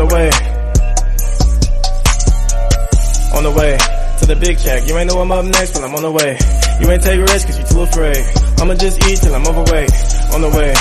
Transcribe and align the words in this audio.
The 0.00 0.14
way. 0.14 0.30
On 3.36 3.44
the 3.44 3.52
way 3.52 3.76
to 4.18 4.26
the 4.26 4.36
big 4.36 4.58
check. 4.58 4.88
You 4.88 4.96
ain't 4.96 5.12
know 5.12 5.20
I'm 5.20 5.30
up 5.30 5.44
next, 5.44 5.72
but 5.74 5.84
I'm 5.84 5.94
on 5.94 6.02
the 6.02 6.10
way. 6.10 6.38
You 6.80 6.90
ain't 6.90 7.02
take 7.02 7.20
risks 7.20 7.44
cause 7.44 7.58
you 7.58 7.66
too 7.66 7.82
afraid. 7.82 8.16
I'ma 8.60 8.74
just 8.74 8.96
eat 9.08 9.18
till 9.20 9.34
I'm 9.34 9.46
overweight. 9.46 9.92
On 10.32 10.40
the 10.40 10.48
way. 10.56 10.72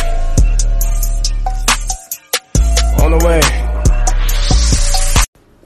On 3.04 3.12
the 3.12 3.20
way. 3.28 3.39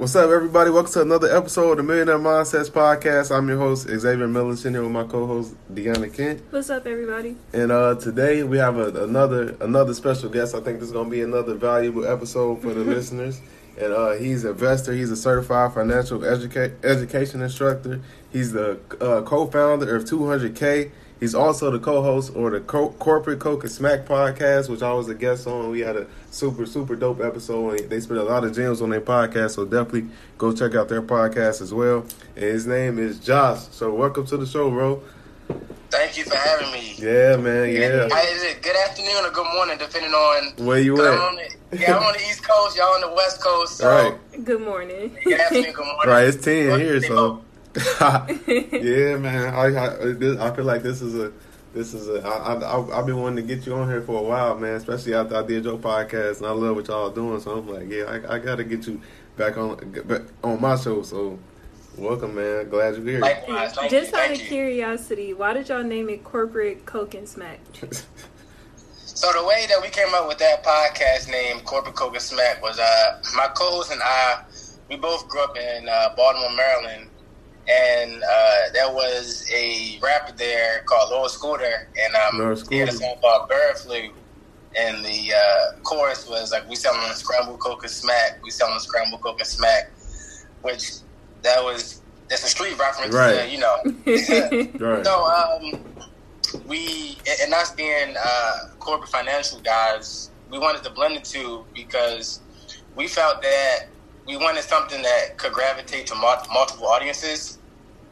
What's 0.03 0.17
up, 0.17 0.30
everybody? 0.30 0.70
Welcome 0.70 0.91
to 0.91 1.02
another 1.02 1.34
episode 1.34 1.71
of 1.71 1.77
the 1.77 1.84
Millionaire 1.84 2.20
Mindsets 2.20 2.70
Podcast. 2.70 3.34
I'm 3.34 3.48
your 3.48 3.57
host, 3.57 3.88
Xavier 3.88 4.27
Miller, 4.27 4.53
sitting 4.57 4.73
here 4.73 4.84
with 4.84 4.91
my 4.91 5.05
co-host, 5.05 5.55
Deanna 5.73 6.13
Kent. 6.13 6.41
What's 6.49 6.70
up, 6.70 6.85
everybody? 6.85 7.38
And 7.53 7.71
uh, 7.71 7.95
today 7.95 8.44
we 8.44 8.58
have 8.58 8.75
a, 8.75 9.05
another 9.05 9.55
another 9.61 9.94
special 9.94 10.27
guest. 10.27 10.55
I 10.55 10.59
think 10.59 10.80
this 10.80 10.89
is 10.89 10.91
going 10.91 11.05
to 11.05 11.09
be 11.09 11.21
another 11.21 11.53
valuable 11.53 12.05
episode 12.05 12.61
for 12.61 12.73
the 12.73 12.84
listeners. 12.84 13.39
And 13.80 13.94
uh, 13.94 14.11
he's 14.16 14.44
an 14.44 14.52
investor. 14.52 14.91
He's 14.91 15.09
a 15.09 15.16
certified 15.16 15.73
financial 15.73 16.20
educa- 16.20 16.83
education 16.83 17.41
instructor. 17.41 18.02
He's 18.30 18.52
the 18.52 18.81
uh, 19.00 19.22
co-founder 19.22 19.95
of 19.95 20.03
200K. 20.03 20.91
He's 21.19 21.33
also 21.36 21.72
the 21.72 21.80
co-host 21.80 22.33
or 22.36 22.50
the 22.50 22.59
co- 22.59 22.89
corporate 23.00 23.39
Coke 23.39 23.64
and 23.64 23.72
Smack 23.72 24.06
podcast, 24.06 24.69
which 24.69 24.81
I 24.81 24.92
was 24.94 25.08
a 25.08 25.16
guest 25.16 25.47
on. 25.47 25.69
We 25.69 25.80
had 25.80 25.95
a 25.95 26.06
super 26.31 26.66
super 26.66 26.95
dope 26.97 27.22
episode. 27.22 27.80
And 27.80 27.89
they 27.89 28.00
spent 28.02 28.19
a 28.19 28.23
lot 28.23 28.44
of 28.44 28.53
gems 28.53 28.81
on 28.81 28.89
their 28.89 29.00
podcast, 29.02 29.52
so 29.52 29.64
definitely 29.64 30.08
go 30.38 30.52
check 30.53 30.75
out 30.75 30.89
their 30.89 31.02
podcast 31.02 31.61
as 31.61 31.73
well. 31.73 32.06
And 32.36 32.44
his 32.45 32.67
name 32.67 33.00
is 33.00 33.19
Josh. 33.19 33.61
So 33.72 33.94
welcome 33.94 34.25
to 34.28 34.38
the 34.38 34.45
show, 34.45 34.69
bro. 34.69 35.02
Thank 35.91 36.17
you 36.17 36.23
for 36.25 36.36
having 36.36 36.72
me. 36.73 36.95
Yeah, 36.97 37.38
man. 37.38 37.69
Yeah. 37.72 38.08
Hi, 38.11 38.22
Is 38.34 38.44
it 38.44 38.61
good 38.61 38.75
afternoon 38.75 39.25
or 39.25 39.30
good 39.31 39.47
morning, 39.53 39.78
depending 39.78 40.11
on 40.11 40.66
Where 40.66 40.80
you 40.80 40.95
'cause 40.95 41.06
at? 41.06 41.14
I'm 41.14 41.19
on 41.22 41.36
the, 41.36 41.78
yeah, 41.80 41.95
I'm 41.97 42.03
on 42.03 42.14
the 42.14 42.19
East 42.19 42.44
Coast. 42.45 42.75
Y'all 42.75 42.95
on 42.95 43.02
the 43.02 43.14
West 43.16 43.41
Coast. 43.41 43.78
So 43.78 43.88
Right. 43.88 44.44
Good 44.45 44.61
morning. 44.61 45.16
Good 45.23 45.39
afternoon, 45.39 45.64
good 45.73 45.86
morning. 45.86 46.00
Right, 46.08 46.28
it's 46.28 46.44
ten 46.44 46.72
What 46.72 46.81
here, 46.81 47.00
so 47.02 47.16
vote? 47.16 47.44
yeah, 48.47 49.17
man. 49.17 49.53
I 49.53 49.66
I, 49.66 50.13
this, 50.13 50.39
I 50.39 50.55
feel 50.55 50.66
like 50.66 50.83
this 50.83 51.02
is 51.02 51.16
a 51.16 51.31
this 51.73 51.93
is 51.93 52.07
a 52.07 52.21
I, 52.27 52.53
I 52.53 52.99
I've 52.99 53.05
been 53.05 53.17
wanting 53.17 53.47
to 53.47 53.55
get 53.55 53.66
you 53.66 53.73
on 53.73 53.89
here 53.89 54.02
for 54.02 54.19
a 54.19 54.23
while, 54.23 54.57
man. 54.57 54.75
Especially 54.75 55.13
after 55.13 55.35
I 55.35 55.43
did 55.43 55.66
your 55.66 55.77
podcast, 55.77 56.38
and 56.38 56.45
I 56.47 56.51
love 56.51 56.75
what 56.75 56.88
y'all 56.88 57.09
are 57.09 57.13
doing. 57.13 57.39
So 57.39 57.57
I'm 57.57 57.67
like, 57.67 57.89
yeah, 57.89 58.03
I, 58.03 58.35
I 58.35 58.39
got 58.39 58.57
to 58.57 58.63
get 58.63 58.85
you 58.85 59.01
back 59.38 59.57
on 59.57 59.77
back 60.05 60.21
on 60.44 60.61
my 60.61 60.75
show. 60.75 61.01
So 61.01 61.39
welcome, 61.97 62.35
man. 62.35 62.69
Glad 62.69 62.95
you're 62.95 63.05
here. 63.05 63.19
Likewise, 63.19 63.73
thank 63.73 63.89
Just 63.89 64.11
you, 64.11 64.17
out 64.17 64.27
thank 64.27 64.35
of 64.35 64.41
you. 64.41 64.47
curiosity, 64.47 65.33
why 65.33 65.53
did 65.53 65.69
y'all 65.69 65.83
name 65.83 66.09
it 66.09 66.23
Corporate 66.23 66.85
Coke 66.85 67.16
and 67.16 67.27
Smack? 67.27 67.59
So 69.16 69.31
the 69.31 69.47
way 69.47 69.67
that 69.69 69.79
we 69.79 69.89
came 69.89 70.11
up 70.16 70.27
with 70.27 70.39
that 70.39 70.63
podcast 70.66 71.29
name, 71.29 71.59
Corporate 71.61 71.95
Coke 71.95 72.13
and 72.13 72.21
Smack, 72.21 72.61
was 72.63 72.79
uh, 72.79 73.21
my 73.35 73.47
co-host 73.53 73.91
and 73.91 74.01
I. 74.03 74.44
We 74.89 74.95
both 74.97 75.27
grew 75.29 75.44
up 75.44 75.55
in 75.55 75.88
uh, 75.88 76.16
Baltimore, 76.17 76.51
Maryland, 76.57 77.09
and 77.67 78.23
uh, 78.23 78.56
there 78.73 78.92
was 78.94 79.45
a 79.53 80.00
rapper 80.02 80.33
there 80.36 80.81
called 80.85 81.12
Lord 81.12 81.31
Scooter, 81.31 81.74
and 82.06 82.16
um, 82.16 82.40
Lord 82.40 82.59
he 82.69 82.79
had 82.79 82.90
a 82.90 82.91
song 82.91 83.16
called 83.22 83.50
Bird 83.50 83.78
Flu. 83.78 84.09
And 84.75 85.06
the 85.06 85.34
uh, 85.35 85.81
chorus 85.84 86.28
was 86.28 86.51
like, 86.51 86.68
"We 86.68 86.75
selling 86.75 87.00
scrambled 87.13 87.59
coke 87.59 87.84
and 87.84 87.91
smack. 87.91 88.40
We 88.44 88.50
selling 88.50 88.79
scrambled 88.79 89.22
coke 89.22 89.40
and 89.40 89.47
smack," 89.47 89.84
which 90.62 90.84
that 91.44 91.63
was 91.63 92.01
that's 92.29 92.44
a 92.44 92.50
street 92.50 92.78
reference, 92.79 93.13
Right. 93.13 93.46
to, 93.46 93.50
you 93.50 93.59
know. 93.59 93.75
right. 94.88 95.06
So, 95.06 95.25
um, 95.28 95.85
we 96.66 97.18
and 97.44 97.53
us 97.53 97.72
being 97.75 98.16
uh, 98.19 98.51
corporate 98.80 99.09
financial 99.09 99.59
guys, 99.62 100.31
we 100.50 100.57
wanted 100.57 100.84
to 100.84 100.90
blend 100.90 101.18
the 101.18 101.22
two 101.22 101.68
because 101.75 102.41
we 102.95 103.07
felt 103.07 103.41
that 103.41 103.78
we 104.28 104.38
wanted 104.38 104.63
something 104.63 105.01
that 105.01 105.38
could 105.38 105.53
gravitate 105.53 106.07
to 106.07 106.16
multiple 106.16 106.88
audiences. 106.88 107.59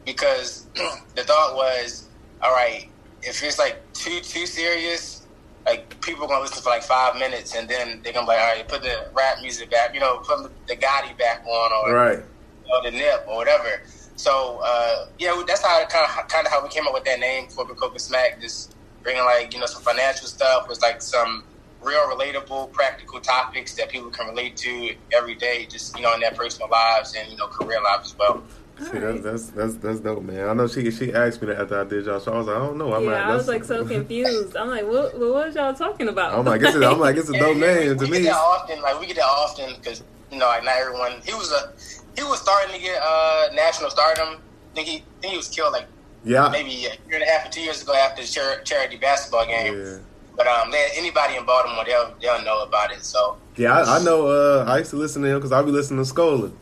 Because 0.04 0.68
the 1.16 1.24
thought 1.24 1.56
was, 1.56 2.10
all 2.42 2.52
right, 2.52 2.86
if 3.22 3.42
it's 3.42 3.58
like 3.58 3.84
too 3.94 4.20
too 4.20 4.46
serious, 4.46 5.28
like 5.66 6.00
people 6.02 6.24
are 6.24 6.28
gonna 6.28 6.42
listen 6.42 6.62
for 6.62 6.70
like 6.70 6.82
five 6.82 7.16
minutes, 7.16 7.54
and 7.54 7.68
then 7.68 8.00
they're 8.02 8.12
gonna 8.12 8.26
be 8.26 8.32
like, 8.32 8.40
all 8.40 8.54
right, 8.56 8.68
put 8.68 8.82
the 8.82 8.94
rap 9.14 9.38
music 9.42 9.70
back, 9.70 9.94
you 9.94 10.00
know, 10.00 10.18
put 10.18 10.50
the 10.68 10.76
Gotti 10.76 11.16
back 11.18 11.44
on, 11.46 11.72
or 11.72 11.94
Right. 11.94 12.18
or 12.18 12.90
the 12.90 12.96
nip 12.96 13.24
or 13.28 13.36
whatever. 13.36 13.68
So 14.16 14.60
uh, 14.64 14.94
yeah, 15.18 15.40
that's 15.46 15.62
how 15.62 15.84
kind 15.86 16.06
of 16.06 16.28
kind 16.28 16.46
of 16.46 16.52
how 16.52 16.62
we 16.62 16.70
came 16.70 16.86
up 16.88 16.94
with 16.94 17.04
that 17.04 17.20
name, 17.20 17.46
Corporate 17.48 17.78
Coca 17.78 18.00
Smack. 18.00 18.40
Just 18.40 18.76
bringing 19.04 19.24
like 19.24 19.54
you 19.54 19.60
know 19.60 19.66
some 19.66 19.82
financial 19.82 20.28
stuff 20.28 20.64
with 20.68 20.82
like 20.82 21.02
some 21.02 21.44
real 21.82 22.00
relatable, 22.08 22.72
practical 22.72 23.20
topics 23.20 23.74
that 23.74 23.88
people 23.90 24.10
can 24.10 24.28
relate 24.28 24.56
to 24.58 24.94
every 25.12 25.34
day, 25.34 25.66
just 25.66 25.96
you 25.96 26.02
know 26.02 26.12
in 26.14 26.20
their 26.20 26.32
personal 26.32 26.68
lives 26.70 27.14
and 27.18 27.30
you 27.30 27.36
know 27.36 27.46
career 27.48 27.80
lives 27.82 28.12
as 28.12 28.18
well. 28.18 28.42
See, 28.78 28.98
that's, 28.98 29.20
that's 29.22 29.46
that's 29.50 29.74
that's 29.76 30.00
dope, 30.00 30.22
man. 30.22 30.48
I 30.48 30.54
know 30.54 30.66
she 30.66 30.90
she 30.90 31.12
asked 31.12 31.40
me 31.42 31.48
that 31.48 31.60
after 31.60 31.80
I 31.80 31.84
did 31.84 32.06
y'all 32.06 32.18
show. 32.18 32.32
I 32.32 32.38
was 32.38 32.46
like, 32.46 32.56
I 32.56 32.58
don't 32.60 32.78
know. 32.78 32.92
I'm 32.94 33.04
yeah, 33.04 33.10
like, 33.10 33.22
I 33.24 33.34
was 33.36 33.46
that's- 33.46 33.68
like 33.70 33.78
so 33.78 33.84
confused. 33.86 34.56
I'm 34.56 34.68
like, 34.68 34.86
what? 34.86 35.18
What 35.18 35.32
was 35.34 35.54
y'all 35.54 35.74
talking 35.74 36.08
about? 36.08 36.34
I'm 36.34 36.44
like, 36.44 36.62
it's 36.62 36.74
a, 36.74 36.88
I'm 36.88 36.98
like, 36.98 37.16
it's 37.16 37.28
a 37.28 37.32
dope 37.38 37.56
Yeah, 37.58 37.74
name 37.74 37.88
we, 37.90 37.94
to 37.98 38.04
we 38.04 38.10
me. 38.10 38.18
get 38.22 38.30
that 38.32 38.36
often. 38.36 38.80
Like 38.80 38.98
we 39.00 39.06
get 39.06 39.16
that 39.16 39.24
often 39.26 39.74
because 39.76 40.02
you 40.30 40.38
know 40.38 40.46
like 40.46 40.64
not 40.64 40.74
everyone. 40.76 41.20
He 41.24 41.34
was 41.34 41.52
a 41.52 41.72
he 42.16 42.24
was 42.24 42.40
starting 42.40 42.74
to 42.74 42.80
get 42.80 43.00
uh, 43.02 43.48
national 43.54 43.90
stardom. 43.90 44.38
I 44.38 44.74
think 44.74 44.88
he 44.88 44.96
I 44.96 45.02
think 45.20 45.30
he 45.32 45.36
was 45.36 45.48
killed 45.48 45.72
like 45.74 45.86
Yeah. 46.24 46.48
maybe 46.48 46.70
a 46.70 46.96
year 46.96 46.96
and 47.12 47.22
a 47.22 47.26
half 47.26 47.46
or 47.46 47.50
two 47.50 47.60
years 47.60 47.82
ago 47.82 47.94
after 47.94 48.22
the 48.22 48.60
charity 48.64 48.96
basketball 48.96 49.46
game. 49.46 49.74
Yeah. 49.78 49.98
But 50.36 50.46
um, 50.46 50.70
they, 50.70 50.88
anybody 50.96 51.36
in 51.36 51.44
Baltimore, 51.44 51.84
they'll 51.84 52.14
they'll 52.20 52.42
know 52.44 52.62
about 52.62 52.92
it. 52.92 53.02
So 53.04 53.36
Yeah, 53.56 53.78
I, 53.78 53.98
I 53.98 54.02
know. 54.02 54.26
Uh, 54.28 54.64
I 54.66 54.78
used 54.78 54.90
to 54.90 54.96
listen 54.96 55.22
to 55.22 55.28
him 55.28 55.38
because 55.38 55.52
I 55.52 55.62
be 55.62 55.70
listening 55.70 56.04
to 56.04 56.10
Skola. 56.10 56.52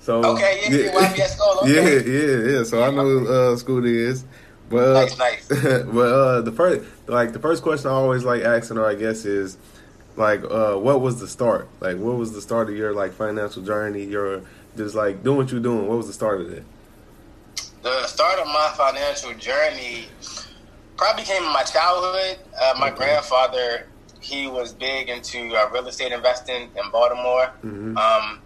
So 0.00 0.24
Okay, 0.24 0.62
yeah, 0.62 0.92
yeah, 0.92 1.26
Skola, 1.26 1.62
okay. 1.62 1.74
yeah, 1.74 2.48
yeah, 2.48 2.58
yeah. 2.58 2.64
So 2.64 2.82
I 2.82 2.90
know 2.90 3.52
uh, 3.52 3.56
Scooter 3.56 3.86
is. 3.86 4.24
But 4.70 4.88
uh, 4.88 4.92
Nice, 4.92 5.18
nice. 5.18 5.48
but 5.48 6.12
uh, 6.12 6.40
the 6.42 6.52
first, 6.52 6.88
like 7.06 7.32
the 7.32 7.40
first 7.40 7.62
question 7.62 7.90
I 7.90 7.94
always 7.94 8.24
like 8.24 8.42
asking 8.42 8.78
or 8.78 8.86
I 8.86 8.94
guess, 8.94 9.24
is 9.24 9.58
like, 10.16 10.42
uh, 10.44 10.76
what 10.76 11.00
was 11.00 11.20
the 11.20 11.26
start? 11.28 11.68
Like, 11.80 11.98
what 11.98 12.16
was 12.16 12.32
the 12.32 12.40
start 12.40 12.70
of 12.70 12.76
your 12.76 12.94
like 12.94 13.12
financial 13.12 13.62
journey? 13.62 14.04
Your 14.04 14.42
just 14.76 14.94
like 14.94 15.22
doing 15.22 15.36
what 15.36 15.50
you're 15.50 15.60
doing. 15.60 15.86
What 15.88 15.98
was 15.98 16.06
the 16.06 16.12
start 16.12 16.40
of 16.40 16.50
it? 16.52 16.64
the 17.82 18.06
start 18.06 18.38
of 18.38 18.46
my 18.46 18.70
financial 18.76 19.32
journey 19.34 20.06
probably 21.00 21.24
came 21.24 21.42
in 21.42 21.52
my 21.52 21.62
childhood. 21.62 22.36
Uh, 22.60 22.74
my 22.78 22.88
Okay. 22.88 22.96
grandfather, 22.98 23.86
he 24.20 24.46
was 24.46 24.74
big 24.74 25.08
into 25.08 25.38
uh, 25.56 25.66
real 25.72 25.86
estate 25.88 26.12
investing 26.12 26.62
in 26.76 26.90
Baltimore. 26.92 27.46
Mhm. 27.64 27.96
Um, 27.96 28.42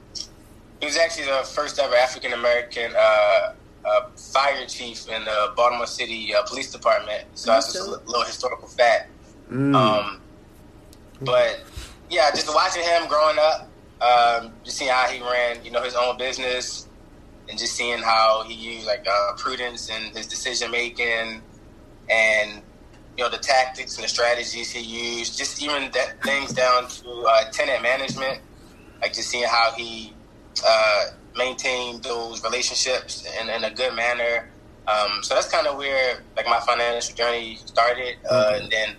he 0.80 0.86
was 0.86 0.96
actually 0.96 1.26
the 1.26 1.42
first 1.56 1.78
ever 1.80 1.96
African 1.96 2.32
American 2.32 2.94
uh, 2.96 3.54
uh, 3.84 4.00
fire 4.16 4.64
chief 4.66 5.08
in 5.08 5.24
the 5.24 5.52
Baltimore 5.56 5.86
City 5.88 6.32
uh, 6.34 6.42
Police 6.44 6.70
Department. 6.70 7.24
So 7.34 7.50
that's 7.50 7.72
just 7.72 7.88
a 7.88 7.90
little 7.90 8.22
historical 8.22 8.68
fact. 8.68 9.10
Mm. 9.50 9.74
Um, 9.74 10.20
but 11.22 11.60
yeah, 12.08 12.30
just 12.30 12.48
watching 12.54 12.84
him 12.84 13.08
growing 13.08 13.38
up, 13.38 13.68
um, 14.00 14.52
just 14.64 14.76
seeing 14.78 14.90
how 14.90 15.06
he 15.08 15.20
ran, 15.20 15.64
you 15.64 15.70
know, 15.72 15.82
his 15.82 15.94
own 15.94 16.16
business, 16.18 16.86
and 17.48 17.58
just 17.58 17.74
seeing 17.74 17.98
how 17.98 18.44
he 18.46 18.54
used 18.54 18.86
like 18.86 19.04
uh, 19.10 19.32
prudence 19.36 19.90
in 19.90 20.02
his 20.16 20.26
decision 20.26 20.70
making, 20.70 21.42
and 22.08 22.62
you 23.16 23.24
know 23.24 23.30
the 23.30 23.38
tactics 23.38 23.96
and 23.96 24.04
the 24.04 24.08
strategies 24.08 24.70
he 24.70 24.80
used, 24.80 25.38
just 25.38 25.62
even 25.62 25.90
that 25.92 26.22
things 26.22 26.52
down 26.52 26.88
to 26.88 27.26
uh, 27.28 27.50
tenant 27.50 27.82
management, 27.82 28.40
like 29.00 29.12
just 29.12 29.30
seeing 29.30 29.44
how 29.44 29.72
he 29.76 30.12
uh, 30.66 31.04
maintained 31.36 32.02
those 32.02 32.42
relationships 32.42 33.26
in, 33.40 33.48
in 33.48 33.64
a 33.64 33.70
good 33.70 33.94
manner. 33.94 34.50
Um, 34.86 35.22
so 35.22 35.34
that's 35.34 35.50
kind 35.50 35.66
of 35.66 35.78
where 35.78 36.22
like 36.36 36.46
my 36.46 36.60
financial 36.60 37.14
journey 37.14 37.56
started, 37.64 38.16
uh, 38.30 38.58
and 38.60 38.70
then 38.70 38.96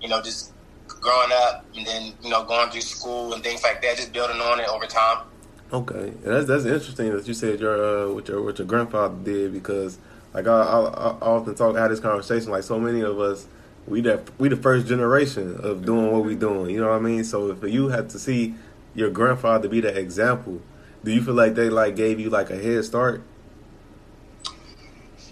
you 0.00 0.08
know 0.08 0.20
just 0.20 0.52
growing 0.86 1.30
up 1.32 1.64
and 1.76 1.86
then 1.86 2.12
you 2.22 2.30
know 2.30 2.44
going 2.44 2.70
through 2.70 2.80
school 2.80 3.32
and 3.32 3.42
things 3.42 3.62
like 3.62 3.80
that, 3.82 3.96
just 3.96 4.12
building 4.12 4.40
on 4.40 4.60
it 4.60 4.68
over 4.68 4.86
time. 4.86 5.24
Okay, 5.72 6.12
that's 6.22 6.46
that's 6.46 6.64
interesting 6.64 7.12
that 7.12 7.26
you 7.26 7.34
said 7.34 7.60
your 7.60 8.08
uh, 8.08 8.12
what 8.12 8.28
your 8.28 8.42
what 8.42 8.58
your 8.58 8.66
grandfather 8.66 9.14
did 9.24 9.52
because 9.52 9.98
like 10.36 10.46
I, 10.46 10.60
I, 10.60 10.78
I 10.78 11.26
often 11.26 11.56
talk 11.56 11.76
had 11.76 11.90
this 11.90 12.00
conversation 12.00 12.52
like 12.52 12.62
so 12.62 12.78
many 12.78 13.00
of 13.00 13.18
us 13.18 13.46
we 13.88 14.02
that 14.02 14.30
we 14.38 14.48
the 14.48 14.56
first 14.56 14.86
generation 14.86 15.56
of 15.62 15.84
doing 15.84 16.12
what 16.12 16.24
we 16.24 16.36
doing 16.36 16.70
you 16.70 16.80
know 16.80 16.90
what 16.90 16.96
I 16.96 17.00
mean 17.00 17.24
so 17.24 17.50
if 17.50 17.62
you 17.64 17.88
had 17.88 18.10
to 18.10 18.18
see 18.18 18.54
your 18.96 19.10
grandfather 19.10 19.68
be 19.68 19.80
that 19.82 19.96
example, 19.96 20.60
do 21.04 21.12
you 21.12 21.22
feel 21.22 21.34
like 21.34 21.54
they 21.54 21.68
like 21.68 21.94
gave 21.94 22.18
you 22.18 22.30
like 22.30 22.50
a 22.50 22.56
head 22.56 22.84
start? 22.84 23.22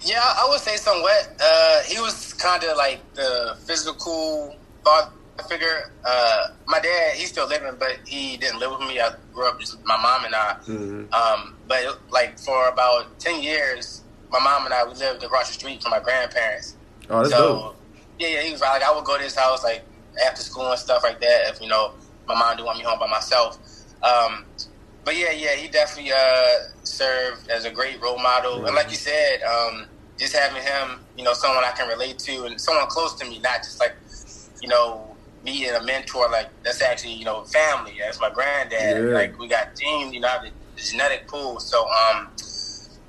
Yeah, 0.03 0.21
I 0.23 0.47
would 0.51 0.61
say 0.61 0.77
somewhat. 0.77 1.33
Uh, 1.43 1.83
he 1.85 1.99
was 1.99 2.35
kind 2.35 2.63
of 2.63 2.77
like 2.77 3.01
the 3.15 3.57
physical 3.65 4.55
father 4.85 5.11
figure. 5.49 5.91
Uh, 6.05 6.49
my 6.67 6.79
dad, 6.79 7.15
he's 7.15 7.31
still 7.31 7.49
living, 7.49 7.75
but 7.79 7.99
he 8.07 8.37
didn't 8.37 8.61
live 8.61 8.71
with 8.73 8.81
me. 8.81 9.01
I 9.01 9.15
grew 9.33 9.49
up 9.49 9.59
just 9.59 9.83
my 9.85 9.97
mom 9.97 10.27
and 10.27 10.35
I. 10.35 10.57
Mm-hmm. 10.67 11.15
Um, 11.15 11.57
but 11.67 11.99
like 12.11 12.39
for 12.39 12.69
about 12.69 13.19
ten 13.19 13.43
years, 13.43 14.04
my 14.35 14.41
mom 14.41 14.65
and 14.65 14.75
I 14.75 14.85
we 14.85 14.95
lived 14.95 15.23
across 15.23 15.49
the 15.49 15.55
street 15.55 15.81
from 15.83 15.93
my 15.93 16.01
grandparents. 16.01 16.77
Oh, 17.09 17.19
that's 17.19 17.31
so 17.31 17.39
dope. 17.39 17.77
yeah, 18.19 18.29
yeah, 18.29 18.43
he 18.43 18.53
was 18.53 18.61
like 18.61 18.83
I 18.83 18.95
would 18.95 19.05
go 19.05 19.17
to 19.17 19.23
his 19.23 19.37
house 19.37 19.63
like 19.63 19.85
after 20.27 20.43
school 20.43 20.71
and 20.71 20.79
stuff 20.79 21.03
like 21.05 21.21
that. 21.21 21.49
If 21.49 21.61
you 21.61 21.69
know 21.69 21.93
my 22.27 22.35
mom 22.35 22.57
didn't 22.57 22.67
want 22.67 22.79
me 22.79 22.85
home 22.85 22.99
by 22.99 23.09
myself. 23.09 23.59
Um, 24.03 24.45
but 25.05 25.17
yeah, 25.17 25.31
yeah, 25.31 25.55
he 25.55 25.69
definitely 25.69 26.13
uh, 26.13 26.57
served 26.83 27.49
as 27.51 27.65
a 27.65 27.71
great 27.71 28.01
role 28.01 28.19
model. 28.19 28.65
And 28.65 28.75
like 28.75 28.91
you 28.91 28.97
said, 28.97 29.43
um, 29.43 29.87
just 30.19 30.35
having 30.35 30.63
him, 30.63 31.01
you 31.17 31.25
know, 31.25 31.35
someone 31.35 31.63
I 31.65 31.73
can 31.73 31.89
relate 31.89 32.19
to 32.21 32.45
and 32.45 32.61
someone 32.61 32.87
close 32.87 33.15
to 33.17 33.27
me, 33.27 33.39
not 33.41 33.59
just 33.59 33.81
like, 33.81 33.95
you 34.63 34.69
know, 34.69 35.15
me 35.45 35.67
and 35.69 35.77
a 35.77 35.85
mentor, 35.85 36.31
like 36.31 36.49
that's 36.63 36.81
actually, 36.81 37.13
you 37.13 37.27
know, 37.27 37.45
family. 37.45 37.97
That's 38.01 38.21
my 38.21 38.31
granddad. 38.31 39.05
Yeah. 39.05 39.15
Like 39.15 39.39
we 39.39 39.47
got 39.47 39.77
genes, 39.77 40.15
you 40.15 40.21
know, 40.21 40.35
the, 40.43 40.51
the 40.77 40.83
genetic 40.83 41.29
pool. 41.29 41.61
So, 41.61 41.87
um, 41.87 42.29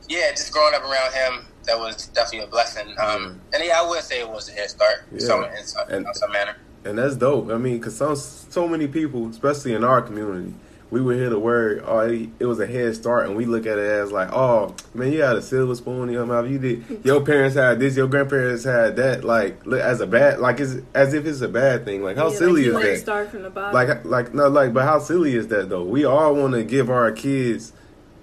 yeah, 0.09 0.31
just 0.31 0.51
growing 0.53 0.73
up 0.75 0.83
around 0.83 1.13
him, 1.13 1.45
that 1.65 1.79
was 1.79 2.07
definitely 2.07 2.47
a 2.47 2.51
blessing. 2.51 2.87
Um, 2.99 3.39
And 3.53 3.63
yeah, 3.63 3.81
I 3.81 3.87
would 3.89 4.01
say 4.03 4.19
it 4.19 4.29
was 4.29 4.49
a 4.49 4.51
head 4.51 4.69
start, 4.69 5.03
in 5.11 5.19
Yeah. 5.19 5.25
some, 5.25 5.43
in 5.45 5.63
some, 5.65 5.87
And- 5.89 6.05
in 6.07 6.13
some 6.13 6.31
manner. 6.31 6.55
And 6.83 6.99
that's 6.99 7.15
dope. 7.15 7.49
I 7.49 7.57
mean, 7.57 7.79
because 7.79 7.95
some 7.97 8.15
so 8.15 8.67
many 8.67 8.85
people, 8.87 9.27
especially 9.29 9.73
in 9.73 9.83
our 9.83 10.03
community, 10.03 10.53
we 10.91 11.01
would 11.01 11.15
hear 11.17 11.31
the 11.31 11.39
word, 11.39 11.83
"Oh, 11.83 12.01
it, 12.01 12.29
it 12.37 12.45
was 12.45 12.59
a 12.59 12.67
head 12.67 12.95
start," 12.95 13.25
and 13.25 13.35
we 13.35 13.45
look 13.45 13.65
at 13.65 13.79
it 13.79 13.89
as 13.89 14.11
like, 14.11 14.31
"Oh, 14.31 14.75
man, 14.93 15.11
you 15.11 15.23
had 15.23 15.35
a 15.35 15.41
silver 15.41 15.73
spoon 15.73 16.09
in 16.09 16.13
your 16.13 16.27
mouth. 16.27 16.47
You 16.47 16.59
did. 16.59 16.83
Your 17.03 17.21
parents 17.21 17.55
had 17.55 17.79
this. 17.79 17.97
Your 17.97 18.05
grandparents 18.07 18.63
had 18.65 18.95
that. 18.97 19.23
Like, 19.23 19.65
look, 19.65 19.79
as 19.81 19.99
a 19.99 20.05
bad, 20.05 20.37
like, 20.39 20.59
it's 20.59 20.75
as 20.93 21.15
if 21.15 21.25
it's 21.25 21.41
a 21.41 21.47
bad 21.47 21.85
thing. 21.85 22.03
Like, 22.03 22.17
how 22.17 22.29
Yeah, 22.29 22.37
silly 22.37 22.69
like 22.69 22.85
is 22.85 22.99
that? 22.99 23.03
Start 23.03 23.31
from 23.31 23.41
the 23.41 23.49
bottom. 23.49 23.73
Like, 23.73 24.05
like 24.05 24.35
no, 24.35 24.47
like, 24.47 24.71
but 24.71 24.83
how 24.83 24.99
silly 24.99 25.35
is 25.35 25.47
that 25.47 25.69
though? 25.69 25.83
We 25.83 26.05
all 26.05 26.35
want 26.35 26.53
to 26.53 26.63
give 26.63 26.91
our 26.91 27.11
kids, 27.11 27.73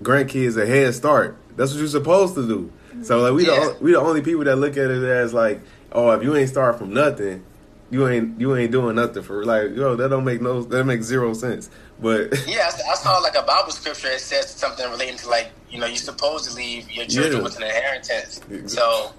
grandkids, 0.05 0.57
a 0.57 0.67
head 0.67 0.95
start. 0.95 1.37
That's 1.57 1.73
what 1.73 1.79
you're 1.79 1.89
supposed 1.89 2.35
to 2.37 2.47
do. 2.47 2.73
So 3.03 3.21
like, 3.21 3.33
we 3.35 3.45
Yeah. 3.47 3.61
the 3.61 3.77
we 3.81 3.93
the 3.93 4.01
only 4.01 4.23
people 4.23 4.45
that 4.45 4.57
look 4.57 4.77
at 4.77 4.91
it 4.91 5.03
as 5.03 5.33
like, 5.35 5.61
oh, 5.93 6.11
if 6.13 6.23
you 6.23 6.35
ain't 6.37 6.49
start 6.49 6.79
from 6.79 6.93
nothing, 6.95 7.45
you 7.91 8.09
ain't 8.09 8.41
you 8.41 8.57
ain't 8.57 8.71
doing 8.73 8.97
nothing 8.97 9.23
for 9.23 9.45
like, 9.45 9.75
yo, 9.77 9.97
that 9.97 10.09
don't 10.09 10.25
make 10.25 10.41
no 10.41 10.63
that 10.63 10.85
makes 10.85 11.07
zero 11.07 11.33
sense. 11.35 11.69
But 11.99 12.33
Yeah, 12.47 12.71
I, 12.71 12.93
I 12.93 12.95
saw 12.95 13.19
like 13.19 13.37
a 13.37 13.43
Bible 13.43 13.71
scripture 13.73 14.09
that 14.09 14.21
says 14.21 14.51
something 14.51 14.89
relating 14.91 15.19
to 15.19 15.29
like 15.29 15.53
you 15.71 15.79
know 15.79 15.87
you're 15.87 15.97
supposed 15.97 16.49
to 16.51 16.57
leave 16.57 16.91
your 16.91 17.07
children 17.07 17.39
Yeah. 17.39 17.43
with 17.43 17.57
an 17.57 17.65
inheritance. 17.65 18.41
So 18.67 19.13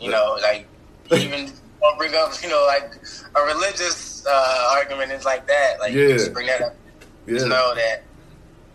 you 0.00 0.10
know 0.10 0.38
like 0.42 0.66
even 1.14 1.46
don't 1.82 1.98
bring 1.98 2.14
up 2.14 2.32
you 2.42 2.48
know 2.48 2.64
like 2.66 2.92
a 3.36 3.42
religious 3.54 4.24
uh, 4.26 4.68
argument 4.76 5.12
is 5.12 5.24
like 5.24 5.46
that. 5.46 5.80
Like 5.80 5.92
Yeah. 5.94 6.08
just 6.08 6.32
bring 6.32 6.46
that 6.46 6.62
up. 6.62 6.76
Just 7.28 7.46
yeah, 7.46 7.50
know 7.50 7.74
that 7.74 8.04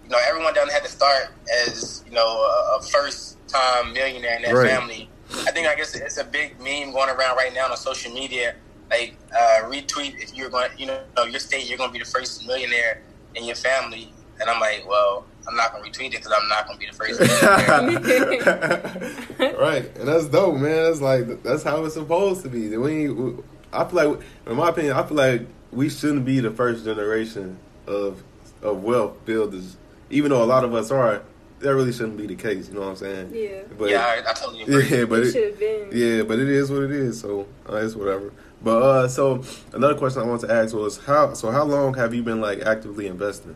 you 0.05 0.11
know 0.11 0.19
everyone 0.27 0.53
doesn't 0.53 0.71
have 0.73 0.83
to 0.83 0.89
start 0.89 1.27
as 1.67 2.03
you 2.07 2.13
know 2.13 2.21
a, 2.21 2.77
a 2.77 2.81
first 2.83 3.37
time 3.47 3.93
millionaire 3.93 4.35
in 4.37 4.41
their 4.43 4.55
Right. 4.55 4.69
family. 4.71 5.09
I 5.47 5.51
think 5.51 5.67
I 5.67 5.75
guess 5.75 5.95
it's 5.95 6.17
a 6.17 6.23
big 6.23 6.57
meme 6.59 6.91
going 6.93 7.09
around 7.09 7.35
right 7.37 7.51
now 7.53 7.69
on 7.69 7.75
social 7.77 8.11
media. 8.13 8.55
Like 8.91 9.15
uh, 9.35 9.61
retweet 9.63 10.21
if 10.21 10.33
you're 10.35 10.49
going, 10.49 10.69
to, 10.71 10.77
you 10.77 10.85
know, 10.85 11.01
your 11.29 11.39
state, 11.39 11.67
you're 11.67 11.77
going 11.79 11.89
to 11.89 11.93
be 11.93 11.99
the 11.99 12.05
first 12.09 12.45
millionaire 12.45 13.01
in 13.33 13.43
your 13.43 13.55
family. 13.55 14.13
And 14.39 14.47
I'm 14.49 14.59
like, 14.61 14.85
well, 14.87 15.25
I'm 15.47 15.55
not 15.55 15.71
going 15.73 15.83
to 15.83 15.89
retweet 15.99 16.13
it 16.13 16.21
because 16.23 16.31
I'm 16.31 16.47
not 16.47 16.67
going 16.67 16.77
to 16.77 16.85
be 16.85 16.91
the 16.91 16.93
first 16.93 17.19
millionaire. 17.19 19.55
right, 19.59 19.97
and 19.97 20.07
that's 20.07 20.27
dope, 20.27 20.55
man. 20.55 20.83
That's 20.85 21.01
like 21.01 21.41
that's 21.43 21.63
how 21.63 21.83
it's 21.85 21.95
supposed 21.95 22.43
to 22.43 22.49
be. 22.49 22.75
We, 22.77 23.05
ain't- 23.07 23.43
I 23.73 23.83
feel 23.85 24.09
like, 24.11 24.19
in 24.45 24.55
my 24.55 24.69
opinion, 24.69 24.93
I 24.95 25.03
feel 25.03 25.17
like 25.17 25.47
we 25.71 25.89
shouldn't 25.89 26.23
be 26.25 26.39
the 26.39 26.51
first 26.51 26.85
generation 26.85 27.57
of 27.87 28.23
of 28.61 28.83
wealth 28.83 29.25
builders, 29.25 29.75
even 30.09 30.29
though 30.31 30.43
a 30.43 30.45
lot 30.45 30.63
of 30.63 30.73
us 30.73 30.91
are. 30.91 31.21
That 31.59 31.73
really 31.73 31.93
shouldn't 31.93 32.17
be 32.17 32.27
the 32.27 32.35
case. 32.35 32.67
You 32.67 32.73
know 32.75 32.81
what 32.81 32.89
I'm 32.89 32.95
saying? 32.97 33.31
yeah. 33.33 33.61
But 33.79 33.89
yeah, 33.89 34.05
I, 34.05 34.29
I 34.29 34.33
totally 34.33 34.61
agree. 34.63 34.87
yeah, 34.89 35.05
but 35.05 35.19
it 35.23 35.35
it, 35.35 35.57
been. 35.59 35.89
yeah, 35.93 36.23
but 36.23 36.37
it 36.37 36.49
is 36.49 36.69
what 36.69 36.83
it 36.83 36.91
is. 36.91 37.21
So 37.21 37.47
uh, 37.67 37.77
it's 37.77 37.95
whatever. 37.95 38.33
But 38.61 38.81
uh, 38.83 39.07
so 39.07 39.41
another 39.73 39.95
question 39.95 40.21
I 40.21 40.25
want 40.25 40.41
to 40.41 40.51
ask 40.51 40.75
was 40.75 40.97
how. 41.05 41.33
So 41.33 41.51
how 41.51 41.63
long 41.63 41.93
have 41.93 42.13
you 42.13 42.23
been 42.23 42.41
like 42.41 42.59
actively 42.63 43.07
investing? 43.07 43.55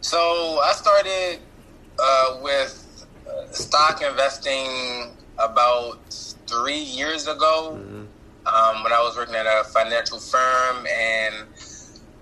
So 0.00 0.18
I 0.64 0.72
started 0.72 1.40
uh, 1.98 2.38
with 2.42 3.06
uh, 3.28 3.50
stock 3.50 4.00
investing 4.02 5.16
about 5.38 5.98
three 6.46 6.78
years 6.80 7.26
ago. 7.26 7.78
Mhm. 7.80 8.06
um, 8.46 8.82
when 8.84 8.92
I 8.92 9.00
was 9.00 9.16
working 9.16 9.34
at 9.34 9.46
a 9.46 9.64
financial 9.64 10.18
firm, 10.18 10.86
and 10.86 11.34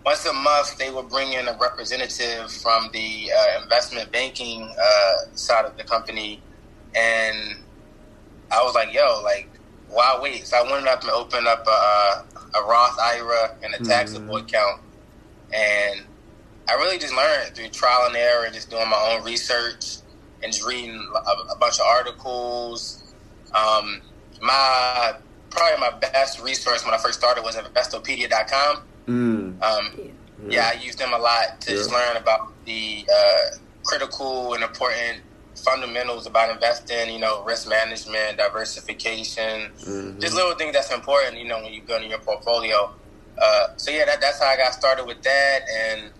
once 0.04 0.24
a 0.26 0.32
month 0.32 0.78
they 0.78 0.90
would 0.90 1.08
bring 1.08 1.32
in 1.32 1.46
a 1.48 1.56
representative 1.60 2.50
from 2.50 2.88
the 2.92 3.30
uh, 3.36 3.62
investment 3.62 4.10
banking 4.12 4.62
uh, 4.62 5.34
side 5.34 5.64
of 5.64 5.76
the 5.76 5.84
company, 5.84 6.40
and 6.94 7.56
I 8.50 8.62
was 8.62 8.74
like, 8.74 8.92
"Yo, 8.92 9.20
like, 9.22 9.48
why 9.88 10.18
wait?" 10.20 10.46
So 10.46 10.56
I 10.56 10.70
went 10.70 10.86
up 10.86 11.02
and 11.02 11.10
opened 11.10 11.46
up 11.46 11.66
a, 11.66 12.24
a 12.58 12.62
Roth 12.66 12.98
IRA 12.98 13.56
and 13.62 13.74
a 13.74 13.78
taxable 13.84 14.36
account, 14.36 14.80
and 15.52 16.02
I 16.68 16.74
really 16.74 16.98
just 16.98 17.14
learned 17.14 17.54
through 17.54 17.68
trial 17.68 18.06
and 18.06 18.16
error 18.16 18.44
and 18.44 18.54
just 18.54 18.70
doing 18.70 18.88
my 18.88 19.12
own 19.12 19.24
research 19.24 19.98
and 20.42 20.52
just 20.52 20.66
reading 20.66 20.94
a, 21.14 21.52
a 21.52 21.56
bunch 21.58 21.78
of 21.78 21.86
articles. 21.86 23.02
Um, 23.52 24.00
my 24.40 25.14
probably 25.50 25.80
my 25.80 25.90
best 25.98 26.40
resource 26.40 26.84
when 26.84 26.94
I 26.94 26.98
first 26.98 27.18
started 27.18 27.42
was 27.42 27.56
Investopedia.com. 27.56 28.82
Mm. 29.08 29.62
Um, 29.62 30.12
yeah, 30.48 30.70
I 30.74 30.80
use 30.80 30.96
them 30.96 31.12
a 31.12 31.18
lot 31.18 31.60
to 31.62 31.70
just 31.70 31.90
learn 31.92 32.16
about 32.16 32.40
the 32.64 33.06
uh, 33.14 33.56
critical 33.84 34.54
and 34.54 34.62
important 34.62 35.22
fundamentals 35.64 36.26
about 36.26 36.50
investing. 36.50 37.12
You 37.12 37.18
know, 37.20 37.44
risk 37.44 37.68
management, 37.68 38.38
diversification, 38.38 39.72
Mhm. 39.86 40.20
just 40.20 40.34
little 40.34 40.54
things 40.54 40.72
that's 40.72 40.90
important. 40.92 41.38
You 41.38 41.44
know, 41.48 41.60
when 41.62 41.72
you're 41.72 41.84
building 41.84 42.10
your 42.10 42.20
portfolio. 42.20 42.94
Uh, 43.40 43.66
so 43.76 43.90
yeah, 43.90 44.04
that, 44.04 44.20
that's 44.20 44.38
how 44.40 44.46
I 44.48 44.56
got 44.56 44.74
started 44.74 45.06
with 45.06 45.22
that, 45.22 45.60
and 45.74 46.10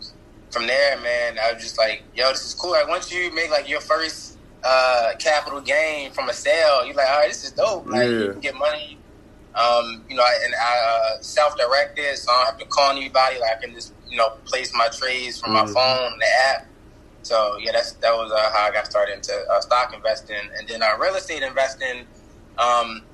from 0.50 0.66
there, 0.66 0.98
man, 1.00 1.38
I 1.38 1.52
was 1.52 1.62
just 1.62 1.76
like, 1.78 2.02
yo, 2.14 2.30
this 2.30 2.44
is 2.44 2.54
cool. 2.54 2.70
Like 2.72 2.88
once 2.88 3.12
you 3.12 3.32
make 3.34 3.50
like 3.50 3.68
your 3.68 3.80
first 3.80 4.38
uh, 4.64 5.12
capital 5.18 5.60
gain 5.60 6.12
from 6.12 6.28
a 6.28 6.32
sale, 6.32 6.84
you're 6.86 6.94
like, 6.94 7.08
all 7.08 7.18
right, 7.20 7.28
this 7.28 7.44
is 7.44 7.52
dope. 7.52 7.86
Like 7.86 8.02
Yeah. 8.08 8.18
you 8.18 8.30
can 8.32 8.40
get 8.40 8.54
money. 8.56 8.99
Um, 9.54 10.04
you 10.08 10.14
know, 10.16 10.24
and 10.44 10.54
I 10.54 10.78
uh, 11.16 11.22
self-directed, 11.22 12.16
so 12.18 12.30
I 12.30 12.36
don't 12.36 12.46
have 12.46 12.58
to 12.58 12.66
call 12.66 12.90
anybody. 12.92 13.38
Like 13.40 13.56
I 13.58 13.60
can 13.60 13.74
just, 13.74 13.94
you 14.08 14.16
know, 14.16 14.30
place 14.44 14.72
my 14.74 14.88
trades 14.88 15.40
from 15.40 15.50
Mhm. 15.50 15.54
my 15.54 15.66
phone, 15.72 16.18
the 16.20 16.26
app. 16.50 16.66
So 17.22 17.56
yeah, 17.58 17.72
that's 17.72 17.92
that 17.94 18.12
was 18.14 18.30
uh, 18.32 18.50
how 18.52 18.68
I 18.68 18.70
got 18.70 18.86
started 18.86 19.14
into 19.16 19.32
uh, 19.52 19.60
stock 19.60 19.92
investing, 19.92 20.36
and 20.56 20.68
then 20.68 20.82
uh, 20.82 20.96
real 20.98 21.16
estate 21.16 21.42
investing. 21.42 22.06
Um, 22.58 23.04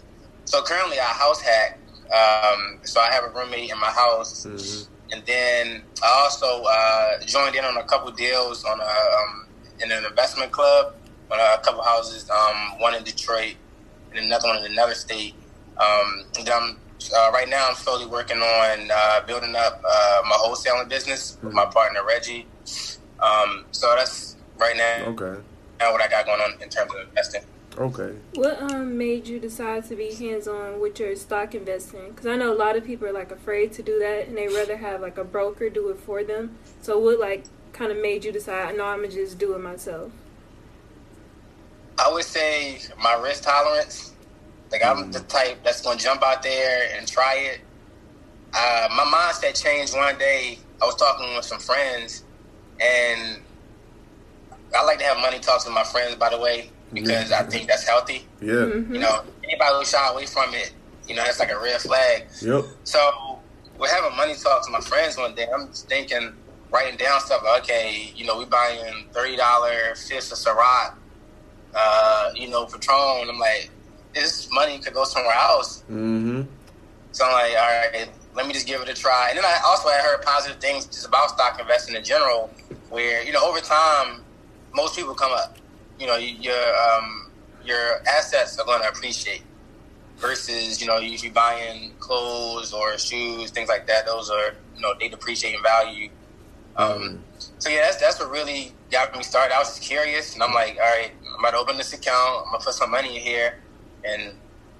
so 0.45 0.63
currently, 0.63 1.01
I 1.01 1.05
house 1.05 1.41
hack. 1.41 1.79
Um, 2.15 2.81
so 2.85 3.01
I 3.01 3.11
have 3.13 3.25
a 3.25 3.31
roommate 3.31 3.71
in 3.71 3.79
my 3.81 3.91
house, 3.91 4.45
Mhm. 4.47 4.89
and 5.13 5.27
then 5.27 5.85
I 6.05 6.23
also 6.23 6.63
uh, 6.65 7.19
joined 7.27 7.57
in 7.57 7.65
on 7.65 7.77
a 7.79 7.85
couple 7.85 8.11
deals 8.13 8.63
on 8.65 8.79
a 8.81 8.85
um, 8.85 9.49
in 9.81 9.91
an 9.91 10.05
investment 10.05 10.53
club 10.53 10.95
on 11.31 11.41
a 11.41 11.59
couple 11.65 11.83
houses, 11.83 12.31
um, 12.31 12.79
one 12.79 12.95
in 12.95 13.03
Detroit 13.03 13.57
and 14.11 14.21
another 14.21 14.47
one 14.49 14.59
in 14.59 14.71
another 14.71 14.95
state. 14.95 15.35
Um, 15.79 16.25
and 16.39 16.49
I'm 16.49 16.77
uh, 17.15 17.31
right 17.33 17.49
now 17.49 17.67
I'm 17.69 17.75
slowly 17.77 18.07
working 18.07 18.39
on 18.39 18.91
uh, 18.93 19.21
building 19.27 19.55
up 19.55 19.83
uh, 19.89 20.23
my 20.25 20.37
wholesaling 20.37 20.89
business 20.89 21.39
with 21.43 21.53
my 21.53 21.67
partner 21.67 22.01
Reggie. 22.07 22.47
Um, 23.21 23.65
so 23.71 23.95
that's 23.97 24.37
right 24.59 24.77
now, 24.77 25.07
Okay. 25.11 25.41
now 25.79 25.93
what 25.93 26.03
I 26.03 26.09
got 26.09 26.27
going 26.27 26.41
on 26.41 26.53
in 26.63 26.69
terms 26.69 26.91
of 26.95 27.09
investing. 27.09 27.43
Okay. 27.79 28.15
What 28.35 28.61
um 28.63 28.97
made 28.97 29.27
you 29.29 29.39
decide 29.39 29.85
to 29.89 29.97
be 29.97 30.15
hands 30.15 30.49
on 30.49 30.81
with 30.81 30.99
your 30.99 31.15
stock 31.15 31.55
investing? 31.55 32.09
Because 32.09 32.27
I 32.27 32.37
know 32.37 32.51
a 32.53 32.57
lot 32.57 32.75
of 32.77 32.85
people 32.85 33.07
are 33.07 33.13
like 33.13 33.31
afraid 33.31 33.73
to 33.75 33.83
do 33.83 33.99
that, 33.99 34.29
and 34.29 34.37
they 34.37 34.49
rather 34.49 34.79
have 34.79 35.03
like 35.03 35.19
a 35.19 35.25
broker 35.25 35.69
do 35.69 35.91
it 35.91 35.99
for 35.99 36.25
them. 36.25 36.57
So 36.81 36.99
what 36.99 37.21
like 37.21 37.45
kind 37.75 37.93
of 37.93 37.99
made 37.99 38.25
you 38.25 38.33
decide? 38.33 38.77
No, 38.79 38.85
I'm 38.87 39.03
gonna 39.03 39.13
just 39.13 39.39
do 39.39 39.55
it 39.55 39.59
myself. 39.59 40.11
I 41.99 42.11
would 42.11 42.25
say 42.25 42.79
my 43.03 43.15
risk 43.15 43.43
tolerance. 43.45 44.13
Like 44.73 44.85
I'm 44.85 45.11
the 45.13 45.21
type 45.21 45.63
that's 45.65 45.81
gonna 45.83 45.99
jump 45.99 46.23
out 46.23 46.43
there 46.43 46.89
and 46.97 47.07
try 47.07 47.35
it. 47.37 47.61
Uh, 48.55 48.89
my 48.97 49.05
mindset 49.05 49.61
changed 49.63 49.95
one 49.97 50.17
day. 50.19 50.59
I 50.83 50.87
was 50.87 50.97
talking 50.97 51.35
with 51.37 51.45
some 51.45 51.59
friends, 51.59 52.25
and 52.81 53.41
I 54.77 54.85
like 54.85 54.99
to 54.99 55.05
have 55.05 55.19
money 55.19 55.39
talks 55.39 55.65
with 55.65 55.75
my 55.75 55.85
friends. 55.85 56.17
By 56.17 56.31
the 56.31 56.39
way, 56.41 56.71
because 56.93 57.33
I 57.33 57.43
think 57.45 57.69
that's 57.69 57.87
healthy. 57.87 58.27
Yeah. 58.41 58.53
Mhm. 58.53 58.93
You 58.95 58.99
know, 59.01 59.23
anybody 59.45 59.75
who 59.77 59.85
shy 59.85 60.09
away 60.09 60.27
from 60.27 60.53
it, 60.55 60.73
you 61.07 61.15
know, 61.15 61.23
that's 61.25 61.39
like 61.39 61.51
a 61.51 61.59
red 61.59 61.81
flag. 61.81 62.27
Yep. 62.43 62.65
So 62.85 63.39
we're 63.79 63.89
having 63.89 64.17
money 64.17 64.35
talks 64.35 64.67
with 64.69 64.73
my 64.73 64.81
friends 64.81 65.17
one 65.17 65.35
day. 65.35 65.47
I'm 65.53 65.69
just 65.69 65.89
thinking, 65.89 66.35
writing 66.71 66.97
down 66.97 67.21
stuff. 67.21 67.43
Like, 67.45 67.63
okay, 67.63 68.13
you 68.17 68.27
know, 68.27 68.37
we 68.39 68.45
buying 68.47 69.07
thirty 69.13 69.37
dollar 69.37 69.95
fish 69.95 70.31
of 70.33 70.39
Ciroc, 70.39 70.95
uh, 71.75 72.31
you 72.35 72.49
know, 72.49 72.67
Patron. 72.67 73.29
I'm 73.29 73.39
like, 73.39 73.71
this 74.17 74.51
money 74.51 74.79
could 74.79 74.95
go 74.95 75.05
somewhere 75.05 75.35
else. 75.35 75.83
Mm-hmm. 75.83 76.43
So 77.13 77.25
I'm 77.25 77.33
like, 77.33 77.53
all 77.53 77.67
right, 77.67 78.09
let 78.35 78.47
me 78.47 78.53
just 78.53 78.67
give 78.67 78.81
it 78.81 78.89
a 78.89 78.95
try. 78.95 79.29
And 79.31 79.39
then 79.39 79.45
I 79.45 79.61
also 79.65 79.89
had 79.89 80.03
heard 80.03 80.23
positive 80.23 80.61
things 80.61 80.87
just 80.87 81.07
about 81.07 81.31
stock 81.31 81.61
investing 81.61 81.95
in 81.95 82.05
general, 82.05 82.51
where 82.91 83.23
you 83.23 83.33
know 83.33 83.45
over 83.49 83.61
time, 83.61 84.23
most 84.75 84.97
people 84.97 85.15
come 85.15 85.33
up. 85.33 85.57
You 85.99 86.07
know, 86.07 86.17
your 86.17 86.77
um, 86.77 87.31
your 87.65 88.03
assets 88.07 88.59
are 88.59 88.67
going 88.67 88.83
to 88.83 88.89
appreciate 88.89 89.43
versus 90.19 90.81
you 90.81 90.87
know 90.87 90.99
if 91.01 91.23
you're 91.23 91.33
buying 91.33 91.93
clothes 91.99 92.73
or 92.73 92.99
shoes, 92.99 93.51
things 93.51 93.69
like 93.69 93.87
that. 93.87 94.07
Those 94.07 94.31
are 94.31 94.55
you 94.75 94.83
know 94.83 94.95
they 94.99 95.09
depreciate 95.09 95.55
in 95.55 95.63
value. 95.63 96.11
Um, 96.77 97.23
so 97.59 97.71
yeah, 97.71 97.81
that's 97.83 97.97
that's 97.97 98.21
what 98.21 98.31
really 98.31 98.73
got 98.91 99.17
me 99.17 99.23
started. 99.23 99.55
I 99.55 99.59
was 99.59 99.69
just 99.69 99.83
curious, 99.83 100.35
and 100.35 100.43
I'm 100.43 100.53
like, 100.53 100.77
all 100.77 100.91
right, 100.91 101.13
I'm 101.33 101.41
about 101.41 101.53
to 101.53 101.59
open 101.59 101.77
this 101.79 101.93
account. 101.95 102.45
I'm 102.47 102.53
gonna 102.53 102.65
put 102.65 102.75
some 102.75 102.91
money 102.91 103.17
in 103.17 103.23
here, 103.23 103.59
and 104.07 104.33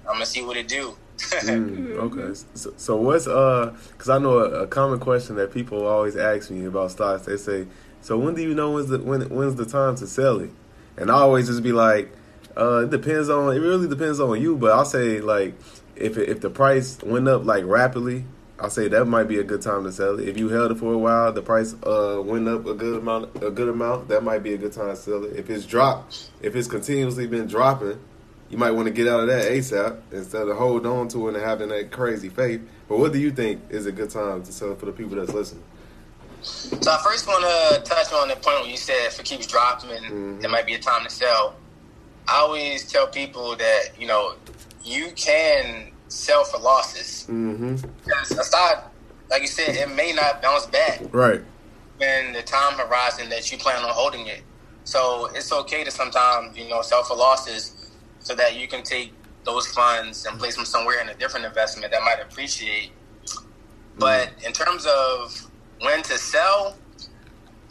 I'm 0.07 0.13
gonna 0.13 0.25
see 0.25 0.43
what 0.43 0.57
it 0.57 0.67
do. 0.67 0.95
Mm, 1.17 1.95
okay. 1.97 2.39
So, 2.53 2.73
so 2.77 2.95
what's 2.95 3.27
uh? 3.27 3.75
Because 3.91 4.09
I 4.09 4.19
know 4.19 4.39
a, 4.39 4.63
a 4.63 4.67
common 4.67 4.99
question 4.99 5.35
that 5.35 5.51
people 5.51 5.85
always 5.85 6.15
ask 6.15 6.49
me 6.49 6.65
about 6.65 6.91
stocks. 6.91 7.25
They 7.25 7.37
say, 7.37 7.67
"So 8.01 8.17
when 8.17 8.35
do 8.35 8.41
you 8.41 8.53
know 8.53 8.71
when's 8.71 8.89
the 8.89 8.99
when 8.99 9.21
when's 9.29 9.55
the 9.55 9.65
time 9.65 9.95
to 9.97 10.07
sell 10.07 10.39
it?" 10.39 10.51
And 10.97 11.11
I 11.11 11.15
always 11.15 11.47
just 11.47 11.63
be 11.63 11.71
like, 11.71 12.11
uh, 12.55 12.83
"It 12.85 12.91
depends 12.91 13.29
on. 13.29 13.55
It 13.55 13.59
really 13.59 13.87
depends 13.87 14.19
on 14.19 14.39
you." 14.41 14.55
But 14.55 14.71
I'll 14.71 14.85
say 14.85 15.19
like, 15.19 15.55
if 15.95 16.17
it, 16.17 16.29
if 16.29 16.41
the 16.41 16.49
price 16.49 16.99
went 17.03 17.27
up 17.27 17.45
like 17.45 17.65
rapidly, 17.65 18.25
I'll 18.59 18.69
say 18.69 18.87
that 18.87 19.05
might 19.05 19.27
be 19.27 19.39
a 19.39 19.43
good 19.43 19.61
time 19.61 19.83
to 19.83 19.91
sell 19.91 20.19
it. 20.19 20.27
If 20.27 20.37
you 20.37 20.49
held 20.49 20.71
it 20.71 20.77
for 20.77 20.93
a 20.93 20.97
while, 20.97 21.33
the 21.33 21.41
price 21.41 21.75
uh 21.83 22.21
went 22.23 22.47
up 22.47 22.65
a 22.65 22.73
good 22.73 22.99
amount, 22.99 23.35
a 23.43 23.51
good 23.51 23.69
amount. 23.69 24.07
That 24.09 24.23
might 24.23 24.43
be 24.43 24.53
a 24.53 24.57
good 24.57 24.73
time 24.73 24.89
to 24.89 24.95
sell 24.95 25.23
it. 25.25 25.35
If 25.35 25.49
it's 25.49 25.65
dropped, 25.65 26.29
if 26.41 26.55
it's 26.55 26.67
continuously 26.67 27.27
been 27.27 27.47
dropping, 27.47 27.99
you 28.49 28.57
might 28.57 28.71
want 28.71 28.87
to 28.87 28.93
get 28.93 29.07
out 29.07 29.21
of 29.21 29.27
that 29.27 29.45
ASAP 29.51 29.99
instead 30.11 30.47
of 30.47 30.57
hold 30.57 30.85
on 30.85 31.07
to 31.09 31.27
it 31.27 31.35
and 31.35 31.43
having 31.43 31.69
that 31.69 31.91
crazy 31.91 32.29
faith. 32.29 32.61
But 32.87 32.99
what 32.99 33.11
do 33.11 33.19
you 33.19 33.31
think 33.31 33.61
is 33.69 33.85
a 33.85 33.91
good 33.91 34.09
time 34.09 34.43
to 34.43 34.51
sell 34.51 34.75
for 34.75 34.85
the 34.85 34.91
people 34.93 35.17
that's 35.17 35.33
listening? 35.33 35.63
So 36.41 36.91
I 36.91 37.01
first 37.03 37.27
want 37.27 37.43
to 37.43 37.81
touch 37.89 38.11
on 38.13 38.29
the 38.29 38.35
point 38.35 38.61
where 38.61 38.69
you 38.69 38.77
said 38.77 38.95
if 39.07 39.19
it 39.19 39.25
keeps 39.25 39.47
dropping, 39.47 39.89
Mhm. 39.89 40.41
there 40.41 40.49
might 40.49 40.65
be 40.65 40.75
a 40.75 40.79
time 40.79 41.03
to 41.03 41.09
sell. 41.09 41.55
I 42.27 42.37
always 42.37 42.89
tell 42.89 43.07
people 43.07 43.55
that 43.57 43.89
you 43.99 44.07
know 44.07 44.35
you 44.83 45.11
can 45.15 45.91
sell 46.07 46.43
for 46.45 46.59
losses 46.59 47.25
Mm-hmm. 47.29 47.75
because 48.05 48.31
a 48.31 48.43
stock, 48.43 48.91
like 49.29 49.41
you 49.41 49.47
said, 49.47 49.75
it 49.75 49.89
may 49.93 50.13
not 50.13 50.41
bounce 50.41 50.65
back 50.67 51.01
Right. 51.11 51.41
in 51.99 52.31
the 52.33 52.43
time 52.43 52.73
horizon 52.77 53.27
that 53.29 53.51
you 53.51 53.57
plan 53.57 53.83
on 53.83 53.89
holding 53.89 54.27
it. 54.27 54.41
So 54.85 55.25
it's 55.35 55.51
okay 55.51 55.83
to 55.83 55.91
sometimes 55.91 56.55
you 56.57 56.69
know 56.69 56.81
sell 56.81 57.03
for 57.03 57.15
losses 57.17 57.71
so 58.27 58.35
that 58.35 58.57
you 58.59 58.67
can 58.67 58.83
take 58.83 59.13
those 59.45 59.65
funds 59.67 60.25
and 60.25 60.37
place 60.37 60.57
them 60.57 60.65
somewhere 60.65 60.99
in 60.99 61.07
a 61.07 61.13
different 61.15 61.45
investment 61.45 61.89
that 61.93 62.01
might 62.03 62.19
appreciate. 62.21 62.91
But 63.97 64.33
in 64.45 64.51
terms 64.51 64.85
of 64.85 65.49
when 65.79 66.03
to 66.03 66.17
sell, 66.17 66.75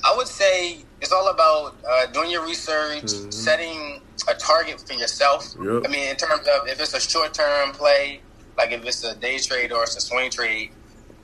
I 0.03 0.15
would 0.17 0.29
say 0.29 0.79
it's 1.03 1.13
all 1.13 1.29
about 1.29 1.77
uh, 1.89 2.07
doing 2.07 2.31
your 2.31 2.45
research, 2.47 3.03
Mhm. 3.05 3.33
setting 3.35 4.01
a 4.29 4.35
target 4.35 4.83
for 4.87 4.95
yourself. 4.95 5.45
Yep. 5.63 5.83
I 5.85 5.89
mean, 5.89 6.09
in 6.09 6.17
terms 6.17 6.49
of 6.49 6.67
if 6.67 6.81
it's 6.81 6.95
a 6.95 7.01
short 7.01 7.35
term 7.35 7.73
play, 7.73 8.23
like 8.57 8.71
if 8.73 8.83
it's 8.87 9.05
a 9.05 9.15
day 9.15 9.39
trade 9.39 9.73
or 9.73 9.83
it's 9.83 9.97
a 9.97 10.01
swing 10.01 10.31
trade, 10.31 10.71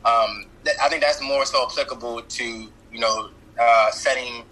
um, 0.05 0.33
th- 0.65 0.77
I 0.85 0.91
think 0.91 1.01
that's 1.03 1.23
more 1.23 1.47
so 1.47 1.67
applicable 1.67 2.21
to 2.39 2.45
you 2.95 3.01
know 3.05 3.31
uh, 3.59 3.91
setting 3.93 4.45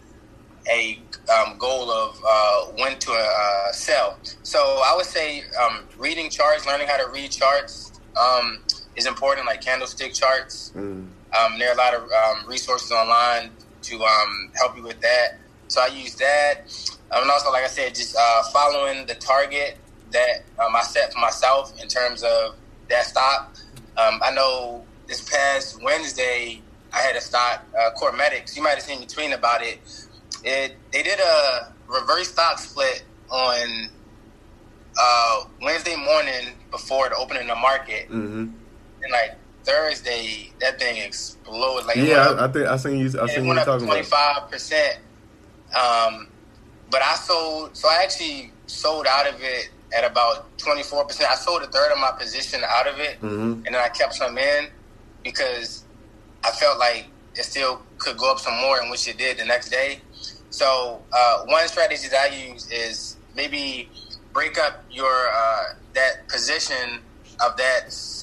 a 0.70 0.98
um, 1.34 1.58
goal 1.58 1.90
of 1.90 2.20
uh, 2.26 2.64
when 2.78 2.98
to 2.98 3.12
uh, 3.12 3.72
sell. 3.72 4.18
So 4.42 4.58
I 4.58 4.94
would 4.96 5.06
say 5.06 5.42
um, 5.60 5.84
reading 5.98 6.30
charts, 6.30 6.66
learning 6.66 6.86
how 6.86 6.96
to 6.96 7.10
read 7.10 7.30
charts 7.30 8.00
um, 8.20 8.60
is 8.96 9.06
important, 9.06 9.46
like 9.46 9.60
candlestick 9.60 10.14
charts. 10.14 10.72
Mm. 10.76 11.08
Um, 11.38 11.58
there 11.58 11.70
are 11.70 11.74
a 11.74 11.76
lot 11.76 11.94
of 11.94 12.02
um, 12.02 12.48
resources 12.48 12.90
online 12.92 13.50
to 13.82 14.02
um, 14.02 14.50
help 14.54 14.76
you 14.76 14.82
with 14.82 15.00
that. 15.00 15.38
So 15.68 15.80
I 15.80 15.86
use 15.86 16.14
that. 16.16 16.64
Um, 17.12 17.22
and 17.22 17.30
also, 17.30 17.50
like 17.50 17.64
I 17.64 17.68
said, 17.68 17.94
just 17.94 18.16
uh, 18.16 18.42
following 18.52 19.06
the 19.06 19.14
target 19.14 19.78
that 20.12 20.42
um, 20.58 20.74
I 20.74 20.82
set 20.82 21.12
for 21.12 21.20
myself 21.20 21.80
in 21.80 21.88
terms 21.88 22.22
of 22.22 22.56
that 22.88 23.04
stock. 23.04 23.54
Um, 23.96 24.20
I 24.22 24.32
know 24.32 24.84
this 25.06 25.28
past 25.28 25.82
Wednesday, 25.82 26.60
I 26.92 26.98
had 26.98 27.14
a 27.16 27.20
stock, 27.20 27.64
uh, 27.78 27.90
CorMedix. 28.00 28.56
You 28.56 28.62
might 28.62 28.70
have 28.74 28.82
seen 28.82 29.00
me 29.00 29.06
tweeting 29.06 29.34
about 29.34 29.62
it. 29.62 29.78
It 30.44 30.76
They 30.92 31.02
did 31.02 31.18
a 31.20 31.72
reverse 31.88 32.28
stock 32.32 32.58
split 32.58 33.02
on 33.30 33.90
uh, 34.98 35.44
Wednesday 35.62 35.96
morning 35.96 36.54
before 36.70 37.08
the 37.08 37.16
opening 37.16 37.42
of 37.42 37.48
the 37.48 37.54
market. 37.56 38.06
Mm-hmm. 38.06 38.48
And 39.02 39.12
like 39.12 39.36
Thursday, 39.64 40.52
that 40.60 40.78
thing 40.78 40.98
exploded. 40.98 41.86
Like 41.86 41.96
Yeah, 41.96 42.16
I, 42.16 42.24
up- 42.26 42.38
I 42.50 42.52
think 42.52 42.66
I 42.66 42.76
seen 42.76 42.98
you. 42.98 43.06
I 43.20 43.26
seen 43.26 43.44
you 43.46 43.54
talking 43.54 43.86
twenty 43.86 44.00
about. 44.06 44.40
five 44.42 44.50
percent. 44.50 44.98
Um, 45.74 46.28
but 46.90 47.02
I 47.02 47.14
sold, 47.14 47.76
so 47.76 47.88
I 47.88 48.02
actually 48.02 48.52
sold 48.66 49.06
out 49.06 49.28
of 49.28 49.36
it 49.40 49.70
at 49.96 50.04
about 50.04 50.56
twenty 50.58 50.82
four 50.82 51.04
percent. 51.04 51.30
I 51.30 51.34
sold 51.36 51.62
a 51.62 51.66
third 51.66 51.92
of 51.92 51.98
my 51.98 52.12
position 52.18 52.60
out 52.66 52.86
of 52.88 52.98
it, 52.98 53.20
Mm-hmm. 53.20 53.52
and 53.64 53.66
then 53.66 53.76
I 53.76 53.88
kept 53.88 54.14
some 54.14 54.36
in 54.36 54.68
because 55.22 55.84
I 56.44 56.50
felt 56.50 56.78
like 56.78 57.06
it 57.36 57.44
still 57.44 57.80
could 57.98 58.16
go 58.16 58.32
up 58.32 58.38
some 58.40 58.54
more, 58.60 58.80
and 58.80 58.90
which 58.90 59.06
it 59.06 59.18
did 59.18 59.38
the 59.38 59.44
next 59.44 59.68
day. 59.70 60.00
So 60.50 61.02
uh, 61.16 61.44
one 61.46 61.66
strategy 61.68 62.08
that 62.08 62.30
I 62.32 62.34
use 62.52 62.68
is 62.70 63.16
maybe 63.34 63.88
break 64.32 64.58
up 64.58 64.84
your 64.90 65.10
uh, 65.34 65.62
that 65.94 66.28
position 66.28 67.00
of 67.44 67.56
that 67.56 67.82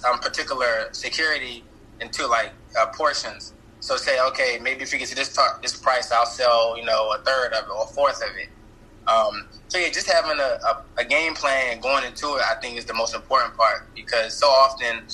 um, 0.10 0.20
particular 0.20 0.90
security 0.92 1.64
into 2.02 2.28
like 2.28 2.54
uh, 2.80 2.86
portions. 2.88 3.54
So 3.80 3.96
say, 3.96 4.20
okay, 4.28 4.60
maybe 4.62 4.82
if 4.84 4.92
you 4.94 5.00
get 5.00 5.08
to 5.10 5.16
this 5.16 5.34
tar- 5.34 5.60
this 5.62 5.76
price, 5.78 6.12
I'll 6.12 6.26
sell 6.26 6.78
you 6.78 6.86
know 6.86 7.12
a 7.14 7.20
third 7.26 7.54
of 7.54 7.64
it 7.64 7.70
or 7.76 7.84
a 7.86 7.88
fourth 7.88 8.22
of 8.22 8.30
it. 8.38 8.50
Um, 9.08 9.48
so 9.70 9.78
yeah, 9.80 9.88
just 9.90 10.12
having 10.12 10.38
a, 10.38 10.58
a, 10.70 11.02
a 11.02 11.06
game 11.06 11.34
plan 11.34 11.80
going 11.80 12.04
into 12.04 12.36
it, 12.36 12.42
I 12.52 12.56
think, 12.62 12.78
is 12.78 12.86
the 12.86 12.94
most 12.94 13.16
important 13.16 13.56
part 13.56 13.88
because 13.96 14.38
so 14.38 14.48
often 14.48 15.08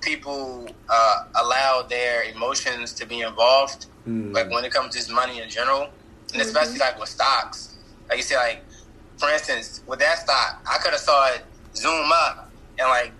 people 0.00 0.68
uh, 0.88 1.14
allow 1.42 1.82
their 1.88 2.22
emotions 2.24 2.94
to 2.94 3.06
be 3.06 3.20
involved 3.20 3.86
Mm. 4.06 4.32
like 4.32 4.48
when 4.52 4.64
it 4.64 4.72
comes 4.72 4.92
to 4.94 4.98
just 5.00 5.10
money 5.10 5.40
in 5.40 5.48
general, 5.50 5.88
and 6.38 6.46
especially 6.46 6.78
like 6.78 6.98
with 6.98 7.08
stocks. 7.08 7.76
Like 8.08 8.18
you 8.18 8.22
said, 8.22 8.36
like 8.36 8.62
for 9.16 9.28
instance, 9.30 9.82
with 9.86 9.98
that 10.00 10.18
stock, 10.18 10.62
I 10.70 10.78
could 10.78 10.92
have 10.92 11.00
saw 11.00 11.28
it 11.32 11.42
zoom 11.74 12.10
up, 12.12 12.50
and 12.78 12.88
like 12.88 13.12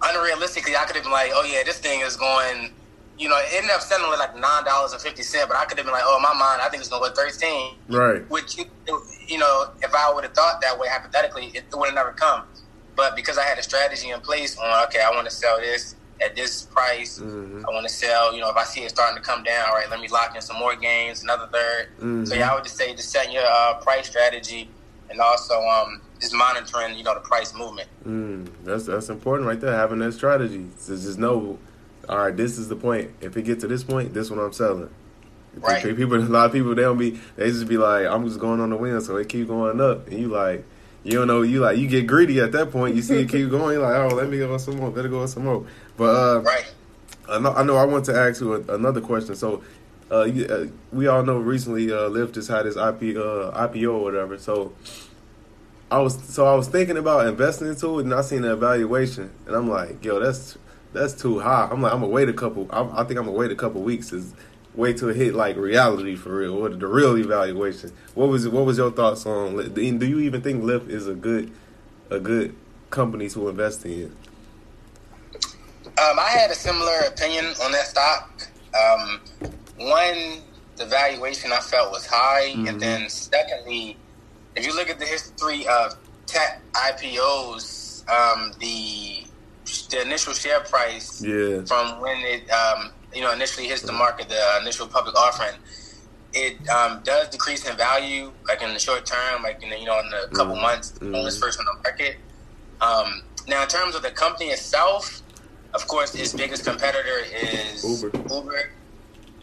unrealistically, 0.00 0.76
I 0.76 0.84
could 0.86 0.96
have 0.96 1.04
been 1.04 1.12
like, 1.12 1.30
oh 1.34 1.44
yeah, 1.44 1.62
this 1.64 1.78
thing 1.78 2.00
is 2.00 2.16
going. 2.16 2.72
You 3.16 3.28
know, 3.28 3.38
it 3.38 3.54
ended 3.54 3.70
up 3.70 3.80
selling 3.80 4.12
at 4.12 4.18
like 4.18 4.36
nine 4.36 4.64
dollars 4.64 4.92
and 4.92 5.00
fifty 5.00 5.22
cent, 5.22 5.48
but 5.48 5.56
I 5.56 5.66
could 5.66 5.78
have 5.78 5.86
been 5.86 5.92
like, 5.92 6.02
oh, 6.04 6.16
in 6.16 6.22
my 6.22 6.32
mind, 6.32 6.60
I 6.62 6.68
think 6.68 6.80
it's 6.80 6.88
gonna 6.88 7.06
go 7.06 7.14
thirteen. 7.14 7.76
Right. 7.88 8.28
Which 8.28 8.58
you, 8.58 8.64
you 9.28 9.38
know, 9.38 9.70
if 9.82 9.94
I 9.94 10.12
would 10.12 10.24
have 10.24 10.34
thought 10.34 10.60
that 10.62 10.76
way 10.78 10.88
hypothetically, 10.90 11.52
it 11.54 11.64
would 11.72 11.86
have 11.86 11.94
never 11.94 12.10
come. 12.12 12.42
But 12.96 13.14
because 13.14 13.38
I 13.38 13.44
had 13.44 13.58
a 13.58 13.62
strategy 13.62 14.10
in 14.10 14.20
place 14.20 14.58
on, 14.58 14.84
okay, 14.84 15.00
I 15.00 15.10
want 15.10 15.26
to 15.26 15.30
sell 15.30 15.58
this 15.58 15.94
at 16.22 16.36
this 16.36 16.62
price. 16.62 17.18
Mm-hmm. 17.18 17.64
I 17.68 17.72
want 17.72 17.86
to 17.86 17.92
sell. 17.92 18.34
You 18.34 18.40
know, 18.40 18.50
if 18.50 18.56
I 18.56 18.64
see 18.64 18.82
it 18.82 18.90
starting 18.90 19.16
to 19.16 19.22
come 19.22 19.42
down, 19.42 19.68
all 19.68 19.74
right, 19.74 19.88
let 19.90 20.00
me 20.00 20.08
lock 20.08 20.34
in 20.34 20.42
some 20.42 20.58
more 20.58 20.76
gains, 20.76 21.22
another 21.22 21.46
3rd 21.52 21.86
Mhm. 22.00 22.28
So 22.28 22.34
yeah, 22.34 22.50
I 22.50 22.54
would 22.54 22.64
just 22.64 22.76
say 22.76 22.94
just 22.94 23.10
setting 23.10 23.32
your 23.32 23.44
uh, 23.46 23.74
price 23.74 24.08
strategy 24.08 24.68
and 25.10 25.20
also 25.20 25.60
um, 25.62 26.00
just 26.20 26.32
monitoring, 26.34 26.96
you 26.96 27.04
know, 27.04 27.14
the 27.14 27.20
price 27.20 27.54
movement. 27.54 27.88
Mm, 28.06 28.48
that's 28.64 28.84
that's 28.86 29.08
important 29.08 29.46
right 29.48 29.60
there. 29.60 29.74
Having 29.74 29.98
that 30.00 30.12
strategy 30.12 30.66
to 30.86 30.92
just 30.96 31.18
know, 31.18 31.58
all 32.08 32.18
right, 32.18 32.36
this 32.36 32.58
is 32.58 32.68
the 32.68 32.76
point. 32.76 33.10
If 33.20 33.36
it 33.36 33.42
gets 33.42 33.62
to 33.62 33.68
this 33.68 33.84
point, 33.84 34.14
this 34.14 34.30
one 34.30 34.38
I'm 34.38 34.52
selling. 34.52 34.90
Right. 35.56 35.82
People, 35.96 36.14
a 36.20 36.24
lot 36.24 36.46
of 36.46 36.52
people, 36.52 36.74
they 36.74 36.82
don't 36.82 36.98
be. 36.98 37.20
They 37.36 37.48
just 37.50 37.68
be 37.68 37.76
like, 37.76 38.06
I'm 38.06 38.26
just 38.26 38.40
going 38.40 38.60
on 38.60 38.70
the 38.70 38.76
win, 38.76 39.00
so 39.00 39.16
it 39.16 39.28
keep 39.28 39.46
going 39.48 39.80
up, 39.80 40.08
and 40.08 40.18
you 40.18 40.28
like, 40.28 40.64
you 41.04 41.12
don't 41.12 41.26
know, 41.28 41.42
you 41.42 41.60
like, 41.60 41.76
you 41.78 41.86
get 41.86 42.06
greedy 42.06 42.40
at 42.40 42.52
that 42.52 42.70
point. 42.72 42.96
You 42.96 43.02
see 43.02 43.20
it 43.20 43.28
keep 43.28 43.50
going, 43.50 43.74
you're 43.78 43.82
like, 43.82 44.12
oh, 44.12 44.14
let 44.16 44.28
me 44.28 44.38
go 44.38 44.52
on 44.52 44.58
some 44.58 44.76
more. 44.76 44.90
Better 44.90 45.08
go 45.08 45.24
some 45.26 45.44
more. 45.44 45.66
But 45.96 46.14
uh, 46.14 46.40
Right. 46.40 46.72
I 47.28 47.38
know, 47.38 47.52
I 47.52 47.62
know. 47.62 47.76
I 47.76 47.84
want 47.84 48.04
to 48.06 48.14
ask 48.14 48.40
you 48.40 48.54
a, 48.54 48.74
another 48.74 49.00
question. 49.00 49.34
So, 49.34 49.62
uh, 50.10 50.24
you, 50.24 50.44
uh, 50.46 50.66
we 50.92 51.06
all 51.06 51.22
know 51.22 51.38
recently 51.38 51.90
uh, 51.90 52.10
Lyft 52.10 52.34
just 52.34 52.48
had 52.48 52.66
his 52.66 52.76
IP, 52.76 53.16
uh, 53.16 53.50
IPO 53.66 53.94
or 53.94 54.02
whatever. 54.02 54.36
So, 54.38 54.74
I 55.90 55.98
was 55.98 56.22
so 56.24 56.44
I 56.46 56.54
was 56.54 56.68
thinking 56.68 56.96
about 56.96 57.26
investing 57.26 57.68
into 57.68 57.98
it, 57.98 58.04
and 58.04 58.14
I 58.14 58.22
seen 58.22 58.42
the 58.42 58.52
evaluation, 58.52 59.30
and 59.46 59.54
I'm 59.54 59.68
like, 59.68 60.04
yo, 60.04 60.18
that's 60.18 60.58
that's 60.92 61.14
too 61.14 61.38
high. 61.40 61.68
I'm 61.70 61.82
like, 61.82 61.92
I'm 61.92 62.00
gonna 62.00 62.12
wait 62.12 62.28
a 62.28 62.32
couple. 62.32 62.68
I, 62.70 62.82
I 63.00 63.04
think 63.04 63.18
I'm 63.18 63.26
gonna 63.26 63.32
wait 63.32 63.50
a 63.50 63.56
couple 63.56 63.80
weeks. 63.82 64.12
Is 64.12 64.34
wait 64.74 64.96
till 64.96 65.10
it 65.10 65.16
hit 65.16 65.34
like 65.34 65.56
reality 65.56 66.16
for 66.16 66.36
real, 66.36 66.54
or 66.54 66.68
the 66.68 66.86
real 66.86 67.16
evaluation. 67.16 67.92
What 68.14 68.28
was 68.28 68.48
what 68.48 68.64
was 68.64 68.78
your 68.78 68.90
thoughts 68.90 69.24
on? 69.24 69.72
Do 69.72 69.82
you 69.82 70.20
even 70.20 70.42
think 70.42 70.62
Lyft 70.64 70.88
is 70.88 71.06
a 71.06 71.14
good 71.14 71.52
a 72.10 72.18
good 72.18 72.54
company 72.90 73.28
to 73.30 73.48
invest 73.48 73.84
in? 73.84 74.14
Um, 75.96 76.18
I 76.18 76.28
had 76.28 76.50
a 76.50 76.54
similar 76.54 76.98
opinion 77.06 77.46
on 77.62 77.70
that 77.72 77.86
stock. 77.86 78.42
Um, 78.78 79.20
one 79.76 80.42
the 80.76 80.86
valuation 80.86 81.52
I 81.52 81.60
felt 81.60 81.92
was 81.92 82.04
high, 82.04 82.50
Mhm. 82.56 82.68
and 82.68 82.80
then 82.82 83.08
secondly, 83.08 83.96
if 84.56 84.66
you 84.66 84.74
look 84.74 84.90
at 84.90 84.98
the 84.98 85.06
history 85.06 85.66
of 85.68 85.94
tech 86.26 86.60
IPOs, 86.74 88.02
um, 88.08 88.52
the 88.58 89.24
the 89.90 90.02
initial 90.02 90.34
share 90.34 90.60
price 90.60 91.22
Yeah. 91.22 91.64
from 91.64 92.00
when 92.00 92.18
it 92.22 92.50
um, 92.50 92.92
you 93.12 93.22
know 93.22 93.30
initially 93.32 93.68
hits 93.68 93.82
the 93.82 93.92
market, 93.92 94.28
the 94.28 94.58
initial 94.60 94.88
public 94.88 95.14
offering, 95.16 95.56
it 96.32 96.56
um, 96.68 97.00
does 97.04 97.28
decrease 97.28 97.64
in 97.68 97.76
value, 97.76 98.32
like 98.48 98.60
in 98.62 98.72
the 98.74 98.80
short 98.80 99.06
term, 99.06 99.42
like 99.44 99.62
in 99.62 99.70
the, 99.70 99.78
you 99.78 99.86
know 99.86 100.00
in 100.00 100.10
the 100.10 100.28
couple 100.34 100.56
Mhm. 100.56 100.62
months 100.62 100.92
when 101.00 101.14
it's 101.14 101.36
Mhm. 101.36 101.40
first 101.40 101.60
on 101.60 101.66
the 101.66 101.74
market. 101.88 102.16
Um, 102.80 103.22
now, 103.46 103.62
in 103.62 103.68
terms 103.68 103.94
of 103.94 104.02
the 104.02 104.10
company 104.10 104.50
itself, 104.50 105.22
of 105.74 105.86
course, 105.88 106.14
its 106.14 106.34
biggest 106.34 106.64
competitor 106.64 107.18
is 107.34 107.84
Uber. 107.84 108.14
Uber, 108.30 108.62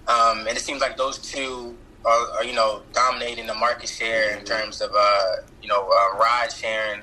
um, 0.08 0.48
and 0.48 0.58
it 0.58 0.62
seems 0.62 0.82
like 0.82 0.98
those 0.98 1.20
two 1.20 1.78
are, 2.06 2.28
are 2.40 2.44
you 2.46 2.54
know 2.54 2.84
dominating 2.94 3.48
the 3.48 3.54
market 3.54 3.90
share 3.90 4.38
in 4.38 4.44
terms 4.46 4.82
of 4.82 4.90
uh, 4.98 5.24
you 5.62 5.70
know 5.70 5.82
uh, 5.82 6.18
ride 6.18 6.50
sharing. 6.52 7.02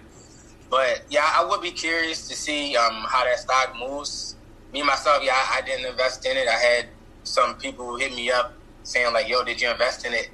But 0.71 1.03
yeah, 1.11 1.27
I 1.37 1.45
would 1.45 1.63
be 1.63 1.71
curious 1.73 2.29
to 2.29 2.37
see 2.37 2.77
um, 2.77 3.07
how 3.11 3.25
that 3.25 3.39
stock 3.39 3.75
moves. 3.79 4.37
Me 4.73 4.83
myself, 4.83 5.23
yeah, 5.23 5.33
I, 5.33 5.59
I 5.59 5.63
didn't 5.63 5.87
invest 5.87 6.27
in 6.27 6.37
it. 6.37 6.49
I 6.49 6.53
had 6.59 6.87
some 7.25 7.57
people 7.57 7.87
who 7.87 7.97
hit 7.97 8.15
me 8.15 8.31
up 8.31 8.53
saying 8.83 9.13
like, 9.15 9.29
"Yo, 9.29 9.45
did 9.45 9.61
you 9.61 9.71
invest 9.71 10.07
in 10.07 10.13
it?" 10.15 10.29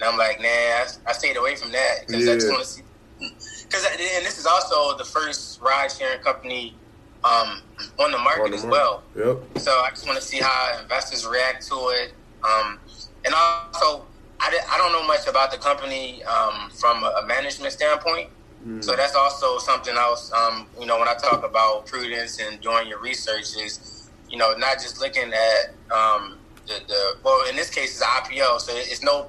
And 0.00 0.10
I'm 0.10 0.18
like, 0.18 0.40
"Nah, 0.40 0.48
I, 0.48 0.86
I 1.08 1.12
stayed 1.12 1.36
away 1.36 1.56
from 1.56 1.72
that 1.72 1.94
because 2.06 2.28
I 2.28 2.34
just 2.34 2.50
want 2.50 2.62
to 2.62 2.68
see." 2.68 2.82
Because 3.68 3.84
and 3.84 4.24
this 4.24 4.38
is 4.38 4.46
also 4.46 4.96
the 4.96 5.04
first 5.04 5.60
ride 5.60 5.92
sharing 5.92 6.20
company 6.20 6.80
um, 7.24 7.62
on 7.98 8.12
the 8.12 8.18
market 8.18 8.44
On 8.44 8.50
the 8.50 8.56
as 8.56 8.66
well. 8.66 9.02
Yep. 9.16 9.58
So 9.58 9.70
I 9.70 9.90
just 9.90 10.06
want 10.06 10.18
to 10.18 10.24
see 10.24 10.38
how 10.38 10.78
investors 10.80 11.26
react 11.26 11.66
to 11.68 11.74
it. 11.74 12.12
Um, 12.42 12.78
and 13.24 13.34
also, 13.34 14.06
I, 14.40 14.56
I 14.70 14.78
don't 14.78 14.92
know 14.92 15.06
much 15.06 15.26
about 15.26 15.50
the 15.50 15.58
company 15.58 16.22
um, 16.24 16.70
from 16.70 17.02
a, 17.02 17.20
a 17.22 17.26
management 17.26 17.72
standpoint. 17.72 18.30
Mm. 18.66 18.82
So 18.82 18.96
that's 18.96 19.14
also 19.14 19.58
something 19.58 19.96
else. 19.96 20.32
Um, 20.32 20.66
you 20.80 20.86
know, 20.86 20.98
when 20.98 21.08
I 21.08 21.14
talk 21.14 21.44
about 21.44 21.86
prudence 21.86 22.40
and 22.40 22.60
doing 22.60 22.88
your 22.88 23.00
research, 23.00 23.56
is 23.60 24.10
you 24.28 24.36
know 24.36 24.54
not 24.56 24.74
just 24.74 25.00
looking 25.00 25.32
at 25.32 25.94
um, 25.94 26.38
the, 26.66 26.80
the 26.86 27.16
well, 27.22 27.48
in 27.48 27.56
this 27.56 27.70
case, 27.70 28.00
it's 28.00 28.04
IPO, 28.04 28.60
so 28.60 28.72
it's 28.74 29.02
no 29.02 29.28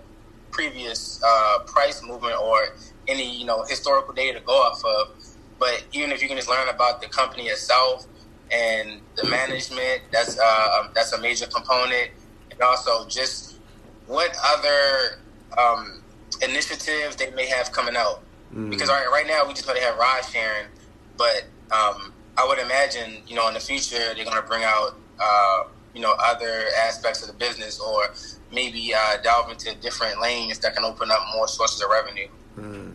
previous 0.52 1.22
uh, 1.24 1.60
price 1.66 2.04
movement 2.04 2.36
or 2.42 2.76
any 3.08 3.38
you 3.38 3.46
know 3.46 3.64
historical 3.64 4.14
data 4.14 4.40
to 4.40 4.46
go 4.46 4.54
off 4.54 4.84
of. 4.84 5.16
But 5.60 5.86
even 5.92 6.12
if 6.12 6.22
you 6.22 6.28
can 6.28 6.38
just 6.38 6.50
learn 6.50 6.68
about 6.70 7.02
the 7.02 7.08
company 7.08 7.48
itself 7.48 8.06
and 8.52 9.02
the 9.16 9.30
management, 9.30 10.04
that's 10.12 10.40
uh, 10.40 10.68
um, 10.80 10.92
that's 10.96 11.12
a 11.14 11.22
major 11.22 11.46
component, 11.48 12.12
and 12.52 12.62
also 12.62 13.08
just 13.08 13.58
what 14.08 14.36
other 14.44 15.22
um, 15.58 16.02
initiatives 16.42 17.16
they 17.18 17.30
may 17.32 17.46
have 17.48 17.72
coming 17.72 17.96
out 17.96 18.24
Mm. 18.54 18.72
because 18.72 18.90
right, 18.90 19.06
right 19.12 19.28
now 19.28 19.46
we 19.46 19.54
just 19.54 19.68
know 19.68 19.76
they 19.76 19.80
have 19.82 19.96
ride 19.98 20.24
sharing, 20.26 20.66
but 21.18 21.44
um, 21.72 22.12
I 22.36 22.48
would 22.48 22.58
imagine 22.58 23.22
you 23.28 23.36
know 23.36 23.48
in 23.48 23.54
the 23.54 23.60
future 23.60 23.98
they're 24.16 24.26
going 24.26 24.36
to 24.36 24.42
bring 24.42 24.64
out 24.64 24.96
uh, 25.20 25.64
you 25.94 26.02
know 26.02 26.16
other 26.20 26.64
aspects 26.84 27.22
of 27.22 27.28
the 27.28 27.36
business 27.36 27.80
or 27.80 28.06
maybe 28.52 28.92
uh, 28.92 29.18
delve 29.22 29.52
into 29.52 29.76
different 29.82 30.20
lanes 30.20 30.58
that 30.60 30.74
can 30.74 30.84
open 30.84 31.12
up 31.12 31.20
more 31.36 31.48
sources 31.48 31.80
of 31.84 31.92
revenue. 31.92 32.28
Mm. 32.58 32.94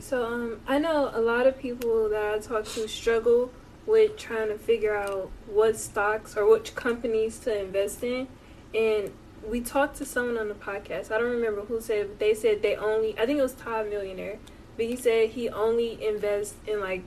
So 0.00 0.24
um, 0.24 0.60
I 0.66 0.78
know 0.78 1.10
a 1.12 1.20
lot 1.20 1.46
of 1.46 1.58
people 1.58 2.08
that 2.08 2.34
I 2.34 2.38
talk 2.38 2.64
to 2.64 2.88
struggle 2.88 3.52
with 3.86 4.16
trying 4.16 4.48
to 4.48 4.58
figure 4.58 4.96
out 4.96 5.30
what 5.46 5.76
stocks 5.76 6.36
or 6.36 6.48
which 6.48 6.74
companies 6.74 7.38
to 7.40 7.60
invest 7.60 8.02
in, 8.02 8.28
and 8.74 9.10
we 9.46 9.60
talked 9.60 9.96
to 9.96 10.04
someone 10.04 10.38
on 10.38 10.48
the 10.48 10.54
podcast. 10.54 11.10
I 11.10 11.18
don't 11.18 11.30
remember 11.30 11.62
who 11.62 11.80
said, 11.80 12.08
but 12.08 12.18
they 12.18 12.34
said 12.34 12.62
they 12.62 12.76
only. 12.76 13.18
I 13.18 13.26
think 13.26 13.38
it 13.38 13.42
was 13.42 13.54
Todd 13.54 13.88
Millionaire, 13.88 14.38
but 14.76 14.86
he 14.86 14.96
said 14.96 15.30
he 15.30 15.48
only 15.48 16.04
invests 16.04 16.56
in 16.66 16.80
like 16.80 17.02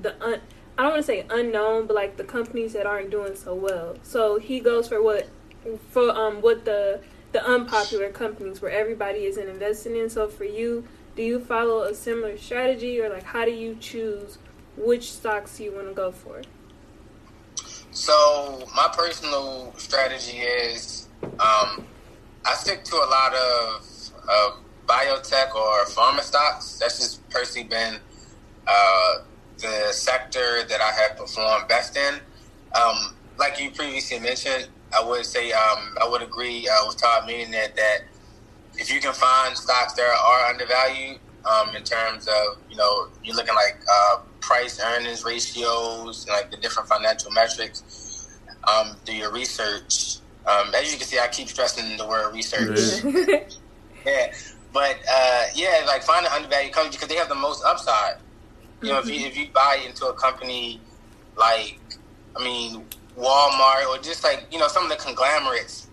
the 0.00 0.14
un. 0.22 0.40
I 0.76 0.82
don't 0.82 0.92
want 0.92 1.02
to 1.02 1.06
say 1.06 1.24
unknown, 1.30 1.86
but 1.86 1.94
like 1.94 2.16
the 2.16 2.24
companies 2.24 2.72
that 2.72 2.86
aren't 2.86 3.10
doing 3.10 3.36
so 3.36 3.54
well. 3.54 3.96
So 4.02 4.38
he 4.38 4.60
goes 4.60 4.88
for 4.88 5.02
what 5.02 5.28
for 5.90 6.10
um 6.10 6.40
what 6.40 6.64
the 6.64 7.00
the 7.32 7.44
unpopular 7.44 8.10
companies 8.10 8.62
where 8.62 8.70
everybody 8.70 9.24
isn't 9.24 9.48
investing 9.48 9.96
in. 9.96 10.08
So 10.08 10.28
for 10.28 10.44
you, 10.44 10.86
do 11.16 11.22
you 11.22 11.40
follow 11.40 11.82
a 11.82 11.94
similar 11.94 12.36
strategy 12.36 13.00
or 13.00 13.08
like 13.08 13.22
how 13.22 13.44
do 13.44 13.52
you 13.52 13.76
choose 13.80 14.38
which 14.76 15.12
stocks 15.12 15.60
you 15.60 15.72
want 15.72 15.88
to 15.88 15.94
go 15.94 16.10
for? 16.10 16.42
So 17.92 18.66
my 18.74 18.92
personal 18.92 19.72
strategy 19.76 20.38
is 20.38 21.08
um, 21.22 21.86
I 22.44 22.54
stick 22.54 22.84
to 22.84 22.96
a 22.96 23.08
lot 23.08 23.34
of, 23.34 24.10
of 24.28 24.60
biotech 24.86 25.54
or 25.54 25.84
pharma 25.86 26.20
stocks. 26.20 26.78
That's 26.78 26.98
just 26.98 27.28
personally 27.30 27.68
been 27.68 27.98
uh, 28.66 29.14
the 29.58 29.92
sector 29.92 30.64
that 30.68 30.80
I 30.80 30.90
have 30.90 31.16
performed 31.16 31.68
best 31.68 31.96
in. 31.96 32.14
Um, 32.74 33.14
like 33.38 33.60
you 33.60 33.70
previously 33.70 34.18
mentioned, 34.18 34.68
I 34.92 35.02
would 35.04 35.24
say 35.24 35.52
um, 35.52 35.96
I 36.02 36.08
would 36.08 36.22
agree 36.22 36.68
uh, 36.68 36.86
with 36.86 37.00
Todd 37.00 37.26
meaning 37.26 37.52
that 37.52 37.76
that 37.76 38.00
if 38.76 38.92
you 38.92 39.00
can 39.00 39.12
find 39.12 39.56
stocks 39.56 39.92
that 39.94 40.02
are 40.02 40.50
undervalued 40.50 41.18
um, 41.44 41.74
in 41.76 41.82
terms 41.82 42.26
of 42.26 42.58
you 42.70 42.76
know 42.76 43.08
you're 43.22 43.36
looking 43.36 43.54
like 43.54 43.78
uh, 43.90 44.18
price 44.40 44.80
earnings 44.80 45.24
ratios 45.24 46.26
like 46.28 46.50
the 46.50 46.56
different 46.56 46.88
financial 46.88 47.30
metrics 47.30 48.28
um, 48.66 48.96
do 49.04 49.14
your 49.14 49.32
research 49.32 50.18
um, 50.46 50.74
as 50.74 50.92
you 50.92 50.98
can 50.98 51.06
see 51.06 51.18
I 51.18 51.28
keep 51.28 51.48
stressing 51.48 51.96
the 51.96 52.06
word 52.06 52.34
research. 52.34 53.04
Yeah. 53.04 53.44
yeah 54.06 54.32
but 54.72 54.98
uh, 55.10 55.44
yeah 55.54 55.84
like 55.86 56.02
find 56.02 56.26
an 56.26 56.32
undervalued 56.32 56.72
company 56.72 56.92
because 56.92 57.08
they 57.08 57.16
have 57.16 57.28
the 57.28 57.34
most 57.34 57.64
upside. 57.64 58.16
You 58.82 58.90
know 58.90 58.98
if 58.98 59.06
you 59.06 59.26
if 59.26 59.36
you 59.36 59.48
buy 59.54 59.82
into 59.86 60.06
a 60.06 60.14
company 60.14 60.80
like 61.36 61.80
I 62.36 62.44
mean 62.44 62.84
Walmart 63.16 63.86
or 63.88 63.98
just 64.02 64.22
like 64.24 64.46
you 64.50 64.58
know 64.58 64.68
some 64.68 64.84
of 64.84 64.90
the 64.90 64.96
conglomerates 64.96 65.88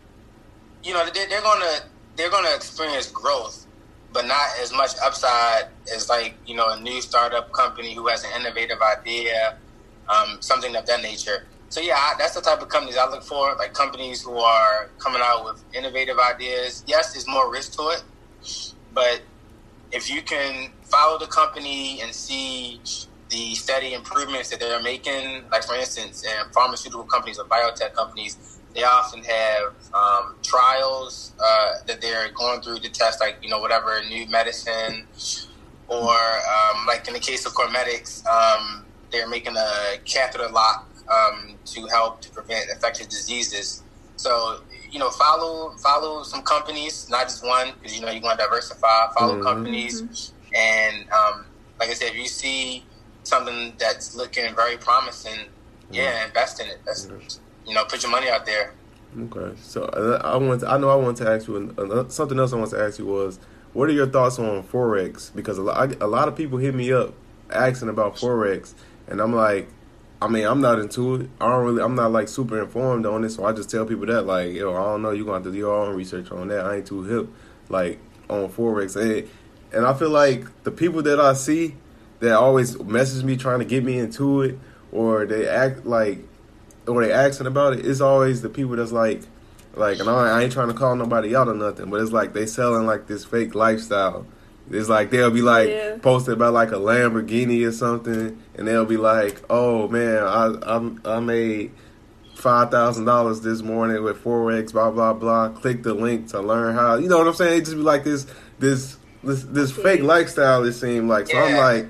you 0.84 0.94
know 0.94 1.08
they're, 1.14 1.28
they're 1.28 1.42
gonna 1.42 1.84
they're 2.22 2.30
gonna 2.30 2.56
experience 2.56 3.10
growth 3.10 3.66
but 4.14 4.26
not 4.26 4.48
as 4.62 4.74
much 4.74 4.92
upside 5.04 5.66
as 5.94 6.10
like 6.10 6.36
you 6.46 6.56
know 6.56 6.68
a 6.70 6.80
new 6.80 7.02
startup 7.02 7.52
company 7.54 7.94
who 7.94 8.08
has 8.08 8.24
an 8.24 8.32
innovative 8.40 8.78
idea, 8.82 9.58
um, 10.10 10.38
something 10.42 10.76
of 10.76 10.86
that 10.86 11.02
nature. 11.02 11.48
So 11.70 11.80
yeah, 11.80 11.96
I, 11.96 12.16
that's 12.18 12.36
the 12.36 12.42
type 12.42 12.62
of 12.62 12.68
companies 12.70 12.98
I 12.98 13.10
look 13.10 13.24
for, 13.24 13.56
like 13.56 13.74
companies 13.74 14.22
who 14.22 14.38
are 14.38 14.90
coming 15.00 15.22
out 15.24 15.46
with 15.46 15.64
innovative 15.74 16.18
ideas. 16.20 16.84
Yes, 16.86 17.14
there's 17.14 17.28
more 17.28 17.52
risk 17.52 17.74
to 17.78 17.84
it, 17.90 18.04
but 18.94 19.22
if 19.92 20.10
you 20.10 20.22
can 20.22 20.72
follow 20.84 21.18
the 21.18 21.28
company 21.28 22.02
and 22.02 22.14
see 22.14 22.82
the 23.30 23.56
steady 23.56 23.94
improvements 23.94 24.50
that 24.50 24.60
they're 24.60 24.82
making, 24.84 25.44
like 25.50 25.64
for 25.64 25.76
instance, 25.76 26.24
in 26.26 26.52
pharmaceutical 26.52 27.06
companies 27.06 27.40
or 27.40 27.46
biotech 27.46 27.94
companies, 27.94 28.60
they 28.76 28.84
often 28.84 29.24
have 29.24 29.74
um, 29.94 30.38
trials 30.44 31.34
uh, 31.44 31.70
that 31.88 32.02
they're 32.02 32.32
going 32.34 32.62
through 32.62 32.80
to 32.80 32.90
test, 32.90 33.22
like 33.22 33.38
you 33.42 33.50
know, 33.50 33.60
whatever 33.60 34.02
new 34.10 34.28
medicine, 34.30 35.08
or 35.88 36.14
um, 36.14 36.86
like 36.88 37.08
in 37.08 37.14
the 37.14 37.20
case 37.20 37.46
of 37.46 37.54
CorMedix, 37.54 38.26
um, 38.28 38.86
they're 39.12 39.28
making 39.30 39.58
a 39.58 39.98
catheter 40.06 40.48
lock 40.50 40.90
um, 41.12 41.60
to 41.66 41.88
help 41.88 42.22
to 42.22 42.32
prevent 42.32 42.70
infectious 42.72 43.08
diseases. 43.08 43.84
So 44.16 44.60
you 44.92 45.00
know, 45.00 45.10
follow 45.10 45.72
follow 45.84 46.24
some 46.24 46.44
companies, 46.44 47.08
not 47.10 47.24
just 47.24 47.46
one, 47.46 47.74
because 47.82 47.96
you 47.98 48.06
know 48.06 48.12
you 48.12 48.22
want 48.22 48.40
to 48.40 48.46
diversify. 48.46 49.08
Follow 49.18 49.38
Mhm. 49.38 49.44
companies, 49.44 50.34
and 50.56 51.10
um, 51.12 51.48
like 51.80 51.90
I 51.90 51.94
said, 51.94 52.10
if 52.10 52.16
you 52.18 52.28
see 52.28 52.88
something 53.24 53.76
that's 53.80 54.16
looking 54.16 54.56
very 54.56 54.78
promising, 54.78 55.50
yeah, 55.92 56.26
invest 56.26 56.62
in 56.62 56.68
it. 56.68 56.82
That's 56.86 57.10
you 57.66 57.74
know, 57.74 57.86
put 57.86 58.04
your 58.04 58.12
money 58.12 58.30
out 58.30 58.46
there. 58.46 58.74
Okay, 59.20 59.58
so 59.62 59.86
I 60.24 60.38
want. 60.38 60.64
I 60.64 60.78
know 60.78 60.90
I 60.90 60.96
want 60.96 61.18
to 61.18 61.30
ask 61.30 61.48
you 61.48 61.76
something 62.10 62.40
else. 62.40 62.54
I 62.54 62.56
want 62.56 62.72
to 62.72 62.82
ask 62.82 62.98
you 62.98 63.06
was, 63.06 63.40
what 63.74 63.90
are 63.90 63.94
your 63.94 64.08
thoughts 64.08 64.40
on 64.40 64.64
forex? 64.64 65.34
Because 65.36 65.58
a 65.58 65.62
lot, 65.62 66.02
a 66.02 66.08
lot 66.08 66.28
of 66.28 66.36
people 66.36 66.58
hit 66.60 66.74
me 66.74 66.94
up 66.94 67.14
asking 67.50 67.90
about 67.90 68.16
forex, 68.16 68.74
and 69.08 69.20
I'm 69.20 69.34
like, 69.34 69.68
I 70.22 70.28
mean, 70.28 70.46
I'm 70.46 70.62
not 70.62 70.80
into 70.80 71.16
it. 71.16 71.30
I 71.42 71.50
don't 71.50 71.66
really. 71.66 71.82
I'm 71.82 71.96
not 71.96 72.12
like 72.12 72.30
super 72.30 72.62
informed 72.62 73.06
on 73.06 73.24
it, 73.26 73.32
so 73.32 73.44
I 73.44 73.52
just 73.52 73.70
tell 73.70 73.86
people 73.86 74.06
that 74.06 74.22
like, 74.22 74.54
yo, 74.54 74.74
I 74.74 74.84
don't 74.86 75.02
know. 75.02 75.12
You 75.12 75.24
are 75.24 75.26
gonna 75.26 75.38
have 75.38 75.44
to 75.44 75.52
do 75.52 75.58
your 75.58 75.74
own 75.74 75.96
research 75.96 76.32
on 76.32 76.48
that. 76.48 76.66
I 76.66 76.78
ain't 76.78 76.88
too 76.88 77.04
hip, 77.04 77.28
like 77.68 78.00
on 78.30 78.48
forex, 78.50 78.96
and 78.96 79.28
and 79.74 79.86
I 79.86 79.94
feel 79.94 80.10
like 80.10 80.64
the 80.64 80.72
people 80.72 81.02
that 81.04 81.20
I 81.20 81.34
see 81.34 81.76
that 82.20 82.34
always 82.34 82.80
message 82.80 83.24
me 83.24 83.36
trying 83.36 83.60
to 83.60 83.66
get 83.66 83.84
me 83.84 83.98
into 83.98 84.42
it, 84.42 84.60
or 84.92 85.26
they 85.26 85.48
act 85.48 85.86
like 85.86 86.20
or 86.96 87.06
they 87.06 87.12
asking 87.12 87.48
about 87.48 87.74
it, 87.74 87.86
it's 87.86 88.02
always 88.02 88.42
the 88.42 88.50
people 88.50 88.76
that's 88.76 88.92
like, 88.92 89.22
like, 89.76 90.00
and 90.00 90.10
I, 90.10 90.40
I 90.40 90.44
ain't 90.44 90.52
trying 90.52 90.68
to 90.68 90.74
call 90.74 90.96
nobody 90.96 91.36
out 91.36 91.48
or 91.48 91.54
nothing, 91.54 91.90
but 91.90 92.02
it's 92.02 92.12
like 92.12 92.34
they 92.34 92.46
selling 92.46 92.86
like 92.86 93.08
this 93.08 93.24
fake 93.26 93.56
lifestyle. 93.56 94.26
It's 94.70 94.88
like 94.90 95.10
they'll 95.12 95.32
be 95.32 95.42
like 95.42 95.70
Yeah. 95.70 95.98
posted 96.02 96.34
about 96.36 96.54
like 96.54 96.72
a 96.72 96.76
Lamborghini 96.76 97.66
or 97.68 97.72
something, 97.72 98.42
and 98.56 98.68
they'll 98.68 98.86
be 98.86 98.98
like, 98.98 99.42
"Oh 99.50 99.88
man, 99.90 100.24
I 100.24 100.54
I, 101.06 101.16
I 101.18 101.20
made 101.20 101.72
five 102.36 102.72
thousand 102.72 103.06
dollars 103.06 103.42
this 103.42 103.62
morning 103.62 104.02
with 104.04 104.24
forex, 104.24 104.72
blah 104.72 104.92
blah 104.92 105.14
blah. 105.14 105.50
Click 105.50 105.84
the 105.84 105.94
link 105.94 106.30
to 106.30 106.40
learn 106.42 106.74
how. 106.76 106.96
You 106.96 107.10
know 107.10 107.18
what 107.18 107.28
I'm 107.28 107.34
saying? 107.34 107.58
It 107.60 107.66
just 107.66 107.76
be 107.78 107.82
like 107.84 108.04
this, 108.04 108.26
this, 108.60 108.98
this, 109.24 109.44
this 109.44 109.72
fake 109.72 110.02
lifestyle. 110.04 110.64
It 110.64 110.74
seemed 110.74 111.10
like. 111.10 111.28
So 111.28 111.38
I'm 111.38 111.58
like, 111.58 111.88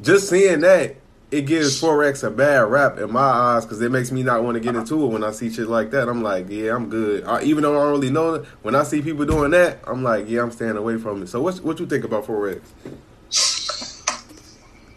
just 0.00 0.28
seeing 0.28 0.60
that, 0.60 0.94
it 1.30 1.42
gives 1.46 1.80
forex 1.80 2.24
a 2.24 2.30
bad 2.30 2.70
rap 2.70 2.98
in 2.98 3.12
my 3.12 3.20
eyes 3.20 3.64
because 3.64 3.80
it 3.80 3.90
makes 3.92 4.10
me 4.10 4.22
not 4.22 4.42
want 4.42 4.56
to 4.56 4.60
get 4.60 4.74
into 4.74 5.04
it 5.04 5.06
when 5.08 5.22
I 5.22 5.30
see 5.30 5.50
shit 5.50 5.68
like 5.68 5.90
that. 5.92 6.08
I'm 6.08 6.22
like, 6.22 6.46
yeah, 6.48 6.74
I'm 6.74 6.88
good. 6.88 7.24
I, 7.24 7.42
even 7.42 7.62
though 7.62 7.78
I 7.78 7.84
don't 7.84 7.92
really 7.92 8.10
know 8.10 8.34
it, 8.34 8.46
when 8.62 8.74
I 8.74 8.82
see 8.82 9.00
people 9.00 9.24
doing 9.24 9.52
that, 9.52 9.78
I'm 9.86 10.02
like, 10.02 10.28
yeah, 10.28 10.42
I'm 10.42 10.50
staying 10.50 10.76
away 10.76 10.98
from 10.98 11.22
it. 11.22 11.28
So 11.28 11.40
what 11.40 11.56
what 11.60 11.78
you 11.78 11.86
think 11.86 12.04
about 12.04 12.24
forex? 12.26 12.60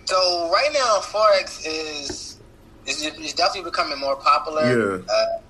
So 0.05 0.51
right 0.51 0.69
now, 0.73 0.99
forex 1.01 1.61
is 1.65 2.39
is, 2.85 3.03
is 3.03 3.33
definitely 3.33 3.69
becoming 3.69 3.99
more 3.99 4.15
popular. 4.15 4.63
Yeah. 4.63 5.03
Uh, 5.07 5.41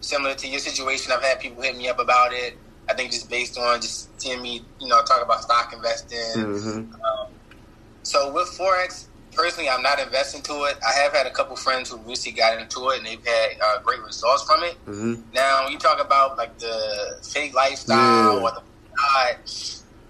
similar 0.00 0.34
to 0.34 0.48
your 0.48 0.60
situation, 0.60 1.12
I've 1.12 1.22
had 1.22 1.40
people 1.40 1.62
hit 1.62 1.76
me 1.76 1.88
up 1.88 1.98
about 1.98 2.32
it. 2.32 2.56
I 2.88 2.94
think 2.94 3.10
just 3.10 3.28
based 3.28 3.58
on 3.58 3.80
just 3.80 4.20
seeing 4.20 4.40
me, 4.40 4.64
you 4.80 4.88
know, 4.88 5.02
talk 5.02 5.22
about 5.22 5.42
stock 5.42 5.72
investing. 5.72 6.42
hmm 6.42 6.78
Um, 6.78 7.28
so 8.02 8.32
with 8.32 8.48
forex, 8.48 9.06
personally, 9.36 9.68
I'm 9.68 9.82
not 9.82 10.00
investing 10.00 10.42
to 10.42 10.52
it. 10.64 10.76
I 10.86 10.92
have 11.02 11.12
had 11.12 11.26
a 11.26 11.30
couple 11.30 11.54
friends 11.56 11.90
who 11.90 11.98
recently 11.98 12.36
got 12.38 12.58
into 12.60 12.88
it 12.90 12.98
and 12.98 13.06
they've 13.06 13.24
had 13.24 13.48
uh, 13.62 13.78
great 13.84 14.02
results 14.02 14.42
from 14.44 14.64
it. 14.64 14.74
hmm 14.84 15.14
Now, 15.32 15.64
when 15.64 15.72
you 15.72 15.78
talk 15.78 16.00
about 16.04 16.36
like 16.38 16.58
the 16.58 16.76
fake 17.22 17.54
lifestyle 17.54 18.36
Yeah. 18.36 18.42
or 18.42 18.50
the 18.52 18.62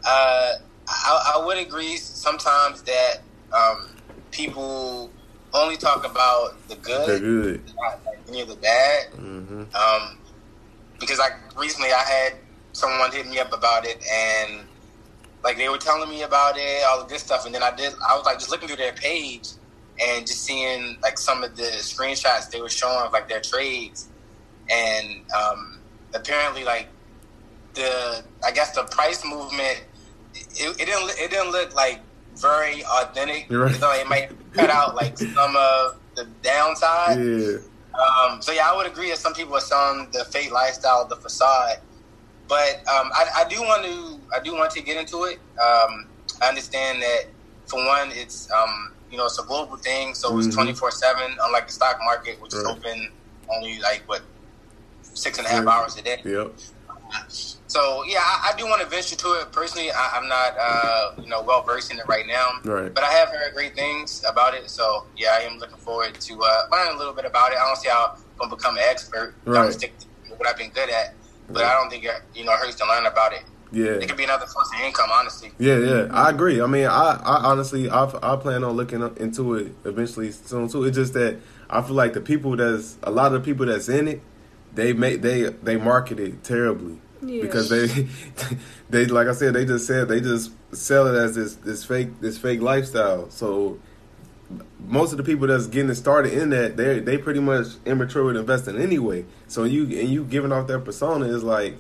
uh, 0.09 0.53
I, 0.89 1.33
I 1.35 1.45
would 1.45 1.59
agree 1.59 1.97
sometimes 1.97 2.83
that 2.83 3.15
um, 3.53 3.97
people 4.31 5.11
only 5.53 5.77
talk 5.77 6.07
about 6.09 6.69
the 6.69 6.77
good, 6.77 7.21
good. 7.23 7.65
not 7.67 8.01
like 8.07 8.21
any 8.29 8.41
of 8.43 8.49
the 8.49 8.57
bad. 8.57 9.07
hmm 9.15 9.63
Um, 9.75 10.19
because 11.01 11.19
like 11.19 11.33
recently, 11.59 11.93
I 11.93 12.03
had 12.03 12.33
someone 12.73 13.11
hit 13.11 13.27
me 13.27 13.39
up 13.41 13.53
about 13.53 13.85
it, 13.85 14.03
and 14.13 14.67
like 15.47 15.57
they 15.57 15.69
were 15.69 15.79
telling 15.79 16.11
me 16.11 16.23
about 16.23 16.57
it, 16.59 16.83
all 16.89 16.99
the 17.01 17.09
good 17.09 17.21
stuff, 17.21 17.47
and 17.47 17.55
then 17.55 17.63
I 17.63 17.71
did. 17.71 17.93
I 18.07 18.17
was 18.17 18.27
like 18.27 18.41
just 18.41 18.51
looking 18.51 18.67
through 18.67 18.79
their 18.79 18.93
page 18.93 19.51
and 20.05 20.27
just 20.27 20.43
seeing 20.43 20.99
like 21.03 21.19
some 21.19 21.45
of 21.45 21.57
the 21.57 21.63
screenshots 21.63 22.51
they 22.51 22.61
were 22.61 22.69
showing 22.69 23.07
of 23.07 23.13
like 23.13 23.29
their 23.29 23.41
trades, 23.41 24.09
and 24.69 25.23
um, 25.31 25.79
apparently 26.15 26.65
like 26.65 26.89
the 27.75 28.25
I 28.45 28.51
guess 28.51 28.73
the 28.73 28.83
price 28.85 29.25
movement 29.25 29.85
it, 30.35 30.81
it 30.81 30.87
didn't 30.87 31.11
it 31.11 31.31
didn't 31.31 31.53
look 31.53 31.77
like 31.77 32.01
very 32.35 32.85
authentic. 32.85 33.49
You're 33.49 33.67
right. 33.67 33.81
Know, 33.81 33.93
it 33.93 34.09
might 34.09 34.31
cut 34.53 34.69
out 34.69 34.97
like 34.97 35.17
some 35.19 35.55
of 35.57 35.97
the 36.17 36.27
downside. 36.43 37.19
Yeah. 37.19 37.59
Um, 37.95 38.43
so 38.43 38.51
yeah, 38.51 38.69
I 38.69 38.77
would 38.77 38.89
agree 38.89 39.11
that 39.11 39.19
some 39.19 39.33
people 39.33 39.55
are 39.55 39.61
selling 39.61 40.09
the 40.11 40.25
fake 40.25 40.51
lifestyle, 40.51 41.07
the 41.07 41.17
facade. 41.17 41.79
But 42.49 42.77
um, 42.95 43.11
I, 43.15 43.27
I 43.41 43.49
do 43.49 43.61
want 43.63 43.85
to, 43.85 44.21
I 44.37 44.43
do 44.43 44.55
want 44.55 44.71
to 44.73 44.83
get 44.83 44.97
into 44.99 45.25
it. 45.25 45.39
Um, 45.63 46.09
I 46.43 46.49
understand 46.49 47.03
that 47.03 47.21
for 47.67 47.85
one, 47.85 48.11
it's 48.13 48.49
um, 48.57 48.71
you 49.11 49.19
know 49.19 49.27
it's 49.27 49.39
a 49.39 49.45
global 49.45 49.77
thing, 49.79 50.15
so 50.15 50.39
it's 50.39 50.49
Mhm. 50.49 50.55
twenty 50.55 50.75
four 50.75 50.91
seven, 50.91 51.37
unlike 51.45 51.67
the 51.67 51.73
stock 51.73 51.99
market, 52.05 52.41
which 52.41 52.55
is 52.55 52.65
open 52.65 53.11
only 53.57 53.81
like 53.81 54.05
what 54.07 54.23
six 55.03 55.39
and 55.39 55.47
a 55.47 55.51
half 55.51 55.65
Yeah. 55.65 55.71
hours 55.73 55.97
a 55.97 56.03
day. 56.03 56.19
Yep. 56.25 56.59
So 57.67 58.05
yeah, 58.07 58.21
I, 58.21 58.53
I 58.53 58.57
do 58.57 58.67
want 58.67 58.83
to 58.83 58.89
venture 58.89 59.17
to 59.17 59.29
it. 59.41 59.53
Personally, 59.53 59.91
I, 59.91 60.11
I'm 60.17 60.29
not 60.29 60.53
uh, 60.61 61.11
you 61.23 61.29
know 61.29 61.43
well 61.43 61.65
versed 61.67 61.91
in 61.93 61.99
it 61.99 62.05
right 62.09 62.27
now, 62.27 62.47
Right. 62.65 62.93
but 62.95 63.05
I 63.05 63.11
have 63.13 63.29
heard 63.31 63.55
great 63.55 63.75
things 63.75 64.23
about 64.31 64.55
it. 64.55 64.71
So 64.71 65.07
yeah, 65.17 65.31
I 65.39 65.43
am 65.43 65.59
looking 65.59 65.79
forward 65.79 66.15
to 66.21 66.35
uh, 66.43 66.61
learning 66.73 66.95
a 66.95 66.99
little 66.99 67.15
bit 67.15 67.25
about 67.25 67.53
it. 67.53 67.59
I 67.59 67.67
don't 67.67 67.77
see 67.79 67.89
how 67.89 68.11
I'm 68.41 68.49
gonna 68.49 68.57
become 68.57 68.77
an 68.77 68.85
expert. 68.89 69.37
I'm 69.47 69.53
Right. 69.53 69.61
gonna 69.63 69.73
stick 69.73 69.99
to 70.01 70.07
what 70.37 70.49
I've 70.49 70.57
been 70.59 70.71
good 70.71 70.91
at, 70.91 71.17
but 71.49 71.65
I 71.65 71.73
don't 71.75 71.91
think 71.91 72.05
it, 72.05 72.11
you 72.35 72.45
know 72.45 72.53
it 72.53 72.59
hurts 72.59 72.77
to 72.77 72.87
learn 72.87 73.07
about 73.07 73.33
it. 73.33 73.43
Yeah. 73.73 73.87
It 73.93 74.09
could 74.09 74.17
be 74.17 74.25
another 74.25 74.47
source 74.47 74.71
of 74.75 74.81
income, 74.81 75.11
honestly. 75.13 75.51
Yeah, 75.59 75.79
yeah, 75.79 76.09
I 76.13 76.31
agree. 76.31 76.61
I 76.63 76.67
mean, 76.67 76.87
I, 76.87 77.21
I 77.23 77.51
honestly, 77.51 77.91
I, 77.91 78.05
I 78.23 78.37
plan 78.37 78.63
on 78.63 78.77
looking 78.77 79.03
into 79.17 79.55
it 79.57 79.73
eventually 79.85 80.31
soon 80.31 80.69
too. 80.69 80.85
It's 80.85 80.97
just 80.97 81.15
that 81.15 81.37
I 81.69 81.83
feel 81.83 81.95
like 81.97 82.13
the 82.13 82.21
people 82.21 82.57
that's 82.57 82.97
a 83.03 83.11
lot 83.11 83.27
of 83.27 83.33
the 83.33 83.41
people 83.41 83.67
that's 83.67 83.89
in 83.89 84.07
it, 84.09 84.21
they 84.73 84.93
make 84.93 85.21
they 85.23 85.43
they 85.45 85.77
market 85.77 86.21
it 86.21 86.45
terribly 86.45 87.01
Yeah. 87.23 87.43
because 87.43 87.69
they 87.69 88.09
they 88.91 89.07
like 89.07 89.27
I 89.27 89.33
said 89.33 89.55
they 89.55 89.65
just 89.65 89.87
said 89.87 90.09
they 90.09 90.21
just 90.21 90.53
sell 90.73 91.07
it 91.09 91.19
as 91.19 91.35
this 91.35 91.57
this 91.57 91.85
fake 91.85 92.21
this 92.21 92.39
fake 92.39 92.61
lifestyle. 92.61 93.31
So 93.31 93.79
most 94.81 95.13
of 95.13 95.19
the 95.19 95.25
people 95.25 95.47
that's 95.47 95.67
getting 95.67 95.93
started 95.95 96.33
in 96.33 96.51
that 96.51 96.77
they 96.77 97.01
they 97.01 97.19
pretty 97.19 97.41
much 97.41 97.67
immature 97.85 98.25
with 98.25 98.37
investing 98.37 98.81
anyway. 98.81 99.25
So 99.49 99.65
you 99.65 99.83
and 99.99 100.09
you 100.09 100.25
giving 100.25 100.53
off 100.53 100.67
that 100.69 100.85
persona 100.85 101.27
is 101.27 101.43
like 101.43 101.75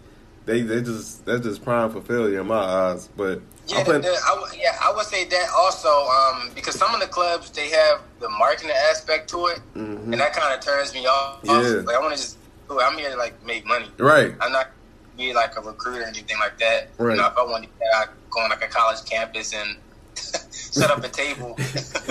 they 0.46 0.62
they 0.62 0.80
just 0.82 1.24
that's 1.24 1.42
just 1.42 1.62
prime 1.64 1.90
for 1.90 2.00
failure 2.00 2.40
in 2.40 2.46
my 2.46 2.56
eyes. 2.58 3.08
But 3.16 3.40
Yeah, 3.68 3.82
the, 3.84 3.98
I 3.98 4.34
w- 4.34 4.60
yeah, 4.62 4.76
I 4.82 4.92
would 4.94 5.06
say 5.06 5.24
that 5.24 5.48
also 5.56 5.88
um, 5.88 6.50
because 6.54 6.74
some 6.76 6.92
of 6.94 7.00
the 7.00 7.06
clubs 7.06 7.50
they 7.50 7.68
have 7.70 8.00
the 8.20 8.28
marketing 8.28 8.70
aspect 8.90 9.28
to 9.30 9.46
it, 9.46 9.60
Mhm. 9.74 10.04
and 10.04 10.14
that 10.14 10.32
kind 10.32 10.52
of 10.54 10.60
turns 10.64 10.92
me 10.94 11.06
off. 11.06 11.40
Yeah. 11.44 11.52
Like 11.84 11.96
I 11.96 12.00
want 12.00 12.14
to 12.14 12.20
just, 12.20 12.38
I'm 12.70 12.96
here 12.98 13.10
to 13.10 13.16
like 13.16 13.44
make 13.44 13.64
money. 13.66 13.90
Right. 13.98 14.34
I'm 14.40 14.52
not 14.52 14.68
be 15.16 15.32
like 15.32 15.56
a 15.56 15.60
recruiter 15.62 16.02
or 16.02 16.06
anything 16.06 16.38
like 16.38 16.58
that. 16.58 16.88
Right. 16.98 17.12
You 17.16 17.22
know, 17.22 17.26
if 17.28 17.36
I 17.38 17.42
want 17.44 17.64
to 17.64 18.08
go 18.30 18.40
on 18.40 18.50
like 18.50 18.62
a 18.62 18.68
college 18.68 19.04
campus 19.04 19.54
and 19.54 19.76
set 20.50 20.90
up 20.90 21.02
a 21.04 21.08
table. 21.08 21.56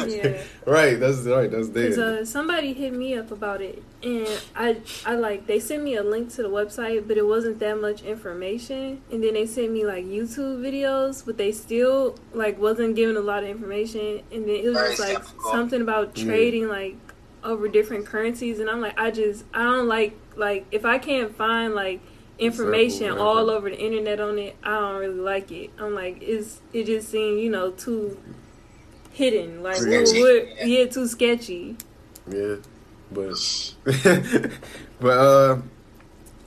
Yeah. 0.08 0.42
Right. 0.66 1.00
That's 1.00 1.20
right. 1.20 1.50
That's 1.50 1.68
Cause 1.68 1.96
there. 1.96 2.20
uh, 2.22 2.26
somebody 2.26 2.74
hit 2.74 2.94
me 2.94 3.16
up 3.16 3.32
about 3.32 3.62
it, 3.62 3.82
and 4.04 4.28
I, 4.56 4.78
I 5.06 5.16
like 5.16 5.48
they 5.48 5.60
sent 5.60 5.84
me 5.84 5.96
a 5.96 6.04
link 6.04 6.32
to 6.36 6.44
the 6.44 6.50
website, 6.50 7.08
but 7.08 7.18
it 7.18 7.26
wasn't 7.26 7.60
that 7.60 7.80
much 7.80 8.02
information. 8.04 9.02
And 9.12 9.24
then 9.24 9.34
they 9.36 9.46
sent 9.46 9.72
me 9.72 9.86
like 9.86 10.06
YouTube 10.06 10.62
videos, 10.62 11.26
but 11.26 11.38
they 11.38 11.52
still 11.52 12.16
like 12.34 12.60
wasn't 12.60 12.96
giving 12.96 13.18
a 13.18 13.22
lot 13.22 13.44
of 13.44 13.50
information. 13.50 14.22
And 14.32 14.44
then 14.48 14.56
it 14.56 14.66
was 14.66 14.74
Very 14.78 14.90
just 14.90 15.00
like 15.00 15.12
skeptical. 15.24 15.52
something 15.52 15.82
about 15.82 16.18
Yeah. 16.18 16.26
trading 16.26 16.68
like 16.68 16.98
over 17.44 17.68
different 17.68 18.06
currencies, 18.08 18.60
and 18.60 18.70
I'm 18.70 18.82
like, 18.82 18.98
I 19.00 19.12
just 19.12 19.46
I 19.54 19.64
don't 19.64 19.88
like 19.88 20.18
like 20.36 20.66
if 20.72 20.86
I 20.86 20.98
can't 20.98 21.36
find 21.36 21.74
like 21.76 22.02
information 22.38 23.04
Example, 23.04 23.26
all 23.26 23.48
right. 23.48 23.56
over 23.56 23.70
the 23.70 23.80
internet 23.80 24.20
on 24.20 24.40
it, 24.40 24.56
I 24.64 24.72
don't 24.72 25.00
really 25.00 25.20
like 25.20 25.52
it. 25.52 25.72
I'm 25.80 25.96
like, 25.96 26.22
it's 26.22 26.62
it 26.74 26.86
just 26.86 27.10
seemed 27.10 27.40
you 27.40 27.50
know 27.50 27.72
too 27.72 28.20
hidden, 29.12 29.64
like 29.64 29.78
what, 29.78 30.08
Sketchy, 30.08 30.22
what, 30.22 30.58
yeah. 30.58 30.66
yeah, 30.66 30.86
too 30.86 31.08
sketchy. 31.08 31.78
Yeah. 32.28 32.56
But 33.12 33.36
but 35.00 35.18
uh, 35.18 35.62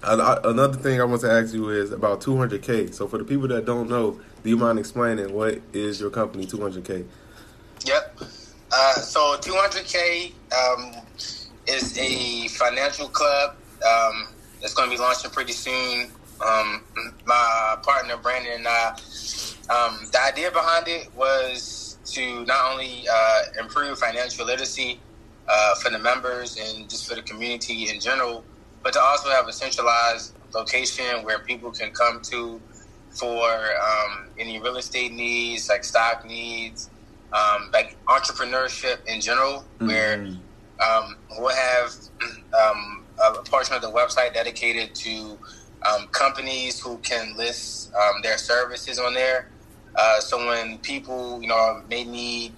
I, 0.03 0.15
I, 0.15 0.51
another 0.51 0.77
thing 0.77 1.01
I 1.01 1.05
want 1.05 1.21
to 1.23 1.31
ask 1.31 1.55
you 1.55 1.71
is 1.71 1.93
about 1.93 2.21
200k. 2.21 2.93
So 2.93 3.07
for 3.09 3.19
the 3.19 3.25
people 3.25 3.49
that 3.49 3.65
don't 3.65 3.89
know, 3.89 4.21
do 4.43 4.51
you 4.51 4.57
mind 4.57 4.79
explaining 4.79 5.33
what 5.33 5.61
is 5.73 6.01
your 6.01 6.11
company 6.11 6.47
200k? 6.47 7.07
Yep. 7.85 8.21
Uh, 8.71 8.95
so 8.95 9.39
200K 9.39 10.33
um, 10.53 10.93
is 11.67 11.97
a 11.99 12.49
financial 12.49 13.09
club 13.09 13.57
um, 13.89 14.29
that's 14.61 14.75
going 14.75 14.91
to 14.91 14.97
be 14.97 15.01
launching 15.01 15.31
pretty 15.31 15.53
soon. 15.53 16.11
Um, 16.47 16.85
my 17.27 17.77
partner 17.83 18.17
Brandon 18.17 18.53
and 18.57 18.67
I, 18.69 18.91
um, 19.71 20.09
the 20.13 20.21
idea 20.23 20.51
behind 20.51 20.89
it 20.89 21.09
was 21.15 21.99
to 22.13 22.45
not 22.45 22.73
only 22.73 23.05
uh, 23.13 23.41
improve 23.61 23.99
financial 23.99 24.47
literacy 24.47 25.01
uh, 25.49 25.75
for 25.77 25.91
the 25.91 25.99
members 25.99 26.57
and 26.57 26.89
just 26.89 27.09
for 27.09 27.15
the 27.15 27.23
community 27.23 27.89
in 27.91 28.01
general, 28.01 28.45
but 28.83 28.93
to 28.93 29.01
also 29.01 29.31
have 29.31 29.49
a 29.49 29.53
centralized 29.53 30.35
location 30.55 31.23
where 31.25 31.41
people 31.41 31.71
can 31.73 31.91
come 31.91 32.21
to 32.23 32.61
for 33.11 33.51
um, 33.51 34.29
any 34.39 34.61
real 34.61 34.77
estate 34.77 35.13
needs, 35.13 35.69
like 35.69 35.85
stock 35.85 36.25
needs, 36.25 36.91
um, 37.33 37.71
like 37.73 37.97
entrepreneurship 38.09 38.99
in 39.07 39.21
general, 39.21 39.65
where 39.89 40.27
um, 40.87 41.17
we'll 41.39 41.55
have 41.55 41.91
um, 42.63 42.98
a 43.25 43.43
portion 43.45 43.75
of 43.75 43.83
the 43.83 43.91
website 43.91 44.35
dedicated 44.35 44.95
to 44.95 45.39
um, 45.87 46.09
companies 46.09 46.81
who 46.81 46.99
can 46.99 47.37
list 47.37 47.93
um, 47.95 48.23
their 48.23 48.39
services 48.39 48.99
on 48.99 49.15
there. 49.15 49.51
Uh, 49.95 50.21
so 50.21 50.47
when 50.47 50.79
people, 50.79 51.41
you 51.43 51.49
know, 51.49 51.83
may 51.89 52.05
need 52.05 52.53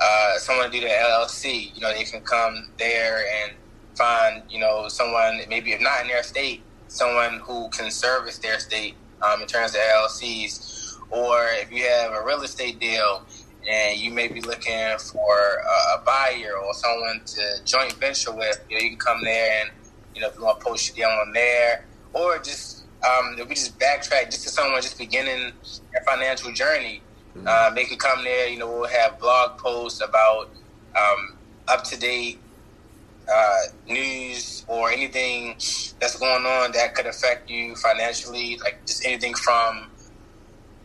uh, 0.00 0.38
someone 0.38 0.66
to 0.66 0.72
do 0.72 0.80
their 0.80 1.02
LLC, 1.04 1.74
you 1.74 1.80
know, 1.80 1.92
they 1.92 2.04
can 2.04 2.20
come 2.22 2.70
there 2.78 3.24
and 3.42 3.52
find, 3.96 4.42
you 4.48 4.58
know, 4.58 4.88
someone 4.88 5.40
maybe 5.48 5.72
if 5.72 5.80
not 5.80 6.00
in 6.02 6.08
their 6.08 6.22
state, 6.22 6.62
someone 6.88 7.40
who 7.40 7.68
can 7.70 7.90
service 7.90 8.38
their 8.38 8.58
state 8.58 8.96
um, 9.22 9.40
in 9.42 9.46
terms 9.46 9.74
of 9.74 9.80
LLCs. 9.80 10.96
Or 11.10 11.46
if 11.54 11.70
you 11.72 11.84
have 11.84 12.12
a 12.12 12.24
real 12.24 12.42
estate 12.42 12.78
deal 12.80 13.26
and 13.68 13.98
you 13.98 14.10
may 14.10 14.28
be 14.28 14.40
looking 14.40 14.96
for 14.98 15.36
a, 15.36 15.98
a 15.98 16.02
buyer 16.04 16.52
or 16.56 16.72
someone 16.74 17.20
to 17.26 17.64
joint 17.64 17.92
venture 17.94 18.32
with, 18.32 18.64
you 18.68 18.78
know, 18.78 18.82
you 18.82 18.90
can 18.90 18.98
come 18.98 19.22
there 19.22 19.60
and, 19.62 19.70
you 20.14 20.20
know, 20.20 20.28
if 20.28 20.36
you 20.36 20.44
want 20.44 20.60
to 20.60 20.66
post 20.66 20.88
your 20.96 21.08
deal 21.08 21.18
on 21.18 21.32
there, 21.32 21.86
or 22.12 22.38
just 22.38 22.84
um, 23.04 23.36
if 23.38 23.48
we 23.48 23.54
just 23.54 23.78
backtrack 23.78 24.26
just 24.26 24.42
to 24.42 24.48
someone 24.48 24.80
just 24.82 24.98
beginning 24.98 25.52
their 25.92 26.02
financial 26.06 26.52
journey, 26.52 27.02
uh, 27.46 27.70
they 27.70 27.84
can 27.84 27.96
come 27.96 28.24
there. 28.24 28.48
You 28.48 28.58
know, 28.58 28.68
we'll 28.68 28.88
have 28.88 29.18
blog 29.18 29.58
posts 29.58 30.02
about 30.02 30.50
um, 30.96 31.38
up 31.68 31.84
to 31.84 31.98
date 31.98 32.38
uh, 33.32 33.58
news 33.86 34.64
or 34.66 34.90
anything 34.90 35.52
that's 36.00 36.18
going 36.18 36.44
on 36.44 36.72
that 36.72 36.94
could 36.94 37.06
affect 37.06 37.48
you 37.48 37.76
financially, 37.76 38.58
like 38.58 38.84
just 38.86 39.06
anything 39.06 39.34
from 39.34 39.90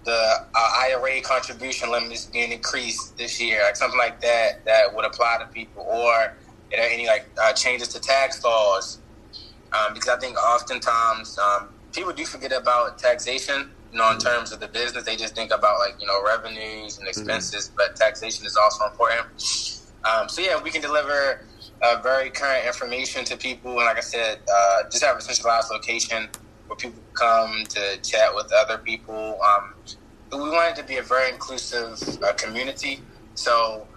the 0.05 0.45
uh, 0.53 0.69
IRA 0.81 1.21
contribution 1.21 1.91
limits 1.91 2.27
being 2.27 2.51
increased 2.51 3.17
this 3.17 3.41
year, 3.41 3.63
like 3.63 3.75
something 3.75 3.97
like 3.97 4.21
that, 4.21 4.63
that 4.65 4.93
would 4.93 5.05
apply 5.05 5.37
to 5.39 5.47
people, 5.47 5.83
or 5.83 6.13
are 6.13 6.35
there 6.69 6.89
any 6.89 7.07
like 7.07 7.25
uh, 7.41 7.51
changes 7.53 7.87
to 7.89 7.99
tax 7.99 8.43
laws? 8.43 8.99
Um, 9.73 9.93
because 9.93 10.09
I 10.09 10.17
think 10.17 10.37
oftentimes 10.37 11.37
um, 11.37 11.69
people 11.91 12.13
do 12.13 12.25
forget 12.25 12.51
about 12.51 12.97
taxation. 12.97 13.71
You 13.91 13.99
know, 13.99 14.11
in 14.11 14.17
terms 14.17 14.51
of 14.51 14.59
the 14.59 14.67
business, 14.67 15.05
they 15.05 15.15
just 15.15 15.35
think 15.35 15.51
about 15.51 15.79
like 15.79 15.95
you 15.99 16.07
know 16.07 16.21
revenues 16.23 16.97
and 16.99 17.07
expenses, 17.07 17.67
mm-hmm. 17.67 17.77
but 17.77 17.95
taxation 17.95 18.45
is 18.45 18.57
also 18.57 18.85
important. 18.85 19.27
Um, 20.03 20.29
so 20.29 20.41
yeah, 20.41 20.61
we 20.61 20.69
can 20.69 20.81
deliver 20.81 21.45
uh, 21.81 21.99
very 22.03 22.29
current 22.29 22.65
information 22.65 23.25
to 23.25 23.37
people, 23.37 23.71
and 23.71 23.85
like 23.85 23.97
I 23.97 24.01
said, 24.01 24.39
uh, 24.53 24.83
just 24.91 25.03
have 25.03 25.17
a 25.17 25.21
centralized 25.21 25.71
location 25.71 26.29
where 26.67 26.75
people 26.75 27.01
come 27.13 27.63
to 27.69 27.97
chat 28.01 28.33
with 28.35 28.51
other 28.53 28.77
people. 28.77 29.39
Um, 29.41 29.73
we 30.31 30.49
wanted 30.49 30.75
to 30.77 30.83
be 30.83 30.97
a 30.97 31.03
very 31.03 31.29
inclusive 31.31 32.01
uh, 32.23 32.33
community. 32.33 32.99
So, 33.35 33.87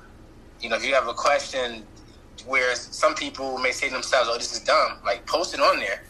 you 0.60 0.68
know, 0.68 0.76
if 0.76 0.84
you 0.84 0.94
have 0.94 1.08
a 1.08 1.14
question 1.14 1.84
where 2.48 2.74
some 2.74 3.14
people 3.14 3.58
may 3.58 3.70
say 3.72 3.88
to 3.88 3.94
themselves, 3.94 4.28
"Oh, 4.32 4.38
this 4.38 4.52
is 4.52 4.60
dumb," 4.60 4.98
like 5.04 5.26
post 5.26 5.54
it 5.54 5.60
on 5.60 5.78
there. 5.78 6.02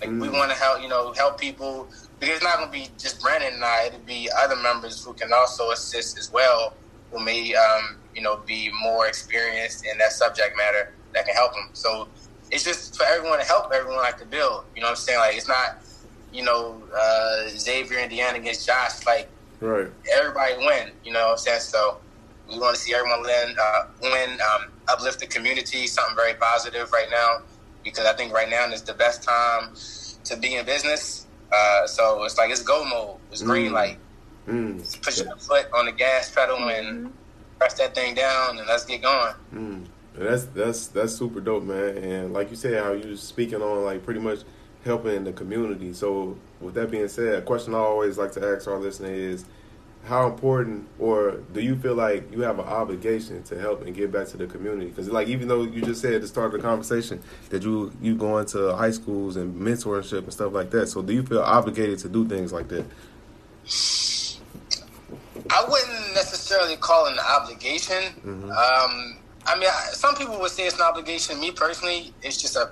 Like 0.00 0.10
mm. 0.10 0.20
we 0.20 0.28
want 0.28 0.50
to 0.50 0.56
help, 0.56 0.82
you 0.82 0.88
know, 0.88 1.12
help 1.12 1.38
people 1.40 1.88
because 2.18 2.36
it's 2.36 2.44
not 2.44 2.58
going 2.58 2.68
to 2.68 2.72
be 2.72 2.88
just 2.98 3.20
Brandon 3.22 3.54
and 3.54 3.64
I. 3.64 3.86
It'll 3.86 4.00
be 4.00 4.28
other 4.42 4.56
members 4.56 5.04
who 5.04 5.12
can 5.12 5.32
also 5.32 5.70
assist 5.70 6.18
as 6.18 6.32
well, 6.32 6.74
who 7.12 7.24
may, 7.24 7.54
um, 7.54 7.96
you 8.14 8.22
know, 8.22 8.36
be 8.46 8.70
more 8.82 9.06
experienced 9.06 9.86
in 9.86 9.98
that 9.98 10.12
subject 10.12 10.56
matter 10.56 10.92
that 11.14 11.24
can 11.24 11.34
help 11.34 11.52
them. 11.52 11.68
So 11.72 12.08
it's 12.50 12.64
just 12.64 12.96
for 12.96 13.04
everyone 13.04 13.38
to 13.38 13.44
help 13.44 13.72
everyone 13.72 13.98
like 13.98 14.18
to 14.18 14.26
build. 14.26 14.64
You 14.74 14.82
know 14.82 14.88
what 14.88 14.90
I'm 14.90 14.96
saying? 14.96 15.18
Like 15.18 15.36
it's 15.36 15.48
not, 15.48 15.78
you 16.32 16.42
know, 16.42 16.82
uh, 16.96 17.48
Xavier 17.48 17.98
and 17.98 18.10
Deanna 18.10 18.36
against 18.36 18.66
Josh. 18.66 19.06
Like 19.06 19.28
right. 19.60 19.88
everybody 20.12 20.56
win. 20.58 20.90
You 21.04 21.12
know 21.12 21.26
what 21.26 21.32
I'm 21.32 21.38
saying? 21.38 21.60
So 21.60 21.98
we 22.52 22.58
want 22.58 22.74
to 22.76 22.80
see 22.80 22.94
everyone 22.94 23.22
win, 23.22 23.56
uh, 23.60 23.84
win 24.02 24.38
um, 24.52 24.70
uplift 24.88 25.20
the 25.20 25.26
community, 25.26 25.86
something 25.86 26.14
very 26.14 26.34
positive 26.34 26.92
right 26.92 27.08
now, 27.10 27.38
because 27.82 28.06
I 28.06 28.12
think 28.12 28.32
right 28.32 28.48
now 28.48 28.66
is 28.66 28.82
the 28.82 28.94
best 28.94 29.22
time 29.22 29.74
to 30.24 30.36
be 30.36 30.56
in 30.56 30.66
business. 30.66 31.26
Uh, 31.52 31.86
so 31.86 32.24
it's 32.24 32.38
like 32.38 32.50
it's 32.50 32.62
go 32.62 32.84
mode, 32.84 33.16
it's 33.30 33.42
green 33.42 33.70
mm. 33.70 33.74
light. 33.74 33.98
Mm. 34.46 35.02
Push 35.02 35.20
your 35.20 35.36
foot 35.36 35.66
on 35.74 35.86
the 35.86 35.92
gas 35.92 36.30
pedal 36.30 36.56
and 36.56 37.06
mm-hmm. 37.06 37.16
press 37.58 37.74
that 37.74 37.94
thing 37.94 38.14
down, 38.14 38.58
and 38.58 38.66
let's 38.66 38.84
get 38.84 39.02
going. 39.02 39.34
Mm. 39.54 39.86
That's 40.14 40.44
that's 40.46 40.88
that's 40.88 41.14
super 41.14 41.40
dope, 41.40 41.62
man. 41.62 41.96
And 41.98 42.32
like 42.32 42.50
you 42.50 42.56
said, 42.56 42.82
how 42.82 42.92
you 42.92 43.16
speaking 43.16 43.62
on 43.62 43.84
like 43.84 44.04
pretty 44.04 44.20
much 44.20 44.40
helping 44.84 45.24
the 45.24 45.32
community. 45.32 45.92
So 45.92 46.36
with 46.60 46.74
that 46.74 46.90
being 46.90 47.08
said, 47.08 47.34
a 47.34 47.42
question 47.42 47.74
I 47.74 47.78
always 47.78 48.18
like 48.18 48.32
to 48.32 48.46
ask 48.46 48.66
our 48.68 48.78
listeners 48.78 49.42
is 49.42 49.44
how 50.04 50.26
important 50.26 50.88
or 50.98 51.38
do 51.52 51.60
you 51.60 51.76
feel 51.76 51.94
like 51.94 52.30
you 52.32 52.42
have 52.42 52.58
an 52.58 52.64
obligation 52.64 53.42
to 53.44 53.58
help 53.58 53.82
and 53.82 53.94
give 53.94 54.10
back 54.10 54.26
to 54.28 54.36
the 54.36 54.46
community? 54.46 54.86
Because 54.86 55.08
like 55.08 55.28
even 55.28 55.46
though 55.46 55.62
you 55.62 55.80
just 55.82 56.00
said 56.00 56.14
at 56.14 56.20
the 56.22 56.26
start 56.26 56.46
of 56.46 56.52
the 56.52 56.58
conversation 56.58 57.22
that 57.50 57.62
you 57.62 57.92
you 58.02 58.16
going 58.16 58.46
to 58.46 58.74
high 58.74 58.90
schools 58.90 59.36
and 59.36 59.54
mentorship 59.54 60.24
and 60.24 60.32
stuff 60.32 60.52
like 60.52 60.70
that 60.70 60.88
so 60.88 61.02
do 61.02 61.12
you 61.12 61.22
feel 61.22 61.42
obligated 61.42 62.00
to 62.00 62.08
do 62.08 62.26
things 62.26 62.52
like 62.52 62.68
that? 62.68 62.84
I 65.50 65.64
wouldn't 65.68 66.14
necessarily 66.14 66.76
call 66.76 67.06
it 67.06 67.12
an 67.12 67.18
obligation. 67.20 68.02
Mm-hmm. 68.24 68.50
um, 68.50 69.18
i 69.46 69.58
mean 69.58 69.68
some 69.92 70.14
people 70.16 70.38
would 70.40 70.50
say 70.50 70.66
it's 70.66 70.76
an 70.76 70.82
obligation. 70.82 71.38
Me 71.38 71.52
personally 71.52 72.12
it's 72.22 72.42
just 72.42 72.56
a 72.56 72.70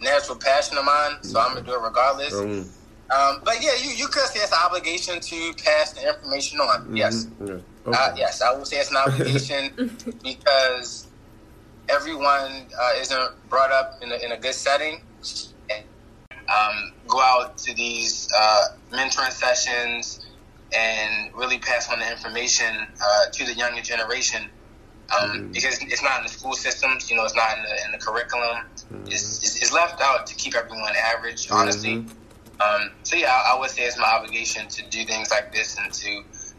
natural 0.00 0.36
passion 0.36 0.76
of 0.78 0.84
mine 0.84 1.22
so 1.22 1.38
mm-hmm. 1.38 1.38
i'm 1.38 1.54
gonna 1.54 1.64
do 1.64 1.74
it 1.74 1.80
regardless. 1.80 2.34
Mm-hmm 2.34 2.81
um, 3.10 3.42
but 3.44 3.62
yeah, 3.62 3.72
you, 3.82 3.90
you 3.90 4.06
could 4.08 4.26
say 4.26 4.40
it's 4.40 4.52
an 4.52 4.58
obligation 4.64 5.20
to 5.20 5.52
pass 5.62 5.92
the 5.92 6.08
information 6.08 6.60
on. 6.60 6.84
Mm-hmm. 6.84 6.96
Yes. 6.96 7.26
Okay. 7.40 7.62
Uh, 7.86 8.14
yes, 8.16 8.40
I 8.42 8.56
would 8.56 8.66
say 8.66 8.78
it's 8.78 8.90
an 8.90 8.96
obligation 8.96 9.98
because 10.22 11.08
everyone 11.88 12.66
uh, 12.80 12.92
isn't 12.96 13.48
brought 13.48 13.72
up 13.72 13.98
in 14.02 14.12
a, 14.12 14.16
in 14.16 14.32
a 14.32 14.38
good 14.38 14.54
setting. 14.54 15.02
And, 15.70 15.84
um, 16.48 16.92
go 17.06 17.20
out 17.20 17.58
to 17.58 17.74
these 17.74 18.28
uh, 18.36 18.68
mentoring 18.90 19.32
sessions 19.32 20.26
and 20.74 21.34
really 21.34 21.58
pass 21.58 21.90
on 21.90 21.98
the 21.98 22.10
information 22.10 22.86
uh, 23.00 23.30
to 23.32 23.44
the 23.44 23.54
younger 23.54 23.82
generation. 23.82 24.48
Um, 25.12 25.30
mm-hmm. 25.30 25.52
Because 25.52 25.82
it's 25.82 26.02
not 26.02 26.18
in 26.18 26.22
the 26.24 26.30
school 26.30 26.54
systems, 26.54 27.10
you 27.10 27.16
know, 27.16 27.24
it's 27.24 27.34
not 27.34 27.58
in 27.58 27.62
the, 27.64 27.84
in 27.86 27.92
the 27.92 27.98
curriculum. 27.98 28.64
Mm-hmm. 28.92 29.08
It's, 29.08 29.42
it's, 29.42 29.60
it's, 29.60 29.72
left 29.72 30.00
out 30.00 30.26
to 30.28 30.34
keep 30.34 30.54
everyone 30.54 30.92
average, 30.96 31.50
honestly. 31.50 32.06
Um, 32.60 32.90
so 33.02 33.16
yeah, 33.16 33.32
I, 33.32 33.54
I, 33.54 33.60
would 33.60 33.70
say 33.70 33.82
it's 33.82 33.98
my 33.98 34.12
obligation 34.12 34.68
to 34.68 34.82
do 34.88 35.04
things 35.04 35.30
like 35.30 35.52
this 35.52 35.78
and 35.78 35.92
to 35.92 36.16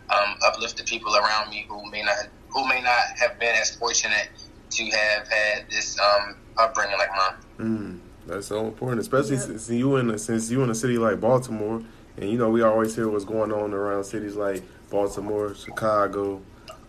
um, 0.09 0.35
uplift 0.45 0.77
the 0.77 0.83
people 0.83 1.15
around 1.15 1.49
me 1.49 1.65
who 1.69 1.89
may 1.89 2.03
not 2.03 2.15
who 2.49 2.67
may 2.67 2.81
not 2.81 3.17
have 3.17 3.39
been 3.39 3.55
as 3.55 3.75
fortunate 3.75 4.29
to 4.69 4.83
have 4.85 5.27
had 5.27 5.69
this 5.69 5.97
um, 5.99 6.35
upbringing 6.57 6.97
like 6.97 7.09
mine. 7.09 7.35
Mm, 7.59 7.99
that's 8.27 8.47
so 8.47 8.65
important, 8.65 9.01
especially 9.01 9.35
yeah. 9.35 9.41
since 9.43 9.69
you 9.69 9.95
in 9.97 10.11
a, 10.11 10.17
since 10.17 10.49
you 10.49 10.63
in 10.63 10.69
a 10.69 10.75
city 10.75 10.97
like 10.97 11.19
Baltimore, 11.19 11.81
and 12.17 12.29
you 12.29 12.37
know 12.37 12.49
we 12.49 12.61
always 12.61 12.95
hear 12.95 13.07
what's 13.09 13.25
going 13.25 13.51
on 13.51 13.73
around 13.73 14.03
cities 14.03 14.35
like 14.35 14.63
Baltimore, 14.89 15.55
Chicago. 15.55 16.41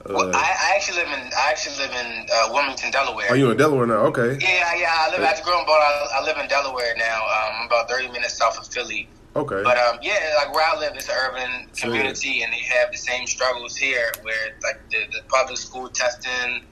Uh, 0.07 0.13
well, 0.13 0.37
I, 0.37 0.39
I, 0.39 0.77
actually 0.77 0.99
live 0.99 1.09
in 1.09 1.33
I 1.33 1.49
actually 1.49 1.79
live 1.79 1.93
in 1.93 2.27
uh, 2.31 2.49
Wilmington, 2.53 2.91
Delaware. 2.91 3.31
Are 3.31 3.37
you 3.37 3.51
in 3.51 3.57
Delaware 3.57 3.87
now? 3.87 4.05
Okay. 4.13 4.37
Yeah, 4.41 4.75
yeah. 4.75 4.93
I 4.93 5.11
live. 5.11 5.45
Grew 5.45 5.55
up, 5.55 5.67
but 5.67 5.73
I, 5.73 6.09
I 6.21 6.25
live 6.25 6.37
in 6.37 6.47
Delaware 6.47 6.95
now. 6.97 7.23
Um, 7.23 7.53
I'm 7.61 7.67
about 7.67 7.89
30 7.89 8.09
minutes 8.09 8.35
south 8.35 8.59
of 8.59 8.67
Philly. 8.67 9.09
Okay. 9.37 9.63
But 9.65 9.79
um, 9.79 9.99
yeah, 10.01 10.35
like 10.37 10.55
where 10.55 10.65
I 10.65 10.79
live, 10.79 10.95
it's 10.95 11.09
an 11.09 11.17
urban 11.27 11.69
community, 11.75 12.43
and 12.43 12.53
they 12.53 12.59
have 12.59 12.93
the 12.93 12.99
same 12.99 13.27
struggles 13.27 13.77
here, 13.77 14.13
where 14.23 14.57
like 14.63 14.89
the, 14.91 15.07
the 15.11 15.23
public 15.29 15.59
school 15.59 15.89
testing, 15.89 16.65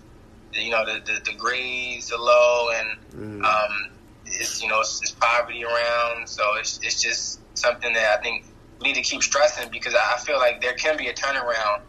the, 0.53 0.63
you 0.63 0.71
know, 0.71 0.85
the, 0.85 1.01
the, 1.05 1.21
the 1.25 1.37
grades 1.37 2.13
are 2.13 2.19
low, 2.19 2.69
and 2.75 3.43
mm. 3.43 3.45
um, 3.45 3.91
it's 4.27 4.63
you 4.63 4.69
know 4.69 4.81
it's, 4.81 5.01
it's, 5.03 5.11
poverty 5.11 5.65
around, 5.65 6.29
so 6.29 6.55
it's 6.55 6.79
it's 6.83 7.03
just 7.03 7.41
something 7.55 7.93
that 7.95 8.19
I 8.19 8.23
think 8.23 8.45
we 8.81 8.89
need 8.89 8.95
to 8.95 9.03
keep 9.03 9.23
stressing 9.23 9.71
because 9.73 9.95
I 9.95 10.19
feel 10.19 10.39
like 10.39 10.61
there 10.61 10.75
can 10.75 10.97
be 10.97 11.09
a 11.09 11.15
turnaround, 11.15 11.81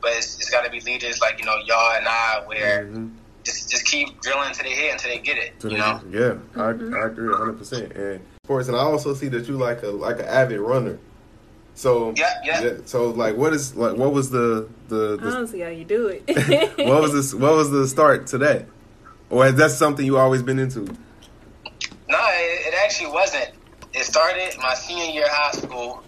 but 0.00 0.12
it's, 0.12 0.36
it's 0.36 0.50
got 0.50 0.64
to 0.64 0.70
be 0.70 0.80
leaders 0.80 1.20
like 1.20 1.38
you 1.38 1.44
know 1.44 1.56
y'all 1.64 1.96
and 1.96 2.06
I, 2.06 2.42
where. 2.46 2.84
Mm-hmm. 2.84 3.08
Just, 3.42 3.70
just 3.70 3.86
keep 3.86 4.20
drilling 4.20 4.48
into 4.48 4.62
their 4.62 4.76
head 4.76 4.92
until 4.92 5.10
they 5.10 5.18
get 5.18 5.38
it. 5.38 5.54
You 5.64 5.78
know? 5.78 5.98
Yeah, 6.10 6.36
I, 6.56 6.72
mm-hmm. 6.72 6.94
I 6.94 7.06
agree 7.06 7.30
100. 7.30 7.56
percent 7.56 7.92
And 7.92 8.16
of 8.16 8.46
course, 8.46 8.68
and 8.68 8.76
I 8.76 8.80
also 8.80 9.14
see 9.14 9.28
that 9.28 9.48
you 9.48 9.56
like 9.56 9.82
a 9.82 9.88
like 9.88 10.18
an 10.18 10.26
avid 10.26 10.60
runner. 10.60 10.98
So 11.74 12.12
yeah, 12.16 12.34
yeah, 12.44 12.62
yeah. 12.62 12.72
So 12.84 13.08
like, 13.08 13.36
what 13.36 13.54
is 13.54 13.74
like? 13.74 13.96
What 13.96 14.12
was 14.12 14.28
the 14.28 14.68
the? 14.88 15.16
the 15.16 15.28
I 15.28 15.30
don't 15.30 15.46
see 15.46 15.60
how 15.60 15.70
you 15.70 15.86
do 15.86 16.08
it. 16.08 16.24
what 16.78 17.00
was 17.00 17.14
this? 17.14 17.32
What 17.32 17.54
was 17.54 17.70
the 17.70 17.88
start 17.88 18.26
to 18.28 18.38
that? 18.38 18.66
Or 19.30 19.46
is 19.46 19.54
that 19.54 19.70
something 19.70 20.04
you 20.04 20.18
always 20.18 20.42
been 20.42 20.58
into? 20.58 20.80
No, 20.80 22.18
it, 22.18 22.66
it 22.66 22.74
actually 22.84 23.12
wasn't. 23.12 23.50
It 23.94 24.04
started 24.04 24.52
my 24.58 24.74
senior 24.74 25.04
year 25.06 25.24
of 25.24 25.30
high 25.30 25.52
school, 25.52 26.02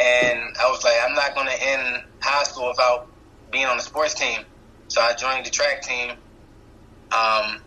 and 0.00 0.56
I 0.58 0.70
was 0.70 0.82
like, 0.82 0.94
I'm 1.02 1.14
not 1.14 1.34
going 1.34 1.46
to 1.46 1.62
end 1.62 2.02
high 2.20 2.44
school 2.44 2.68
without 2.68 3.08
being 3.50 3.66
on 3.66 3.76
the 3.76 3.82
sports 3.82 4.14
team. 4.14 4.42
So 4.88 5.00
I 5.00 5.12
joined 5.14 5.46
the 5.46 5.50
track 5.50 5.82
team. 5.82 6.12
Um, 7.12 7.60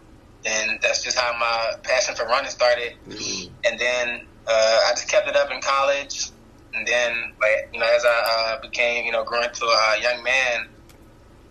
and 0.45 0.79
that's 0.81 1.03
just 1.03 1.17
how 1.17 1.37
my 1.37 1.75
passion 1.83 2.15
for 2.15 2.25
running 2.25 2.49
started. 2.49 2.93
Mm-hmm. 3.07 3.53
And 3.65 3.79
then 3.79 4.25
uh, 4.47 4.79
I 4.87 4.91
just 4.91 5.09
kept 5.09 5.27
it 5.27 5.35
up 5.35 5.51
in 5.51 5.61
college, 5.61 6.31
and 6.73 6.87
then 6.87 7.33
like 7.39 7.69
you 7.73 7.79
know 7.79 7.85
as 7.85 8.03
I 8.05 8.55
uh, 8.57 8.61
became 8.61 9.05
you 9.05 9.11
know 9.11 9.23
growing 9.23 9.49
to 9.51 9.65
a 9.65 10.01
young 10.01 10.23
man, 10.23 10.67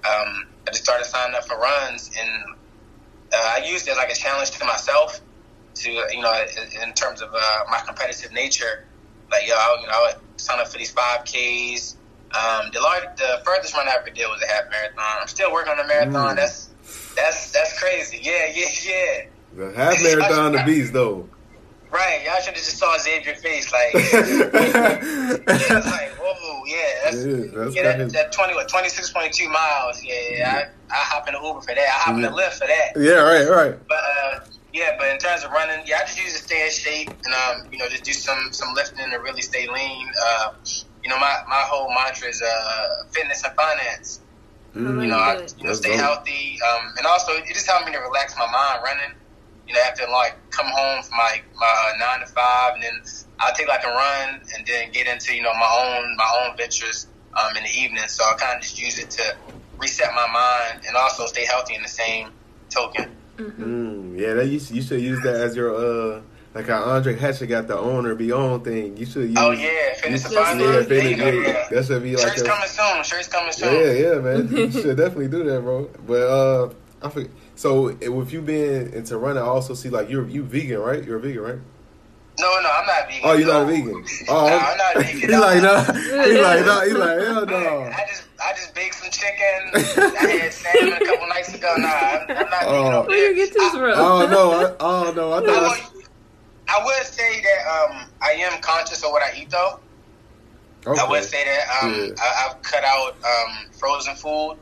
um, 0.04 0.46
I 0.66 0.70
just 0.70 0.84
started 0.84 1.04
signing 1.04 1.34
up 1.34 1.46
for 1.46 1.56
runs, 1.56 2.10
and 2.18 2.54
uh, 3.32 3.54
I 3.56 3.64
used 3.66 3.88
it 3.88 3.96
like 3.96 4.10
a 4.10 4.14
challenge 4.14 4.50
to 4.52 4.64
myself 4.64 5.20
to 5.74 5.90
you 5.90 6.20
know 6.20 6.44
in 6.82 6.92
terms 6.92 7.22
of 7.22 7.30
uh, 7.34 7.58
my 7.70 7.80
competitive 7.86 8.32
nature. 8.32 8.84
Like 9.32 9.48
yo, 9.48 9.54
I, 9.54 9.78
you 9.80 9.86
know, 9.86 9.92
I 9.92 10.12
would 10.12 10.40
sign 10.40 10.60
up 10.60 10.68
for 10.68 10.78
these 10.78 10.92
five 10.92 11.24
Ks. 11.24 11.96
Um, 12.32 12.70
the 12.72 12.80
large, 12.80 13.04
the 13.16 13.42
furthest 13.44 13.74
run 13.74 13.88
I 13.88 13.96
ever 13.98 14.10
did 14.10 14.26
was 14.26 14.42
a 14.42 14.46
half 14.46 14.70
marathon. 14.70 15.20
I'm 15.20 15.28
still 15.28 15.52
working 15.52 15.72
on 15.72 15.78
the 15.78 15.84
marathon. 15.84 16.34
Mm. 16.34 16.36
That's 16.36 16.68
that's 17.16 17.50
that's 17.50 17.78
crazy. 17.78 18.20
Yeah, 18.22 18.46
yeah, 18.54 18.68
yeah. 18.84 19.26
The 19.54 19.72
half 19.76 20.02
marathon 20.02 20.52
the 20.52 20.62
beast 20.64 20.92
though. 20.92 21.28
Right, 21.90 22.22
y'all 22.24 22.36
should 22.36 22.54
have 22.54 22.64
just 22.64 22.78
saw 22.78 22.96
Xavier's 22.96 23.42
face, 23.42 23.70
like, 23.70 23.92
yeah, 23.92 25.82
like, 25.84 26.10
whoa, 26.18 26.64
yeah, 26.64 26.76
that's, 27.04 27.16
yeah, 27.22 27.36
that's 27.54 27.76
yeah 27.76 27.96
that, 27.98 28.12
that, 28.12 28.32
twenty, 28.32 28.54
what, 28.54 28.66
twenty 28.66 28.88
six 28.88 29.10
point 29.10 29.34
two 29.34 29.46
miles, 29.50 30.02
yeah, 30.02 30.14
yeah, 30.30 30.68
I, 30.90 30.94
I 30.94 30.96
hop 30.96 31.28
in 31.28 31.34
the 31.34 31.40
Uber 31.46 31.60
for 31.60 31.74
that, 31.74 31.78
I 31.78 31.90
hop 31.90 32.14
in 32.14 32.22
the 32.22 32.28
Lyft 32.28 32.54
for 32.54 32.66
that. 32.66 32.92
Yeah, 32.96 33.20
right, 33.20 33.46
right. 33.46 33.88
But 33.88 33.98
uh, 33.98 34.40
yeah, 34.72 34.90
but 34.98 35.08
in 35.08 35.18
terms 35.18 35.44
of 35.44 35.50
running, 35.52 35.84
yeah, 35.86 35.96
I 36.02 36.06
just 36.06 36.18
use 36.18 36.32
to 36.32 36.42
stay 36.42 36.64
in 36.64 36.70
shape 36.72 37.12
and 37.24 37.34
um, 37.34 37.66
you 37.70 37.78
know, 37.78 37.88
just 37.88 38.04
do 38.04 38.12
some 38.12 38.48
some 38.52 38.74
lifting 38.74 39.10
to 39.10 39.18
really 39.18 39.42
stay 39.42 39.68
lean. 39.68 40.08
Uh, 40.26 40.48
you 41.04 41.10
know, 41.10 41.18
my 41.18 41.34
my 41.48 41.62
whole 41.68 41.88
mantra 41.94 42.28
is 42.28 42.42
uh, 42.42 42.86
fitness 43.14 43.42
and 43.44 43.52
finance. 43.54 44.20
Mm, 44.74 45.02
you 45.02 45.08
know, 45.08 45.18
I, 45.18 45.36
you 45.58 45.66
know, 45.66 45.74
stay 45.74 45.90
dope. 45.90 46.00
healthy, 46.00 46.58
um, 46.72 46.84
and 46.98 47.06
also 47.06 47.32
it 47.32 47.46
just 47.52 47.68
helped 47.68 47.86
me 47.86 47.92
to 47.92 47.98
relax 48.00 48.34
my 48.38 48.46
mind 48.50 48.80
running. 48.84 49.14
you 49.68 49.74
know, 49.74 49.80
after 49.86 50.04
like 50.10 50.34
come 50.50 50.66
home 50.66 51.02
from 51.02 51.18
like 51.18 51.44
my 51.60 51.66
uh, 51.68 51.92
nine 51.98 52.20
to 52.20 52.26
five, 52.32 52.74
and 52.74 52.82
then 52.82 52.96
I'll 53.40 53.54
take 53.54 53.68
like 53.68 53.84
a 53.84 53.88
run, 53.88 54.40
and 54.56 54.66
then 54.66 54.90
get 54.92 55.06
into 55.06 55.34
you 55.34 55.42
know 55.42 55.52
my 55.54 55.70
own 55.84 56.16
my 56.16 56.28
own 56.42 56.56
ventures 56.56 57.06
um, 57.38 57.56
in 57.56 57.62
the 57.64 57.70
evening. 57.70 58.04
So 58.08 58.24
I 58.24 58.34
kind 58.40 58.56
of 58.56 58.62
just 58.62 58.80
use 58.80 58.98
it 58.98 59.10
to 59.10 59.24
reset 59.78 60.08
my 60.14 60.26
mind 60.32 60.82
and 60.88 60.96
also 60.96 61.26
stay 61.26 61.44
healthy 61.46 61.74
in 61.74 61.82
the 61.82 61.88
same 61.88 62.30
token. 62.74 63.06
Mm, 63.38 64.01
yeah, 64.16 64.34
that 64.34 64.46
you, 64.46 64.60
you 64.70 64.82
should 64.82 65.00
use 65.00 65.20
that 65.22 65.34
as 65.34 65.56
your 65.56 65.74
uh 65.74 66.22
like 66.54 66.68
how 66.68 66.82
Andre 66.82 67.16
Hatcher 67.16 67.46
got 67.46 67.66
the 67.66 67.78
owner 67.78 68.14
be 68.14 68.30
on 68.30 68.62
thing. 68.62 68.96
You 68.96 69.06
should 69.06 69.28
use. 69.28 69.38
Oh 69.38 69.52
yeah, 69.52 69.94
fitness 69.94 70.30
you, 70.30 70.38
advisor. 70.38 70.60
Yeah, 70.60 70.70
There 70.70 70.84
fitness, 70.84 71.34
you 71.34 71.42
yeah. 71.42 71.48
yeah. 71.48 71.68
That 71.70 71.86
should 71.86 72.02
be 72.02 72.16
like 72.16 72.26
Shirt's 72.26 72.42
a, 72.42 72.44
coming 72.44 72.68
soon. 72.68 73.04
Shirt's 73.04 73.28
coming 73.28 73.52
soon. 73.52 73.74
Yeah, 73.74 73.92
yeah, 73.92 74.18
man. 74.18 74.48
you 74.56 74.70
should 74.70 74.96
definitely 74.96 75.28
do 75.28 75.44
that, 75.44 75.60
bro. 75.62 75.88
But 76.06 76.22
uh, 76.22 76.72
I 77.02 77.08
forget. 77.08 77.30
So 77.54 77.88
if 77.88 78.32
you 78.32 78.42
been 78.42 78.92
into 78.92 79.16
running, 79.16 79.42
I 79.42 79.46
also 79.46 79.72
see 79.72 79.88
like 79.88 80.10
you're 80.10 80.28
you 80.28 80.42
vegan, 80.42 80.78
right? 80.78 81.02
You're 81.02 81.16
a 81.16 81.20
vegan, 81.20 81.42
right? 81.42 81.58
No, 82.38 82.60
no, 82.60 82.70
I'm 82.70 82.86
not 82.86 83.06
vegan. 83.08 83.20
Oh, 83.24 83.32
you're 83.34 83.46
not 83.48 83.66
No. 83.66 83.68
a 83.68 83.76
vegan. 83.76 84.04
Oh, 84.28 84.48
Nah, 84.48 84.56
I'm 84.56 84.76
not 84.78 84.94
vegan. 84.96 85.20
He's 85.20 85.38
like, 85.38 85.62
no. 85.62 85.78
He's 86.24 86.40
like, 86.40 86.66
no. 86.66 86.80
He's 86.84 86.94
like, 86.94 87.18
hell 87.20 87.46
no. 87.46 87.82
I 87.84 88.04
just 88.08 88.22
I 88.44 88.52
just 88.54 88.74
baked 88.74 88.94
some 88.96 89.10
chicken. 89.10 89.70
I 89.74 90.38
had 90.40 90.52
salmon 90.52 90.94
a 90.94 91.04
couple 91.06 91.28
nights 91.28 91.54
ago. 91.54 91.74
Nah, 91.76 91.88
I'm, 91.88 92.20
I'm 92.30 92.50
not 92.50 92.62
Oh. 92.64 92.72
vegan 92.72 92.94
over 92.94 93.08
Where 93.08 93.30
you 93.30 93.36
get 93.36 93.52
this 93.54 93.70
from? 93.72 93.92
Oh 93.96 94.26
no. 94.26 94.52
I, 94.66 94.74
oh 94.80 95.12
no. 95.14 95.32
I 95.32 95.38
I, 95.38 95.40
thought. 95.46 95.92
would, 95.94 96.04
I 96.68 96.84
would 96.84 97.06
say 97.06 97.42
that 97.42 97.90
um, 98.00 98.06
I 98.22 98.30
am 98.32 98.60
conscious 98.62 99.04
of 99.04 99.10
what 99.10 99.22
I 99.22 99.36
eat, 99.38 99.50
though. 99.50 99.78
Okay. 100.86 101.00
I 101.00 101.08
would 101.08 101.22
say 101.24 101.44
that 101.44 101.84
um, 101.84 101.94
Yeah. 101.94 102.14
I, 102.18 102.48
I've 102.48 102.62
cut 102.62 102.82
out 102.82 103.14
um, 103.24 103.70
frozen 103.78 104.16
food. 104.16 104.56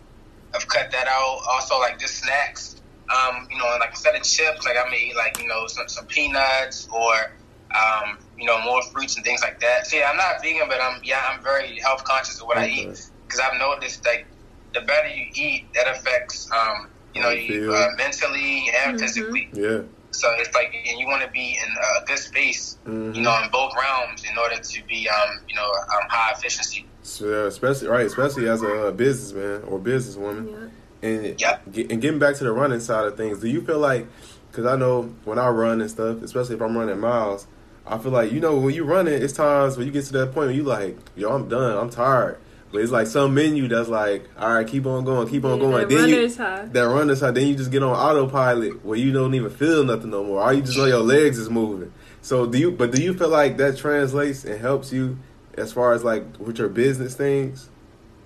I've 0.54 0.66
cut 0.66 0.90
that 0.90 1.06
out. 1.06 1.38
Also, 1.52 1.78
like 1.78 1.98
just 2.00 2.16
snacks. 2.18 2.76
Um, 3.09 3.48
you 3.50 3.56
know, 3.59 3.64
like 3.80 3.90
instead 3.90 4.14
of 4.16 4.22
chips, 4.24 4.66
like 4.66 4.76
I 4.76 4.90
may 4.90 5.09
eat 5.11 5.16
like 5.16 5.40
you 5.40 5.46
know 5.48 5.66
some, 5.68 5.88
some 5.88 6.06
peanuts 6.06 6.88
or 6.92 7.33
um, 7.76 8.18
you 8.37 8.46
know 8.46 8.61
more 8.62 8.83
fruits 8.92 9.16
and 9.16 9.24
things 9.24 9.40
like 9.42 9.61
that. 9.61 9.87
So 9.87 9.96
yeah, 9.96 10.11
I'm 10.11 10.16
not 10.16 10.42
vegan, 10.42 10.68
but 10.68 10.80
I'm 10.80 11.00
yeah 11.04 11.20
I'm 11.30 11.42
very 11.42 11.78
health 11.80 12.02
conscious 12.04 12.40
of 12.40 12.46
what 12.46 12.59
I 12.59 12.66
eat 12.68 12.88
because 13.28 13.40
I've 13.40 13.59
noticed 13.59 14.04
like 14.06 14.26
the 14.74 14.80
better 14.83 15.09
you 15.09 15.26
eat, 15.35 15.68
that 15.74 15.87
affects 15.88 16.48
um, 16.56 16.90
you 17.14 17.22
know 17.22 17.30
you 17.30 17.72
uh, 17.72 17.88
mentally 17.96 18.70
and 18.85 18.96
Mhm. 18.96 19.00
physically. 19.00 19.48
Yeah. 19.52 19.80
So 20.12 20.28
it's 20.38 20.52
like, 20.54 20.72
and 20.90 20.98
you 20.98 21.06
want 21.06 21.22
to 21.22 21.30
be 21.30 21.56
in 21.56 21.70
a 21.70 22.04
good 22.06 22.18
space, 22.18 22.78
Mhm. 22.85 23.14
you 23.14 23.22
know, 23.22 23.40
in 23.44 23.48
both 23.50 23.72
realms 23.76 24.24
in 24.28 24.37
order 24.37 24.56
to 24.56 24.85
be, 24.88 25.09
um, 25.09 25.30
you 25.48 25.54
know, 25.54 25.62
um, 25.62 26.09
high 26.11 26.33
efficiency. 26.37 26.85
So, 27.02 27.46
especially 27.46 27.87
right, 27.87 28.06
especially 28.06 28.48
as 28.48 28.61
a 28.62 28.88
uh, 28.88 28.90
businessman 28.90 29.62
or 29.68 29.78
businesswoman. 29.78 30.50
Yeah. 30.50 31.09
And 31.09 31.40
Yep. 31.40 31.62
and 31.90 32.00
getting 32.02 32.18
back 32.18 32.35
to 32.37 32.44
the 32.44 32.52
running 32.52 32.80
side 32.80 33.06
of 33.06 33.16
things, 33.16 33.38
do 33.38 33.48
you 33.48 33.61
feel 33.62 33.78
like? 33.78 34.06
Because 34.50 34.66
I 34.66 34.74
know 34.76 35.14
when 35.24 35.38
I 35.38 35.48
run 35.48 35.80
and 35.80 35.88
stuff, 35.90 36.22
especially 36.22 36.56
if 36.56 36.61
I'm 36.62 36.76
running 36.76 36.98
miles, 36.98 37.46
I 37.86 37.98
feel 37.98 38.12
like 38.12 38.30
you 38.32 38.40
know 38.40 38.56
when 38.58 38.74
you 38.74 38.84
running, 38.84 39.14
it's 39.14 39.32
times 39.32 39.76
when 39.76 39.86
you 39.86 39.92
get 39.92 40.04
to 40.06 40.12
that 40.14 40.26
point 40.26 40.46
where 40.48 40.50
you 40.50 40.62
like, 40.62 40.96
yo, 41.16 41.30
I'm 41.34 41.48
done, 41.48 41.76
I'm 41.76 41.90
tired. 41.90 42.38
But 42.72 42.82
it's 42.82 42.92
like 42.92 43.08
some 43.08 43.34
menu 43.34 43.66
that's 43.66 43.88
like, 43.88 44.28
all 44.38 44.54
right, 44.54 44.64
keep 44.66 44.86
on 44.86 45.04
going, 45.04 45.28
keep 45.28 45.44
on 45.44 45.54
Yeah, 45.58 45.58
going. 45.58 45.72
that 45.80 45.88
Then 45.88 46.08
you, 46.08 46.14
runner's 46.16 46.36
high. 46.36 46.64
that 46.66 46.82
runner's 46.82 47.20
high. 47.20 47.32
Then 47.32 47.48
you 47.48 47.56
just 47.56 47.72
get 47.72 47.82
on 47.82 47.90
autopilot 47.96 48.84
where 48.84 48.96
you 48.96 49.12
don't 49.12 49.34
even 49.34 49.50
feel 49.50 49.82
nothing 49.82 50.10
no 50.10 50.22
more. 50.22 50.40
All 50.40 50.52
you 50.52 50.62
just 50.62 50.78
know 50.78 50.84
your 50.84 51.00
legs 51.00 51.36
is 51.36 51.50
moving. 51.50 51.92
So 52.22 52.46
do 52.46 52.58
you? 52.58 52.70
But 52.70 52.92
do 52.92 53.02
you 53.02 53.12
feel 53.14 53.28
like 53.28 53.56
that 53.56 53.76
translates 53.76 54.44
and 54.44 54.60
helps 54.60 54.92
you 54.92 55.18
as 55.54 55.72
far 55.72 55.94
as 55.94 56.04
like 56.04 56.22
with 56.38 56.58
your 56.58 56.68
business 56.68 57.16
things? 57.16 57.68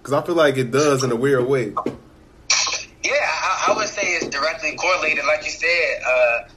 Because 0.02 0.12
I 0.12 0.26
feel 0.26 0.34
like 0.34 0.58
it 0.58 0.70
does 0.70 1.02
in 1.04 1.10
a 1.10 1.16
weird 1.16 1.46
way. 1.46 1.72
Yeah, 3.02 3.12
I, 3.12 3.66
I 3.68 3.74
would 3.76 3.88
say 3.88 4.02
it's 4.02 4.28
directly 4.28 4.76
correlated, 4.76 5.24
like 5.26 5.44
you 5.44 5.50
said, 5.50 6.00
uh, 6.06 6.48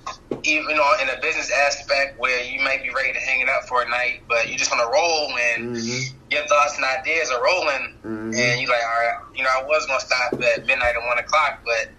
even 0.44 0.78
on 0.78 1.02
in 1.02 1.10
a 1.10 1.20
business 1.22 1.52
aspect 1.52 2.16
where 2.20 2.44
you 2.44 2.62
might 2.64 2.84
be 2.84 2.90
ready 2.94 3.12
to 3.12 3.20
hang 3.28 3.42
it 3.42 3.50
up 3.50 3.64
for 3.68 3.82
a 3.82 3.90
night, 3.90 4.24
but 4.30 4.50
you 4.50 4.58
just 4.58 4.72
want 4.72 4.82
to 4.84 4.90
roll 4.92 5.34
when 5.34 5.76
Mhm. 5.76 6.02
your 6.30 6.46
thoughts 6.48 6.78
and 6.78 6.86
ideas 6.86 7.30
are 7.32 7.44
rolling, 7.44 7.98
Mhm. 8.04 8.34
and 8.38 8.62
you're 8.62 8.70
like, 8.70 8.84
all 8.84 9.00
right, 9.02 9.14
you 9.36 9.44
know, 9.44 9.50
I 9.50 9.64
was 9.64 9.86
gonna 9.88 10.00
stop 10.00 10.40
at 10.42 10.66
midnight 10.66 10.96
at 10.96 11.04
one 11.08 11.18
o'clock, 11.20 11.62
but 11.66 11.94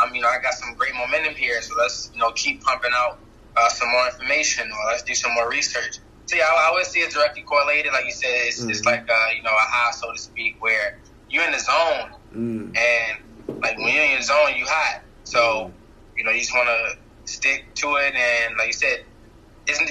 um, 0.00 0.14
you 0.14 0.22
know, 0.22 0.28
I 0.28 0.38
got 0.38 0.54
some 0.54 0.74
great 0.74 0.94
momentum 0.94 1.34
here, 1.34 1.60
so 1.62 1.74
let's 1.76 2.10
you 2.14 2.20
know 2.20 2.30
keep 2.32 2.62
pumping 2.62 2.92
out 2.94 3.18
uh, 3.56 3.68
some 3.68 3.90
more 3.90 4.06
information, 4.06 4.70
or 4.70 4.90
let's 4.92 5.02
do 5.02 5.14
some 5.14 5.34
more 5.34 5.48
research. 5.50 5.98
So 6.26 6.36
yeah, 6.36 6.44
I, 6.44 6.68
I 6.70 6.72
would 6.72 6.86
say 6.86 7.00
it's 7.00 7.14
directly 7.14 7.42
correlated, 7.42 7.92
like 7.92 8.04
you 8.06 8.12
said, 8.12 8.30
it's, 8.46 8.62
it's 8.62 8.80
Mhm. 8.82 8.86
like 8.86 9.10
uh, 9.10 9.28
you 9.36 9.42
know 9.42 9.50
a 9.50 9.66
high, 9.68 9.90
so 9.92 10.12
to 10.12 10.18
speak, 10.18 10.56
where 10.60 10.94
you're 11.28 11.44
in 11.44 11.52
the 11.52 11.58
zone 11.58 12.10
Mm. 12.32 12.76
and 12.78 13.18
like 13.62 13.76
when 13.78 13.92
you're 13.94 14.04
in 14.04 14.12
your 14.12 14.22
zone, 14.22 14.54
you 14.56 14.64
hot. 14.66 15.02
So 15.24 15.74
you 16.16 16.24
know 16.24 16.30
you 16.30 16.40
just 16.40 16.54
want 16.54 16.68
to 16.68 16.94
stick 17.24 17.66
to 17.76 17.96
it, 17.96 18.14
and 18.14 18.56
like 18.56 18.68
you 18.68 18.72
said, 18.72 19.04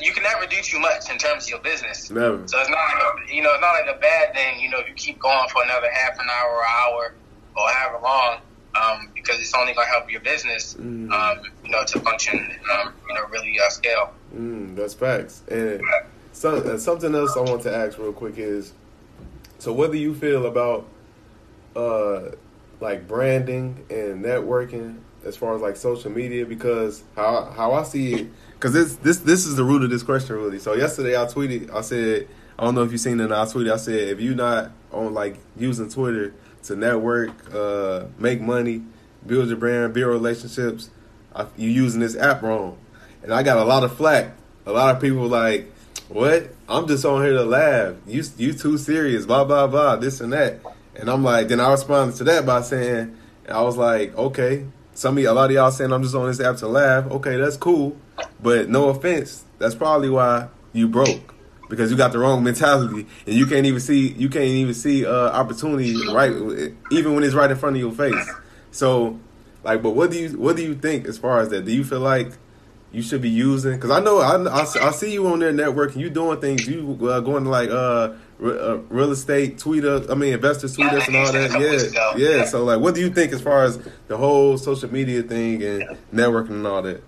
you 0.02 0.12
can 0.14 0.24
never 0.24 0.46
do 0.46 0.58
too 0.62 0.80
much 0.80 1.10
in 1.10 1.18
terms 1.18 1.46
of 1.46 1.50
your 1.50 1.60
business. 1.60 2.10
Never. 2.12 2.46
So 2.48 2.60
it's 2.60 2.70
not 2.70 2.78
like 2.78 3.30
a, 3.30 3.34
you 3.36 3.42
know 3.42 3.54
it's 3.54 3.62
not 3.62 3.72
like 3.72 3.96
a 3.96 4.00
bad 4.00 4.34
thing. 4.34 4.60
You 4.60 4.70
know 4.70 4.80
if 4.80 4.88
you 4.90 4.94
keep 4.96 5.20
going 5.20 5.48
for 5.50 5.64
another 5.64 5.88
half 5.94 6.20
an 6.20 6.28
hour, 6.30 6.52
or 6.52 6.66
hour, 6.66 7.14
or 7.56 7.70
however 7.70 8.04
long, 8.04 8.38
um, 8.76 9.12
because 9.16 9.40
it's 9.40 9.54
only 9.54 9.74
gonna 9.74 9.88
help 9.88 10.12
your 10.12 10.22
business, 10.22 10.74
Mm. 10.76 11.12
um, 11.12 11.40
you 11.64 11.72
know, 11.72 11.84
to 11.86 12.00
function, 12.02 12.58
um, 12.74 12.94
you 13.08 13.16
know, 13.16 13.26
really 13.30 13.58
uh, 13.60 13.70
scale. 13.70 14.14
Mm, 14.36 14.76
that's 14.76 14.94
facts. 14.94 15.42
And 15.50 15.82
some, 16.34 16.56
uh, 16.70 16.78
something 16.78 17.14
else 17.14 17.36
I 17.36 17.42
want 17.42 17.64
to 17.64 17.76
ask 17.76 17.98
real 17.98 18.14
quick 18.14 18.38
is, 18.38 18.74
so 19.60 19.74
what 19.74 19.92
do 19.92 19.98
you 19.98 20.14
feel 20.16 20.46
about, 20.46 20.86
uh, 21.76 22.32
like 22.80 23.08
branding 23.08 23.86
and 23.90 24.24
networking 24.24 25.00
as 25.26 25.38
far 25.38 25.56
as 25.56 25.62
like 25.62 25.76
social 25.76 26.12
media? 26.12 26.46
Because 26.46 27.04
how 27.16 27.46
how 27.56 27.74
I 27.74 27.84
see 27.84 28.14
it, 28.14 28.28
because 28.54 28.74
this 28.74 28.96
this 28.98 29.18
this 29.20 29.46
is 29.46 29.56
the 29.56 29.64
root 29.64 29.84
of 29.84 29.90
this 29.90 30.04
question 30.04 30.36
really. 30.36 30.60
So 30.60 30.74
yesterday 30.74 31.16
I 31.16 31.26
tweeted, 31.26 31.74
I 31.74 31.82
said, 31.82 32.28
I 32.58 32.64
don't 32.64 32.76
know 32.76 32.84
if 32.84 32.92
you've 32.92 33.02
seen 33.02 33.20
it. 33.20 33.32
I 33.32 33.46
tweeted, 33.46 33.72
I 33.72 33.78
said, 33.78 34.10
if 34.10 34.20
you're 34.20 34.36
not 34.36 34.72
on 34.92 35.14
like 35.14 35.38
using 35.58 35.90
Twitter 35.90 36.34
to 36.64 36.76
network, 36.76 37.32
uh, 37.54 38.06
make 38.18 38.42
money, 38.42 38.84
build 39.26 39.48
your 39.48 39.58
brand, 39.58 39.94
build 39.94 40.12
relationships, 40.12 40.90
I, 41.36 41.48
you 41.58 41.70
using 41.70 42.02
this 42.02 42.16
app 42.16 42.42
wrong. 42.44 42.78
And 43.24 43.34
I 43.34 43.44
got 43.44 43.58
a 43.58 43.64
lot 43.64 43.84
of 43.84 43.96
flack. 43.96 44.34
A 44.66 44.72
lot 44.72 44.96
of 44.96 45.02
people 45.02 45.28
like, 45.28 45.72
what? 46.08 46.50
I'm 46.70 46.88
just 46.88 47.04
on 47.04 47.24
here 47.24 47.34
to 47.34 47.44
laugh. 47.44 47.96
You 48.06 48.24
you 48.38 48.54
too 48.54 48.78
serious, 48.78 49.26
blah 49.26 49.44
blah 49.44 49.68
blah, 49.68 49.96
this 49.96 50.22
and 50.22 50.34
that. 50.34 50.60
And 50.96 51.10
I'm 51.10 51.24
like, 51.24 51.48
then 51.48 51.60
I 51.60 51.72
responded 51.72 52.18
to 52.18 52.24
that 52.26 52.46
by 52.46 52.62
saying, 52.62 53.18
I 53.50 53.62
was 53.62 53.78
like, 53.78 54.16
okay. 54.16 54.66
Some 54.94 55.18
of 55.18 55.24
y- 55.24 55.30
a 55.30 55.34
lot 55.34 55.50
of 55.50 55.56
y'all 55.56 55.72
saying 55.72 55.92
I'm 55.92 56.04
just 56.04 56.16
on 56.16 56.28
this 56.28 56.40
app 56.40 56.58
to 56.58 56.68
laugh. 56.68 57.06
Okay, 57.12 57.38
that's 57.38 57.58
cool, 57.58 57.98
but 58.42 58.70
no 58.70 58.90
offense, 58.90 59.46
that's 59.60 59.76
probably 59.76 60.10
why 60.10 60.50
you 60.74 60.88
broke 60.88 61.34
because 61.70 61.90
you 61.90 61.96
got 61.98 62.12
the 62.12 62.20
wrong 62.20 62.44
mentality 62.44 63.08
and 63.26 63.36
you 63.36 63.46
can't 63.46 63.66
even 63.66 63.80
see 63.80 64.10
you 64.10 64.30
can't 64.30 64.44
even 64.46 64.74
see 64.74 65.06
uh, 65.06 65.30
opportunity 65.32 66.04
right 66.04 66.32
even 66.90 67.16
when 67.16 67.24
it's 67.24 67.34
right 67.34 67.50
in 67.50 67.58
front 67.58 67.78
of 67.78 67.82
your 67.82 67.94
face. 67.94 68.38
So, 68.72 69.20
like, 69.64 69.82
but 69.82 69.92
what 69.92 70.12
do 70.12 70.20
you 70.20 70.30
what 70.38 70.56
do 70.58 70.64
you 70.64 70.76
think 70.76 71.06
as 71.08 71.18
far 71.18 71.40
as 71.40 71.50
that? 71.50 71.66
Do 71.66 71.72
you 71.72 71.84
feel 71.84 72.02
like 72.02 72.34
you 72.92 73.02
should 73.02 73.22
be 73.22 73.30
using? 73.30 73.74
Because 73.76 73.92
I 73.92 74.02
know 74.02 74.20
I, 74.20 74.36
I, 74.36 74.62
I 74.62 74.92
see 74.92 75.14
you 75.14 75.28
on 75.28 75.40
there 75.40 75.54
networking. 75.54 75.98
You 75.98 76.10
doing 76.10 76.42
things. 76.42 76.68
You 76.68 76.98
uh, 77.10 77.22
going 77.22 77.46
to 77.46 77.50
like 77.50 77.70
uh, 77.70 78.14
re, 78.42 78.58
uh 78.60 78.76
real 78.90 79.12
estate 79.12 79.58
tweeter. 79.58 80.10
I 80.12 80.16
mean 80.16 80.34
investors 80.34 80.78
Yeah, 80.78 80.90
tweeters 80.90 81.08
and 81.08 81.16
all 81.16 81.32
that. 81.32 81.52
Yeah, 81.52 82.18
yeah. 82.18 82.38
Yeah. 82.40 82.46
So 82.46 82.66
like, 82.66 82.80
what 82.82 82.96
do 82.96 83.02
you 83.02 83.10
think 83.10 83.32
as 83.32 83.42
far 83.42 83.64
as 83.64 83.80
the 84.08 84.18
whole 84.18 84.58
social 84.58 84.92
media 84.92 85.24
thing 85.24 85.64
and 85.64 85.98
networking 86.14 86.50
and 86.60 86.68
all 86.68 86.82
that? 86.82 87.02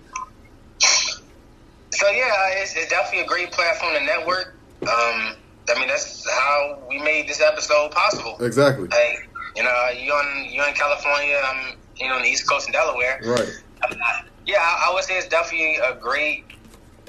So 1.90 2.10
yeah, 2.10 2.60
it's, 2.62 2.74
it's 2.76 2.88
definitely 2.90 3.24
a 3.24 3.26
great 3.28 3.52
platform 3.52 3.94
to 3.94 4.00
network. 4.04 4.56
Um, 4.82 5.34
I 5.70 5.78
mean, 5.78 5.88
that's 5.88 6.28
how 6.30 6.78
we 6.88 6.98
made 6.98 7.28
this 7.28 7.40
episode 7.40 7.90
possible. 7.92 8.36
Exactly. 8.40 8.88
Like, 8.88 9.28
you 9.56 9.62
know, 9.62 9.88
you 9.96 10.12
on 10.12 10.44
you 10.50 10.64
in 10.66 10.74
California, 10.74 11.40
I'm 11.44 11.76
you 11.96 12.08
know 12.08 12.16
on 12.16 12.22
the 12.22 12.28
East 12.28 12.48
Coast 12.48 12.66
in 12.68 12.72
Delaware. 12.72 13.20
Right. 13.24 13.48
Yeah, 14.46 14.58
I, 14.60 14.88
I 14.90 14.92
would 14.94 15.04
say 15.04 15.16
it's 15.16 15.26
definitely 15.28 15.76
a 15.76 15.94
great 15.94 16.44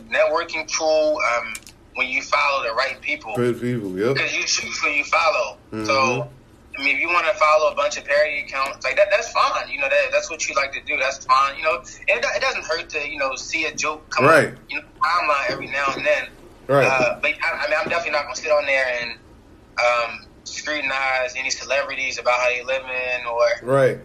networking 0.10 0.66
tool 0.70 1.20
um, 1.36 1.54
when 1.96 2.08
you 2.08 2.22
follow 2.22 2.64
the 2.68 2.74
right 2.74 3.00
people 3.02 3.34
Good 3.36 3.60
people. 3.60 3.98
Yep. 3.98 4.16
because 4.16 4.34
you 4.34 4.44
choose 4.44 4.78
who 4.80 4.90
you 4.90 5.04
follow. 5.06 5.58
Mhm. 5.72 5.86
So. 5.86 6.30
I 6.78 6.84
mean, 6.84 6.98
if 6.98 7.02
you 7.02 7.08
want 7.08 7.26
to 7.26 7.34
follow 7.36 7.72
a 7.72 7.76
bunch 7.76 7.96
of 7.98 8.04
parody 8.04 8.40
accounts, 8.40 8.84
like 8.84 8.98
that, 8.98 9.08
that's 9.10 9.32
fine. 9.32 9.70
You 9.70 9.80
know, 9.80 9.88
that 9.88 10.12
that's 10.12 10.30
what 10.30 10.46
you 10.50 10.54
like 10.56 10.74
to 10.74 10.82
do. 10.82 10.98
That's 10.98 11.24
fine. 11.24 11.56
You 11.56 11.64
know, 11.64 11.78
and 11.78 12.20
it, 12.20 12.26
it 12.36 12.42
doesn't 12.42 12.66
hurt 12.66 12.90
to 12.90 13.10
you 13.10 13.18
know 13.18 13.34
see 13.38 13.64
a 13.64 13.74
joke 13.74 14.10
come 14.10 14.26
Right. 14.26 14.50
up, 14.50 14.56
you 14.68 14.80
know, 14.82 14.86
timeline 15.02 15.52
every 15.52 15.68
now 15.68 15.86
and 15.96 16.06
then. 16.06 16.28
Right. 16.68 16.86
Uh, 16.86 17.18
but 17.22 17.32
I, 17.42 17.64
I 17.66 17.70
mean, 17.70 17.78
I'm 17.82 17.88
definitely 17.88 18.12
not 18.12 18.24
gonna 18.24 18.36
sit 18.36 18.52
on 18.52 18.66
there 18.66 18.86
and 19.02 19.12
um, 19.80 20.26
scrutinize 20.44 21.36
any 21.38 21.50
celebrities 21.50 22.20
about 22.20 22.40
how 22.42 22.50
they 22.50 22.62
living 22.66 23.26
or 23.32 23.48
right. 23.64 24.00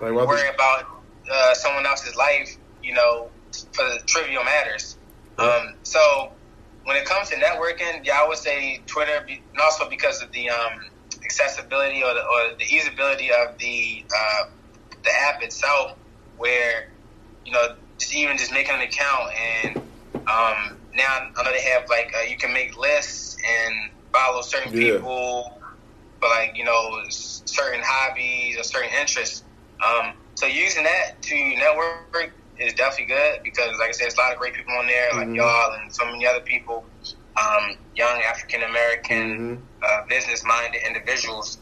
Like 0.00 0.12
worry 0.14 0.48
about 0.48 0.86
uh, 1.30 1.52
someone 1.52 1.84
else's 1.84 2.16
life. 2.16 2.56
You 2.82 2.94
know, 2.94 3.28
for 3.72 3.84
the 3.84 4.00
trivial 4.06 4.44
matters. 4.44 4.96
Um, 5.36 5.74
so 5.82 6.32
when 6.84 6.96
it 6.96 7.04
comes 7.06 7.30
to 7.30 7.36
networking, 7.36 8.00
yeah, 8.04 8.20
I 8.22 8.28
would 8.28 8.38
say 8.38 8.84
Twitter, 8.86 9.16
and 9.28 9.62
also 9.62 9.88
because 9.90 10.22
of 10.22 10.32
the 10.32 10.48
um, 10.50 10.72
accessibility 11.24 12.02
or 12.02 12.14
the, 12.14 12.20
or 12.20 12.40
the 12.58 12.64
easeability 12.66 13.30
of 13.30 13.56
the 13.60 14.04
uh, 14.16 14.42
the 15.04 15.10
app 15.28 15.42
itself, 15.42 15.92
where 16.36 16.82
you 17.44 17.52
know 17.52 17.66
just 18.00 18.14
even 18.14 18.36
just 18.36 18.52
making 18.52 18.74
an 18.74 18.82
account 18.82 19.28
and 19.38 19.76
um, 20.30 20.56
now 20.94 21.04
I 21.38 21.42
know 21.44 21.52
they 21.52 21.62
have 21.72 21.82
like 21.90 22.08
uh, 22.18 22.22
you 22.28 22.36
can 22.38 22.52
make 22.52 22.76
lists 22.78 23.36
and 23.48 23.74
follow 24.14 24.42
certain 24.42 24.72
Yeah. 24.72 24.98
people 24.98 25.44
for 26.20 26.28
like 26.30 26.52
you 26.56 26.64
know 26.64 27.00
certain 27.10 27.82
hobbies 27.84 28.58
or 28.58 28.64
certain 28.64 28.90
interests. 29.00 29.44
Um, 29.86 30.14
so 30.36 30.46
using 30.46 30.84
that 30.84 31.22
to 31.24 31.56
network 31.56 32.32
is 32.58 32.72
definitely 32.74 33.14
good 33.14 33.40
because, 33.42 33.78
like 33.78 33.88
I 33.88 33.92
said, 33.92 34.04
there's 34.04 34.14
a 34.16 34.20
lot 34.20 34.32
of 34.32 34.38
great 34.38 34.54
people 34.54 34.74
on 34.74 34.86
there, 34.86 35.12
like 35.14 35.28
Mhm. 35.28 35.36
y'all 35.36 35.72
and 35.80 35.92
so 35.92 36.04
many 36.06 36.26
other 36.26 36.40
people, 36.40 36.84
um, 37.36 37.76
young 37.94 38.22
African 38.22 38.62
American, 38.62 39.18
Mhm. 39.38 39.58
uh, 39.82 40.06
business 40.08 40.44
minded 40.44 40.80
individuals 40.86 41.58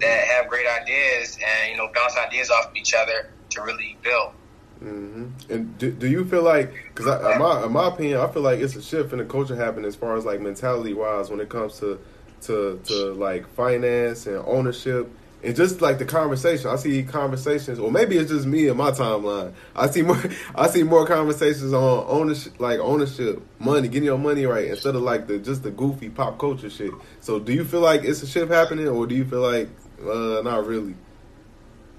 that 0.00 0.26
have 0.28 0.48
great 0.48 0.66
ideas 0.66 1.38
and 1.44 1.70
you 1.70 1.76
know 1.76 1.88
bounce 1.94 2.16
ideas 2.16 2.50
off 2.50 2.66
of 2.66 2.76
each 2.76 2.94
other 2.94 3.30
to 3.50 3.62
really 3.62 3.96
build. 4.02 4.32
hmm 4.78 5.24
And 5.48 5.78
do, 5.78 5.90
do 5.90 6.06
you 6.06 6.24
feel 6.26 6.42
like, 6.42 6.70
because 6.94 7.06
in 7.06 7.38
my, 7.38 7.64
in 7.64 7.72
my 7.72 7.88
opinion, 7.88 8.20
I 8.20 8.26
feel 8.30 8.42
like 8.42 8.60
it's 8.60 8.76
a 8.76 8.82
shift 8.82 9.12
in 9.12 9.18
the 9.18 9.24
culture 9.24 9.56
happening 9.56 9.86
as 9.86 9.96
far 9.96 10.16
as 10.16 10.24
like 10.26 10.40
mentality 10.40 10.92
wise 10.92 11.30
when 11.30 11.40
it 11.40 11.48
comes 11.48 11.78
to 11.80 11.98
to 12.42 12.78
to 12.84 13.14
like 13.14 13.48
finance 13.48 14.26
and 14.26 14.36
ownership 14.46 15.08
and 15.42 15.54
just 15.54 15.80
like 15.80 15.98
the 15.98 16.04
conversation. 16.04 16.68
I 16.70 16.76
see 16.76 17.02
conversations, 17.02 17.78
or 17.78 17.90
maybe 17.90 18.16
it's 18.16 18.30
just 18.30 18.46
me 18.46 18.68
and 18.68 18.76
my 18.76 18.90
timeline. 18.90 19.52
I 19.74 19.88
see 19.88 20.02
more. 20.02 20.22
I 20.54 20.68
see 20.68 20.82
more 20.82 21.06
conversations 21.06 21.72
on 21.72 22.04
ownership, 22.08 22.58
like 22.58 22.80
ownership, 22.80 23.42
money, 23.58 23.88
getting 23.88 24.04
your 24.04 24.18
money 24.18 24.46
right, 24.46 24.68
instead 24.68 24.94
of 24.94 25.02
like 25.02 25.26
the 25.26 25.38
just 25.38 25.62
the 25.62 25.70
goofy 25.70 26.10
pop 26.10 26.38
culture 26.38 26.70
shit. 26.70 26.92
So, 27.20 27.38
do 27.38 27.52
you 27.52 27.64
feel 27.64 27.80
like 27.80 28.04
it's 28.04 28.22
a 28.22 28.26
shift 28.26 28.50
happening, 28.50 28.88
or 28.88 29.06
do 29.06 29.14
you 29.14 29.24
feel 29.24 29.42
like 29.42 29.68
uh, 30.02 30.42
not 30.42 30.66
really? 30.66 30.94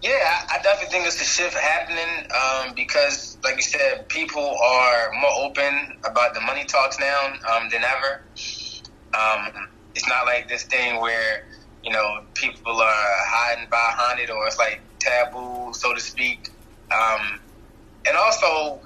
Yeah, 0.02 0.46
I, 0.52 0.60
definitely 0.62 0.92
think 0.92 1.08
it's 1.08 1.20
a 1.20 1.26
shift 1.26 1.56
happening 1.56 2.28
um, 2.32 2.76
because, 2.76 3.38
like 3.44 3.56
you 3.56 3.64
said, 3.64 4.08
people 4.10 4.44
are 4.44 5.12
more 5.20 5.32
open 5.40 5.98
about 6.08 6.36
the 6.36 6.42
money 6.42 6.66
talks 6.66 7.00
now 7.00 7.34
um, 7.52 7.68
than 7.70 7.84
ever. 7.84 8.22
Um, 9.18 9.70
it's 9.96 10.08
not 10.08 10.26
like 10.26 10.48
this 10.48 10.64
thing 10.64 11.02
where 11.02 11.48
you 11.88 11.94
know 11.94 12.08
people 12.36 12.74
are 12.74 13.06
hiding 13.36 13.70
behind 13.70 14.20
it 14.20 14.30
or 14.30 14.46
it's 14.46 14.60
like 14.60 14.82
taboo, 15.00 15.72
so 15.74 15.94
to 15.94 16.02
speak. 16.02 16.50
Um, 16.92 17.40
and 18.08 18.18
also, 18.18 18.82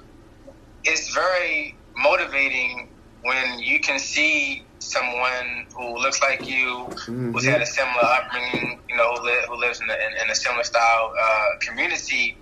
it's 0.84 1.12
very 1.12 1.74
motivating 1.96 2.90
when 3.22 3.58
you 3.58 3.80
can 3.80 3.98
see 3.98 4.62
someone 4.78 5.66
who 5.76 5.98
looks 5.98 6.20
like 6.22 6.48
you, 6.48 6.88
who's 7.32 7.44
had 7.44 7.62
a 7.62 7.66
similar 7.66 8.04
upbringing, 8.18 8.80
you 8.88 8.96
know, 8.96 9.14
who, 9.14 9.24
li- 9.26 9.44
who 9.48 9.56
lives 9.58 9.80
in 9.80 9.88
a, 9.90 9.96
in 10.24 10.30
a 10.30 10.34
similar 10.34 10.64
style 10.64 11.10
uh, 11.24 11.44
community, 11.66 12.36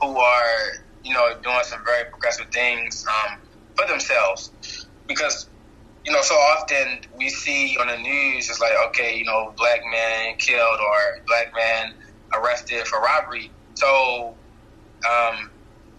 who 0.00 0.16
are, 0.18 0.56
you 1.04 1.14
know, 1.14 1.26
doing 1.42 1.58
some 1.62 1.80
very 1.84 2.04
progressive 2.10 2.46
things 2.52 3.04
um, 3.08 3.38
for 3.76 3.86
themselves. 3.88 4.52
Because, 5.08 5.48
you 6.04 6.12
know, 6.12 6.22
so 6.22 6.34
often 6.34 7.00
we 7.16 7.30
see 7.30 7.76
on 7.80 7.86
the 7.86 7.96
news, 7.96 8.50
it's 8.50 8.60
like, 8.60 8.72
okay, 8.88 9.16
you 9.16 9.24
know, 9.24 9.54
black 9.56 9.80
man 9.90 10.36
killed 10.36 10.78
or 10.80 11.22
black 11.26 11.52
man 11.54 11.94
arrested 12.34 12.86
for 12.86 13.00
robbery. 13.00 13.50
So 13.74 14.34
um, 15.08 15.50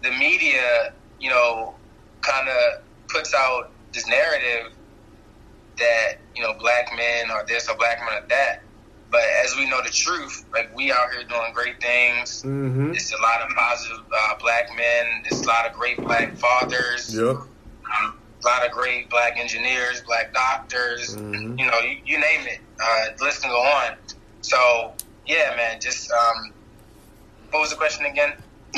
the 0.02 0.10
media, 0.12 0.92
you 1.20 1.30
know, 1.30 1.74
kind 2.20 2.48
of 2.48 2.82
puts 3.08 3.34
out 3.34 3.70
this 3.92 4.06
narrative 4.06 4.72
that 5.78 6.14
you 6.34 6.42
know 6.42 6.54
black 6.54 6.90
men 6.96 7.30
are 7.30 7.44
this 7.46 7.68
or 7.68 7.76
black 7.76 7.98
men 8.00 8.22
are 8.22 8.26
that. 8.28 8.62
But 9.10 9.22
as 9.44 9.54
we 9.56 9.68
know 9.68 9.82
the 9.82 9.90
truth, 9.90 10.44
like 10.52 10.74
we 10.74 10.90
out 10.90 11.12
here 11.12 11.22
doing 11.24 11.52
great 11.54 11.80
things. 11.80 12.42
Mm-hmm. 12.42 12.92
There's 12.92 13.12
a 13.12 13.22
lot 13.22 13.40
of 13.42 13.56
positive 13.56 14.04
uh, 14.12 14.34
black 14.40 14.68
men. 14.76 15.22
There's 15.22 15.42
a 15.42 15.46
lot 15.48 15.66
of 15.66 15.72
great 15.74 15.96
black 15.98 16.36
fathers. 16.36 17.14
Yep. 17.14 17.36
A 18.46 18.48
lot 18.48 18.64
of 18.64 18.70
great 18.70 19.10
black 19.10 19.36
engineers, 19.36 20.02
black 20.06 20.32
doctors. 20.32 21.16
Mhm. 21.16 21.58
You 21.58 21.66
know, 21.66 21.78
you, 21.80 21.96
you 22.04 22.20
name 22.20 22.46
it. 22.46 22.60
Uh, 22.80 23.06
the 23.18 23.24
list 23.24 23.42
can 23.42 23.50
go 23.50 23.60
on. 23.60 23.96
So 24.42 24.92
yeah, 25.26 25.52
man. 25.56 25.80
Just 25.80 26.08
um, 26.12 26.52
what 27.50 27.60
was 27.60 27.70
the 27.70 27.76
question 27.76 28.06
again? 28.06 28.34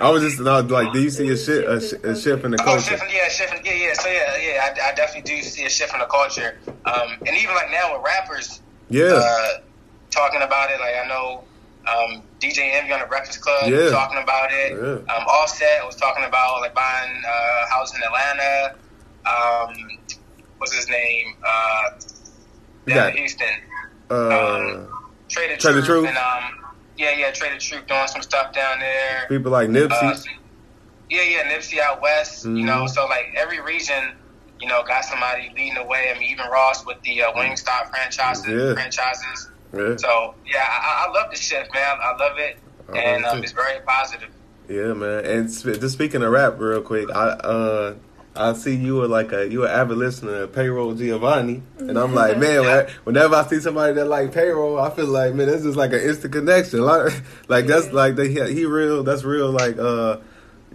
I 0.00 0.08
was 0.08 0.22
just 0.22 0.40
no, 0.40 0.60
like, 0.60 0.92
do 0.92 1.02
you 1.02 1.10
see 1.10 1.28
a 1.28 1.36
shift, 1.36 1.68
a, 1.68 1.80
sh- 1.80 2.00
a 2.04 2.14
shift 2.18 2.44
in 2.44 2.52
the 2.52 2.60
Oh, 2.62 2.64
culture? 2.64 2.90
shifting, 2.96 3.10
yeah, 3.12 3.28
shifting, 3.28 3.60
yeah, 3.64 3.72
yeah. 3.88 3.92
So 3.94 4.08
yeah, 4.08 4.36
yeah, 4.38 4.62
I, 4.64 4.90
I 4.90 4.94
definitely 4.94 5.30
do 5.34 5.42
see 5.42 5.64
a 5.66 5.68
shift 5.70 5.92
in 5.92 5.98
the 6.00 6.06
culture, 6.06 6.58
um, 6.66 7.18
and 7.26 7.36
even 7.36 7.54
like 7.54 7.70
now 7.70 7.94
with 7.94 8.06
rappers 8.06 8.60
Yeah, 8.88 9.14
uh, 9.16 9.48
talking 10.10 10.40
about 10.42 10.70
it. 10.70 10.80
Like 10.80 10.94
I 11.04 11.08
know 11.08 11.44
um, 11.88 12.22
DJ 12.40 12.72
Envy 12.74 12.92
on 12.92 13.00
the 13.00 13.06
Breakfast 13.06 13.40
Club 13.40 13.70
Yeah. 13.70 13.90
talking 13.90 14.18
about 14.22 14.50
it. 14.52 14.72
Yeah. 14.72 15.14
Um, 15.14 15.24
Offset 15.26 15.84
was 15.84 15.96
talking 15.96 16.24
about 16.24 16.60
like 16.60 16.74
buying 16.74 17.10
uh, 17.26 17.66
a 17.66 17.70
house 17.74 17.92
in 17.94 18.02
Atlanta. 18.02 18.76
Um, 19.26 19.74
what's 20.58 20.74
his 20.74 20.88
name? 20.88 21.34
Uh, 21.46 21.82
down 22.86 23.10
in 23.10 23.16
Houston. 23.16 23.46
uh, 24.10 24.86
Trader 25.28 25.56
Trae 25.56 25.74
tha 25.74 25.82
Truth. 25.82 26.08
And, 26.08 26.16
um, 26.18 26.44
yeah, 26.96 27.12
yeah, 27.16 27.30
Trae 27.32 27.52
tha 27.52 27.58
Truth 27.58 27.86
doing 27.86 28.06
some 28.08 28.22
stuff 28.22 28.52
down 28.52 28.78
there. 28.80 29.26
people 29.28 29.50
like 29.52 29.68
Nipsey. 29.68 29.90
Uh, 29.92 30.14
yeah, 31.10 31.22
yeah, 31.22 31.42
Nipsey 31.52 31.78
out 31.78 32.00
west. 32.02 32.44
You 32.44 32.64
know, 32.64 32.86
so 32.86 33.06
like 33.06 33.26
every 33.36 33.60
region, 33.60 34.12
you 34.60 34.68
know, 34.68 34.82
got 34.86 35.04
somebody 35.04 35.50
leading 35.56 35.74
the 35.74 35.84
way. 35.84 36.12
I 36.14 36.18
mean, 36.18 36.30
even 36.30 36.46
Ross 36.46 36.84
with 36.86 37.00
the 37.02 37.22
uh, 37.22 37.32
Wingstop 37.32 37.90
franchises. 37.90 38.46
Yeah. 38.46 38.74
Franchises. 38.74 39.48
Yeah, 39.74 39.96
So 39.96 40.34
yeah, 40.46 40.64
I, 40.68 41.06
I 41.08 41.12
love 41.12 41.30
the 41.30 41.36
shift, 41.36 41.72
man. 41.74 41.96
I 42.00 42.16
love 42.16 42.38
it, 42.38 42.56
I 42.92 42.98
and 42.98 43.22
love 43.24 43.32
it 43.34 43.36
um, 43.38 43.42
it's 43.44 43.52
very 43.52 43.80
positive. 43.86 44.30
yeah, 44.68 44.92
man. 44.92 45.24
And 45.24 45.50
sp- 45.52 45.80
just 45.80 45.94
speaking 45.94 46.22
of 46.22 46.30
rap, 46.32 46.54
real 46.58 46.80
quick, 46.82 47.08
I 47.10 47.28
uh, 47.30 47.94
I 48.34 48.54
see 48.54 48.74
you 48.74 48.96
were 48.96 49.08
like 49.08 49.32
a 49.32 49.46
you 49.50 49.64
an 49.64 49.70
avid 49.70 49.98
listener 49.98 50.42
of 50.44 50.52
Payroll 50.54 50.94
Giovanni, 50.94 51.62
and 51.78 51.98
I'm 51.98 52.14
like, 52.14 52.38
man, 52.38 52.62
when- 52.64 52.86
whenever 53.04 53.34
I 53.34 53.46
see 53.46 53.60
somebody 53.60 53.92
that 53.94 54.06
like 54.06 54.32
Payroll, 54.32 54.78
I 54.80 54.88
feel 54.90 55.06
like, 55.06 55.34
man, 55.34 55.48
that's 55.48 55.62
just 55.64 55.76
like 55.76 55.92
an 55.92 56.00
instant 56.00 56.32
connection. 56.32 56.80
Like, 56.80 57.12
like 57.48 57.66
that's 57.66 57.92
like 57.92 58.16
the, 58.16 58.26
he, 58.28 58.54
he 58.54 58.64
real. 58.64 59.02
That's 59.04 59.22
real. 59.24 59.50
Like 59.50 59.78
uh, 59.78 60.18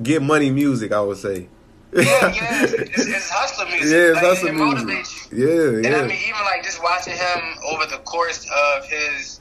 get 0.01 0.21
money 0.21 0.49
music, 0.51 0.91
I 0.91 1.01
would 1.01 1.17
say. 1.17 1.47
Yeah, 1.93 2.03
yeah, 2.03 2.63
it's, 2.63 2.73
it's, 2.73 3.07
it's 3.07 3.29
hustler 3.29 3.65
music. 3.65 3.83
Yeah, 3.91 3.97
it's 4.11 4.15
like, 4.15 4.23
hustler 4.23 4.49
it 4.49 4.53
music. 4.55 4.87
motivates 4.87 5.31
you. 5.31 5.47
Yeah, 5.47 5.75
And 5.77 5.85
yeah. 5.85 5.97
I 6.01 6.07
mean, 6.07 6.19
even 6.27 6.41
like 6.41 6.63
just 6.63 6.83
watching 6.83 7.13
him 7.13 7.41
over 7.71 7.85
the 7.85 7.97
course 7.99 8.45
of 8.75 8.85
his 8.85 9.39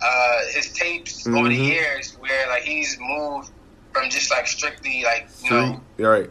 uh, 0.00 0.38
his 0.54 0.72
tapes 0.74 1.26
over 1.26 1.48
the 1.48 1.58
Mhm. 1.58 1.66
years, 1.66 2.12
where 2.20 2.46
like 2.48 2.62
he's 2.62 2.96
moved 3.00 3.50
from 3.92 4.10
just 4.10 4.30
like 4.30 4.46
strictly 4.46 5.02
like 5.02 5.28
you 5.42 5.50
know 5.50 5.80
right. 5.98 6.30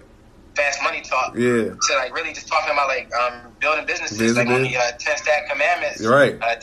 fast 0.56 0.82
money 0.84 1.02
talk 1.02 1.34
Yeah, 1.36 1.74
to 1.74 1.96
like 1.98 2.14
really 2.16 2.34
just 2.34 2.48
talking 2.48 2.72
about 2.72 2.88
like 2.88 3.12
um, 3.16 3.52
building 3.60 3.86
businesses, 3.86 4.18
Business. 4.20 4.38
like 4.38 4.48
on 4.56 4.62
the 4.62 4.78
uh, 4.78 4.92
ten 5.00 5.18
stack 5.18 5.50
commandments. 5.50 6.02
You're 6.02 6.14
right. 6.16 6.38
Uh, 6.42 6.56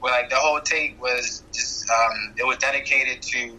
where 0.00 0.12
like 0.12 0.30
the 0.30 0.36
whole 0.36 0.60
tape 0.60 0.98
was 1.00 1.42
just 1.52 1.88
um, 1.90 2.34
it 2.36 2.46
was 2.46 2.58
dedicated 2.58 3.22
to 3.22 3.58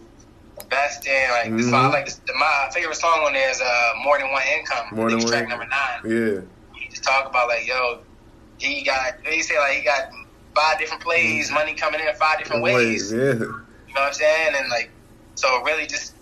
investing. 0.60 1.12
Like 1.30 1.56
this, 1.56 1.66
Mhm. 1.66 1.74
I 1.74 1.88
like 1.88 2.04
this, 2.06 2.20
my 2.38 2.68
favorite 2.72 2.96
song 2.96 3.24
on 3.26 3.32
there 3.32 3.50
is 3.50 3.60
uh, 3.60 3.92
"More 4.02 4.18
Than 4.18 4.30
One 4.30 4.42
Income." 4.58 4.86
More 4.92 5.10
Than 5.10 5.18
One 5.20 5.28
track 5.28 5.48
number 5.48 5.66
nine. 5.66 6.00
yeah. 6.04 6.40
He 6.78 6.88
just 6.90 7.04
talk 7.04 7.28
about 7.28 7.48
like 7.48 7.66
yo, 7.66 8.00
he 8.58 8.84
got 8.84 9.14
he 9.26 9.42
said 9.42 9.58
like 9.58 9.78
he 9.78 9.84
got 9.84 10.10
five 10.54 10.78
different 10.78 11.02
plays, 11.02 11.50
money 11.50 11.74
coming 11.74 12.00
in 12.00 12.14
five 12.16 12.38
different 12.38 12.62
ways. 12.62 13.12
Yeah, 13.12 13.18
You 13.18 13.34
know 13.34 13.54
what 13.94 14.02
I'm 14.08 14.12
saying? 14.12 14.54
And 14.56 14.68
like, 14.70 14.90
so 15.34 15.62
really 15.64 15.86
just 15.86 16.14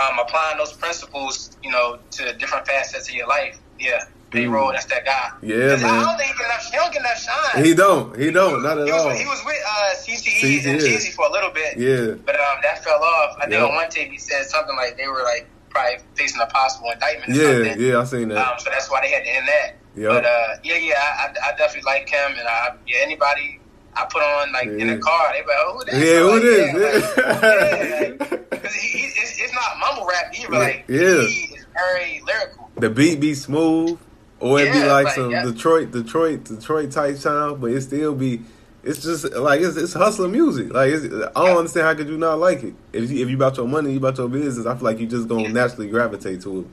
um, 0.00 0.18
applying 0.20 0.56
those 0.58 0.72
principles, 0.74 1.56
you 1.62 1.70
know, 1.70 1.98
to 2.12 2.32
different 2.38 2.66
facets 2.66 3.08
of 3.08 3.14
your 3.14 3.26
life. 3.26 3.58
Yeah, 3.80 3.98
payroll. 4.32 4.72
That's 4.72 4.86
that 4.86 5.04
guy. 5.04 5.30
Mm. 5.42 5.48
Yeah, 5.48 5.68
'Cause 5.76 5.84
I 5.84 6.00
don't 6.02 6.16
think 6.18 6.32
he, 6.32 6.38
get 6.38 6.46
enough, 6.46 6.64
he 6.64 6.76
don't 6.76 6.92
get 6.92 7.00
enough 7.00 7.20
shine. 7.22 7.64
he 7.64 7.74
don't. 7.74 8.18
He 8.18 8.30
don't. 8.30 8.62
Not 8.62 8.78
at 8.78 8.86
He 8.86 8.92
all. 8.92 9.06
was, 9.08 9.18
he 9.20 9.26
was 9.26 9.42
with 9.44 9.56
uh, 9.66 9.94
CTE 9.96 10.64
and 10.66 10.80
CTE. 10.80 10.88
Jeezy 10.88 11.12
for 11.12 11.26
a 11.26 11.30
little 11.32 11.50
bit, 11.50 11.76
Yeah, 11.78 12.14
but 12.24 12.34
um, 12.36 12.56
that 12.62 12.82
fell 12.82 13.02
off. 13.02 13.36
I 13.38 13.42
think 13.42 13.52
Yeah. 13.52 13.64
on 13.66 13.74
one 13.74 13.88
tape 13.90 14.10
he 14.10 14.18
said 14.18 14.44
something 14.46 14.74
like 14.76 14.96
they 14.96 15.06
were 15.06 15.22
like 15.22 15.46
probably 15.70 15.98
facing 16.14 16.40
a 16.40 16.46
possible 16.46 16.90
indictment 16.90 17.30
or 17.32 17.42
yeah, 17.42 17.52
something. 17.70 17.80
yeah. 17.86 18.00
I 18.00 18.04
seen 18.04 18.28
that. 18.28 18.38
Um, 18.46 18.58
so 18.58 18.70
that's 18.70 18.90
why 18.90 19.00
they 19.02 19.10
had 19.10 19.24
to 19.24 19.30
end 19.30 19.48
that. 19.48 19.76
Yep. 19.94 20.08
But 20.10 20.24
uh, 20.24 20.48
yeah, 20.64 20.76
yeah, 20.76 20.94
I, 20.96 21.26
I 21.26 21.52
I 21.52 21.56
definitely 21.56 21.82
like 21.86 22.08
him, 22.08 22.32
and 22.38 22.48
I 22.48 22.74
yeah 22.86 22.98
anybody 23.02 23.60
I 23.94 24.06
put 24.10 24.22
on 24.22 24.52
like 24.52 24.68
in 24.68 24.78
Yeah. 24.88 24.94
the 24.94 25.00
car, 25.00 25.32
they 25.32 25.40
be 25.42 25.46
like, 25.48 25.56
oh, 25.60 25.78
who 25.78 25.84
this? 25.84 25.94
Yeah, 25.94 26.20
who 26.20 26.40
this? 26.40 27.14
Yeah, 27.16 27.28
like, 27.28 28.20
yeah, 28.20 28.26
like, 28.50 28.62
'cause 28.62 28.74
he, 28.74 28.88
he, 28.98 29.04
it's, 29.04 29.38
it's 29.38 29.52
not 29.52 29.78
mumble 29.78 30.06
rap 30.06 30.32
either. 30.34 30.50
Like 30.52 30.84
yeah. 30.88 31.26
he 31.26 31.54
is 31.56 31.66
very 31.74 32.22
lyrical. 32.26 32.70
the 32.76 32.88
beat 32.88 33.20
be 33.20 33.34
smooth, 33.34 33.98
or 34.42 34.60
it 34.60 34.72
be 34.72 34.78
Yeah, 34.78 34.86
like 34.86 35.04
like, 35.06 35.14
some 35.14 35.30
yeah. 35.30 35.44
Detroit, 35.44 35.92
Detroit, 35.92 36.44
Detroit 36.44 36.90
type 36.90 37.16
sound, 37.16 37.60
but 37.60 37.70
it 37.70 37.80
still 37.82 38.14
be. 38.14 38.42
It's 38.82 39.00
just 39.00 39.32
like 39.34 39.60
it's, 39.60 39.76
it's 39.76 39.92
hustler 39.92 40.26
music. 40.26 40.72
Like 40.72 40.90
it's, 40.90 41.04
I 41.04 41.46
don't 41.46 41.56
understand 41.58 41.86
how 41.86 41.94
could 41.94 42.08
you 42.08 42.18
not 42.18 42.40
like 42.40 42.64
it. 42.64 42.74
If 42.92 43.10
you 43.12 43.22
if 43.22 43.30
you 43.30 43.36
about 43.36 43.56
your 43.56 43.68
money, 43.68 43.92
you 43.92 43.98
about 43.98 44.18
your 44.18 44.28
business. 44.28 44.66
I 44.66 44.74
feel 44.74 44.84
like 44.84 44.98
you 44.98 45.06
just 45.06 45.28
gonna 45.28 45.48
naturally 45.48 45.88
gravitate 45.88 46.40
to 46.42 46.60
it. 46.60 46.66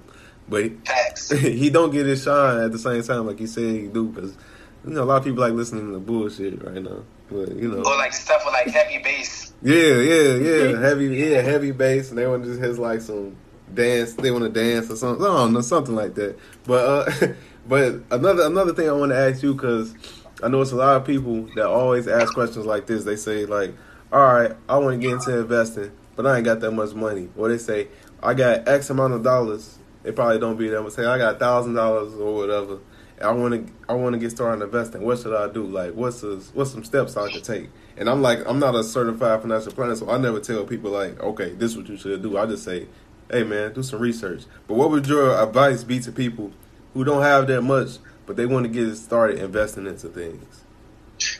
But 0.49 0.87
Facts. 0.87 1.29
he 1.39 1.69
don't 1.69 1.91
get 1.91 2.07
his 2.07 2.23
shine 2.23 2.63
at 2.63 2.71
the 2.71 2.79
same 2.79 3.03
time 3.03 3.27
like 3.27 3.37
he 3.37 3.45
said 3.45 3.63
he 3.63 3.87
do 3.87 4.07
because 4.07 4.35
you 4.83 4.93
know 4.93 5.03
a 5.03 5.05
lot 5.05 5.17
of 5.17 5.23
people 5.23 5.41
like 5.41 5.53
listening 5.53 5.93
to 5.93 5.99
bullshit 5.99 6.63
right 6.63 6.81
now. 6.81 7.03
But 7.29 7.55
you 7.55 7.67
know, 7.67 7.83
or 7.83 7.97
like 7.97 8.13
stuff 8.13 8.41
with 8.43 8.53
like 8.55 8.69
heavy 8.69 9.03
bass. 9.03 9.53
yeah, 9.61 9.75
yeah, 9.75 10.33
yeah, 10.35 10.79
heavy, 10.87 11.05
yeah, 11.15 11.41
heavy 11.41 11.69
bass, 11.69 12.09
and 12.09 12.17
they 12.17 12.25
want 12.25 12.41
to 12.41 12.49
just 12.49 12.61
has 12.61 12.79
like 12.79 13.01
some 13.01 13.35
dance. 13.71 14.13
They 14.13 14.31
want 14.31 14.45
to 14.45 14.49
dance 14.49 14.89
or 14.89 14.95
something. 14.95 15.23
I 15.23 15.29
don't 15.29 15.53
know, 15.53 15.61
something 15.61 15.93
like 15.93 16.15
that. 16.15 16.39
But 16.65 17.21
uh, 17.21 17.27
but 17.69 18.01
another 18.09 18.43
another 18.43 18.73
thing 18.73 18.89
I 18.89 18.93
want 18.93 19.11
to 19.11 19.17
ask 19.17 19.43
you 19.43 19.53
because 19.53 19.93
I 20.41 20.47
know 20.47 20.59
it's 20.61 20.71
a 20.71 20.75
lot 20.75 20.97
of 20.97 21.05
people 21.05 21.43
that 21.55 21.67
always 21.67 22.07
ask 22.07 22.33
questions 22.33 22.65
like 22.65 22.87
this. 22.87 23.03
They 23.03 23.15
say 23.15 23.45
like, 23.45 23.75
"All 24.11 24.21
right, 24.21 24.51
I 24.67 24.77
want 24.77 24.99
to 24.99 25.07
get 25.07 25.13
into 25.13 25.39
investing, 25.39 25.91
but 26.15 26.25
I 26.25 26.37
ain't 26.37 26.45
got 26.45 26.59
that 26.61 26.71
much 26.71 26.95
money." 26.95 27.29
Or 27.37 27.47
they 27.47 27.59
say, 27.59 27.87
"I 28.23 28.33
got 28.33 28.67
X 28.67 28.89
amount 28.89 29.13
of 29.13 29.23
dollars." 29.23 29.77
It 30.03 30.15
probably 30.15 30.39
don't 30.39 30.57
be 30.57 30.67
them. 30.67 30.89
Say, 30.89 31.05
"I 31.05 31.19
got 31.19 31.37
thousand 31.37 31.75
dollars 31.75 32.15
or 32.15 32.33
whatever." 32.33 32.79
I 33.21 33.31
want 33.31 33.53
to 33.53 33.73
I 33.87 33.93
want 33.93 34.13
to 34.13 34.19
get 34.19 34.31
started 34.31 34.63
investing. 34.63 35.03
What 35.03 35.19
should 35.19 35.35
I 35.35 35.51
do? 35.51 35.63
Like, 35.63 35.93
what's 35.93 36.21
the, 36.21 36.43
what's 36.53 36.71
some 36.71 36.83
steps 36.83 37.17
I 37.17 37.31
could 37.31 37.43
take? 37.43 37.69
And 37.97 38.09
I'm 38.09 38.21
like, 38.21 38.39
I'm 38.47 38.59
not 38.59 38.75
a 38.75 38.83
certified 38.83 39.41
financial 39.41 39.73
planner, 39.73 39.95
so 39.95 40.09
I 40.09 40.17
never 40.17 40.39
tell 40.39 40.63
people 40.63 40.91
like, 40.91 41.19
okay, 41.21 41.49
this 41.49 41.71
is 41.71 41.77
what 41.77 41.89
you 41.89 41.97
should 41.97 42.21
do. 42.21 42.37
I 42.37 42.45
just 42.45 42.63
say, 42.63 42.87
hey 43.29 43.43
man, 43.43 43.73
do 43.73 43.83
some 43.83 43.99
research. 43.99 44.43
But 44.67 44.75
what 44.75 44.89
would 44.89 45.05
your 45.05 45.37
advice 45.37 45.83
be 45.83 45.99
to 45.99 46.13
people 46.13 46.51
who 46.99 47.05
don't 47.05 47.21
have 47.21 47.47
that 47.47 47.61
much, 47.61 47.91
but 48.25 48.35
they 48.35 48.45
want 48.45 48.65
to 48.65 48.69
get 48.69 48.93
started 48.95 49.39
investing 49.39 49.87
into 49.87 50.09
things? 50.09 50.65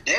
Yeah, 0.05 0.15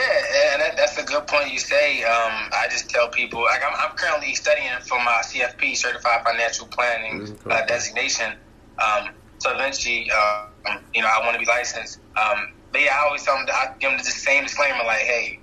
and 0.52 0.60
that, 0.60 0.76
that's 0.76 0.98
a 0.98 1.02
good 1.02 1.26
point 1.26 1.50
you 1.50 1.58
say. 1.58 2.02
Um, 2.02 2.50
I 2.52 2.66
just 2.70 2.90
tell 2.90 3.08
people, 3.08 3.40
like 3.40 3.62
I'm, 3.66 3.72
I'm, 3.74 3.96
currently 3.96 4.34
studying 4.34 4.70
for 4.82 4.98
my 4.98 5.22
CFP, 5.24 5.78
Certified 5.78 6.24
Financial 6.24 6.66
Planning 6.66 7.22
mm-hmm. 7.22 7.50
uh, 7.50 7.64
designation. 7.64 8.34
Um, 8.78 9.08
so 9.38 9.54
eventually, 9.54 10.10
um, 10.10 10.78
you 10.92 11.00
know, 11.00 11.08
I 11.08 11.24
want 11.24 11.32
to 11.32 11.38
be 11.38 11.46
licensed. 11.46 12.00
Um, 12.22 12.52
but 12.70 12.82
yeah, 12.82 12.98
I 13.00 13.06
always 13.06 13.22
tell 13.22 13.36
them, 13.36 13.46
I 13.50 13.72
give 13.78 13.92
them 13.92 13.98
the 13.98 14.04
same 14.04 14.42
disclaimer, 14.42 14.84
like, 14.84 14.98
hey, 14.98 15.40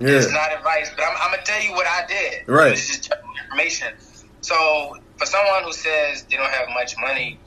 yeah. 0.00 0.08
it's 0.08 0.32
not 0.32 0.52
advice, 0.52 0.90
but 0.96 1.04
I'm, 1.04 1.16
I'm, 1.20 1.30
gonna 1.30 1.44
tell 1.44 1.62
you 1.62 1.70
what 1.70 1.86
I 1.86 2.06
did. 2.08 2.48
Right. 2.48 2.72
It's 2.72 2.88
just 2.88 3.12
information. 3.44 3.94
So 4.40 4.96
for 5.16 5.26
someone 5.26 5.62
who 5.62 5.72
says 5.72 6.24
they 6.24 6.36
don't 6.36 6.50
have 6.50 6.68
much 6.70 6.96
money, 6.98 7.38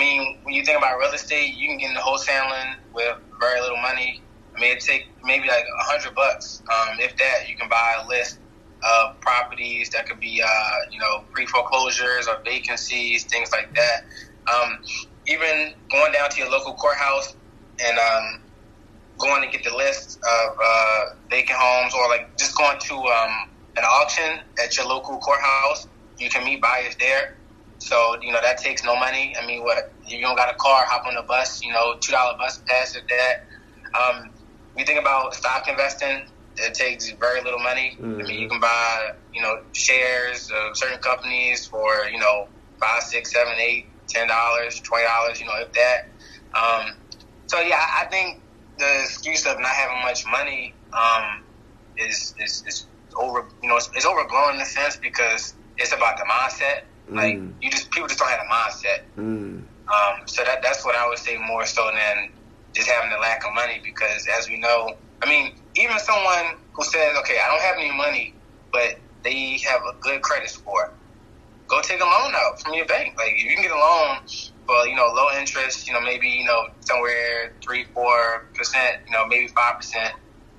I 0.00 0.02
mean, 0.02 0.38
when 0.44 0.54
you 0.54 0.64
think 0.64 0.78
about 0.78 0.96
real 0.98 1.12
estate, 1.12 1.52
you 1.58 1.68
can 1.68 1.76
get 1.76 1.90
into 1.90 2.00
wholesaling 2.00 2.72
with 2.94 3.18
very 3.38 3.60
little 3.60 3.76
money. 3.76 4.22
I 4.56 4.60
mean, 4.60 4.72
it 4.72 4.80
take 4.80 5.04
maybe 5.24 5.46
like 5.46 5.60
a 5.60 5.84
hundred 5.92 6.14
bucks, 6.14 6.62
um, 6.72 6.96
if 7.00 7.14
that. 7.18 7.50
You 7.50 7.54
can 7.54 7.68
buy 7.68 8.00
a 8.02 8.08
list 8.08 8.38
of 8.82 9.20
properties 9.20 9.90
that 9.90 10.08
could 10.08 10.18
be, 10.18 10.40
uh, 10.42 10.76
you 10.90 10.98
know, 11.00 11.24
pre 11.34 11.44
foreclosures 11.44 12.28
or 12.28 12.36
vacancies, 12.46 13.24
things 13.24 13.50
like 13.52 13.74
that. 13.74 13.98
Um, 14.50 14.78
even 15.28 15.74
going 15.92 16.12
down 16.12 16.30
to 16.30 16.40
your 16.40 16.50
local 16.50 16.72
courthouse 16.76 17.36
and 17.84 17.98
um, 17.98 18.40
going 19.18 19.42
to 19.44 19.54
get 19.54 19.68
the 19.70 19.76
list 19.76 20.18
of 20.24 20.56
uh, 20.64 21.00
vacant 21.30 21.58
homes, 21.60 21.92
or 21.92 22.08
like 22.08 22.38
just 22.38 22.56
going 22.56 22.78
to 22.88 22.94
um, 22.94 23.32
an 23.76 23.84
auction 23.84 24.40
at 24.64 24.78
your 24.78 24.86
local 24.86 25.18
courthouse, 25.18 25.88
you 26.18 26.30
can 26.30 26.42
meet 26.42 26.62
buyers 26.62 26.96
there. 26.98 27.39
So 27.80 28.16
you 28.22 28.32
know 28.32 28.40
that 28.40 28.58
takes 28.58 28.84
no 28.84 28.94
money. 28.96 29.34
I 29.40 29.44
mean, 29.44 29.62
what 29.62 29.92
you 30.06 30.20
don't 30.20 30.36
got 30.36 30.52
a 30.52 30.56
car, 30.56 30.84
hop 30.86 31.06
on 31.06 31.14
the 31.14 31.22
bus. 31.22 31.62
You 31.62 31.72
know, 31.72 31.96
two 32.00 32.12
dollar 32.12 32.36
bus 32.38 32.62
pass 32.66 32.96
or 32.96 33.00
that. 33.08 33.44
Um, 33.98 34.30
you 34.78 34.84
think 34.84 35.00
about 35.00 35.34
stock 35.34 35.66
investing, 35.68 36.28
it 36.56 36.74
takes 36.74 37.10
very 37.10 37.42
little 37.42 37.58
money. 37.58 37.96
Mm-hmm. 38.00 38.20
I 38.20 38.22
mean, 38.22 38.40
you 38.40 38.48
can 38.48 38.60
buy 38.60 39.12
you 39.34 39.42
know 39.42 39.60
shares 39.72 40.50
of 40.50 40.76
certain 40.76 40.98
companies 40.98 41.66
for 41.66 42.04
you 42.12 42.18
know 42.18 42.48
five, 42.80 43.02
six, 43.02 43.32
seven, 43.32 43.54
eight, 43.58 43.86
ten 44.08 44.28
dollars, 44.28 44.80
twenty 44.80 45.04
dollars, 45.04 45.40
you 45.40 45.46
know, 45.46 45.54
if 45.58 45.72
that. 45.72 46.08
Um, 46.54 46.92
so 47.46 47.60
yeah, 47.60 47.80
I 47.98 48.06
think 48.06 48.40
the 48.78 49.02
excuse 49.02 49.46
of 49.46 49.58
not 49.58 49.70
having 49.70 50.02
much 50.02 50.26
money 50.26 50.74
um, 50.92 51.42
is, 51.96 52.34
is 52.40 52.64
is 52.66 52.86
over, 53.16 53.46
you 53.62 53.68
know, 53.68 53.76
it's, 53.76 53.90
it's, 53.94 54.06
overblown 54.06 54.54
in 54.54 54.60
a 54.60 54.64
sense 54.64 54.96
because 54.96 55.54
it's 55.76 55.92
about 55.92 56.16
the 56.16 56.24
mindset. 56.24 56.82
Mm. 57.10 57.16
Like 57.16 57.38
you 57.60 57.70
just 57.70 57.90
people 57.90 58.08
just 58.08 58.20
don't 58.20 58.30
have 58.30 58.40
a 58.40 58.52
mindset. 58.52 59.00
Mm. 59.18 59.64
Um, 59.90 60.14
so 60.26 60.44
that 60.44 60.62
that's 60.62 60.84
what 60.84 60.96
I 60.96 61.08
would 61.08 61.18
say 61.18 61.36
more 61.36 61.66
so 61.66 61.90
than 61.92 62.30
just 62.74 62.88
having 62.88 63.10
the 63.10 63.18
lack 63.18 63.44
of 63.44 63.52
money 63.54 63.80
because 63.84 64.26
as 64.38 64.48
we 64.48 64.58
know, 64.58 64.94
I 65.22 65.28
mean, 65.28 65.52
even 65.76 65.98
someone 65.98 66.56
who 66.72 66.84
says, 66.84 67.16
okay, 67.18 67.38
I 67.44 67.50
don't 67.50 67.62
have 67.62 67.76
any 67.78 67.96
money, 67.96 68.34
but 68.72 69.00
they 69.24 69.58
have 69.68 69.80
a 69.80 69.98
good 70.00 70.22
credit 70.22 70.48
score 70.48 70.94
go 71.70 71.80
take 71.80 72.00
a 72.00 72.04
loan 72.04 72.34
out 72.34 72.60
from 72.60 72.74
your 72.74 72.84
bank. 72.86 73.14
Like 73.16 73.32
if 73.38 73.44
you 73.44 73.54
can 73.54 73.62
get 73.62 73.70
a 73.70 73.78
loan 73.78 74.18
for 74.66 74.86
you 74.86 74.96
know 74.96 75.06
low 75.14 75.28
interest, 75.38 75.86
you 75.86 75.94
know 75.94 76.00
maybe 76.00 76.28
you 76.28 76.44
know 76.44 76.60
somewhere 76.80 77.54
three 77.64 77.84
four 77.94 78.50
percent, 78.54 78.96
you 79.06 79.12
know 79.12 79.26
maybe 79.26 79.46
five 79.48 79.76
percent 79.76 80.12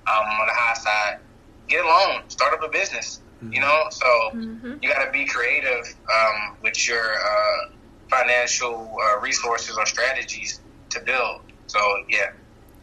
um, 0.08 0.26
on 0.26 0.47
the 0.47 0.54
high 0.56 0.74
side. 0.74 1.20
Get 1.68 1.86
a 1.86 1.88
loan, 1.88 2.30
start 2.30 2.54
up 2.54 2.64
a 2.64 2.70
business. 2.70 3.20
Mm-hmm. 3.42 3.54
You 3.54 3.62
know, 3.62 3.84
so 3.89 4.06
mm-hmm. 4.34 4.76
you 4.82 4.89
got 4.89 5.06
to 5.06 5.12
be 5.12 5.26
creative 5.26 5.96
um, 6.14 6.58
with 6.62 6.88
your 6.88 7.16
uh, 7.16 7.72
financial 8.08 8.98
uh, 9.02 9.20
resources 9.20 9.78
or 9.78 9.86
strategies 9.86 10.60
to 10.89 11.00
build. 11.00 11.42
So 11.68 11.80
yeah. 12.08 12.32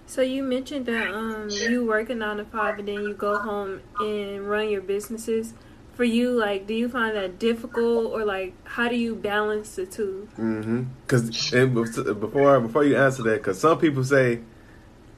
So 0.06 0.22
you 0.22 0.42
mentioned 0.42 0.86
that 0.86 1.08
um, 1.08 1.48
you 1.50 1.86
work 1.86 2.10
a 2.10 2.14
nine 2.14 2.38
to 2.38 2.44
five 2.44 2.78
and 2.78 2.88
then 2.88 3.02
you 3.02 3.14
go 3.14 3.38
home 3.38 3.82
and 4.00 4.48
run 4.48 4.68
your 4.68 4.80
businesses 4.80 5.52
for 5.98 6.04
you 6.04 6.30
like 6.30 6.64
do 6.64 6.74
you 6.74 6.88
find 6.88 7.16
that 7.16 7.40
difficult 7.40 8.12
or 8.12 8.24
like 8.24 8.54
how 8.62 8.88
do 8.88 8.94
you 8.94 9.16
balance 9.16 9.74
the 9.74 9.84
2 9.84 10.28
mm-hmm 10.38 10.84
because 11.04 11.50
before 12.20 12.60
before 12.60 12.84
you 12.84 12.96
answer 12.96 13.24
that 13.24 13.38
because 13.38 13.58
some 13.60 13.76
people 13.80 14.04
say 14.04 14.38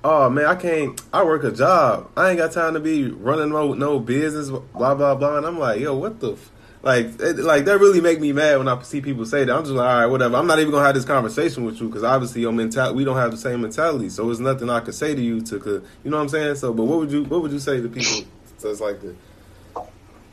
oh 0.05 0.31
man 0.31 0.47
i 0.47 0.55
can't 0.55 1.01
i 1.13 1.23
work 1.23 1.45
a 1.45 1.51
job. 1.51 2.11
I 2.17 2.31
ain't 2.31 2.39
got 2.39 2.53
time 2.53 2.75
to 2.75 2.81
be 2.81 3.11
running 3.11 3.51
no, 3.51 3.75
no 3.75 3.99
business 3.99 4.51
blah 4.51 4.95
blah 4.95 5.15
blah. 5.15 5.37
And 5.39 5.47
i'm 5.47 5.59
like 5.59 5.81
yo 5.81 5.97
what 5.97 6.21
the 6.21 6.33
f-? 6.33 6.51
like 6.83 7.21
it, 7.21 7.39
like 7.39 7.67
that 7.67 7.79
really 7.79 8.01
make 8.01 8.21
me 8.21 8.33
mad 8.33 8.59
when 8.59 8.69
i 8.69 8.81
see 8.83 9.01
people 9.01 9.25
say 9.25 9.45
that. 9.45 9.55
I'm 9.55 9.63
just 9.63 9.75
like 9.75 9.89
all 9.89 10.01
right 10.01 10.07
whatever. 10.07 10.37
I'm 10.37 10.47
not 10.47 10.59
even 10.59 10.71
gonna 10.71 10.87
have 10.87 10.95
this 10.95 11.05
conversation 11.05 11.65
with 11.65 11.81
you 11.81 11.89
because 11.89 12.05
obviously 12.05 12.41
your 12.41 12.53
mentality 12.53 12.97
we 12.97 13.05
don't 13.05 13.17
have 13.17 13.31
the 13.31 13.37
same 13.37 13.61
mentality. 13.61 14.09
So 14.09 14.31
it's 14.31 14.41
nothing 14.41 14.71
i 14.71 14.81
could 14.81 14.95
say 14.95 15.15
to 15.15 15.21
you 15.21 15.41
to 15.43 15.57
you 16.05 16.11
know 16.11 16.17
what 16.17 16.23
i'm 16.23 16.29
saying? 16.29 16.57
So 16.57 16.73
but 16.73 16.85
what 16.85 16.99
would 16.99 17.11
you 17.11 17.25
what 17.25 17.43
would 17.43 17.53
you 17.53 17.61
say 17.61 17.81
to 17.81 17.89
people 17.89 18.27
that's 18.61 18.81
like 18.81 19.01
this 19.01 19.17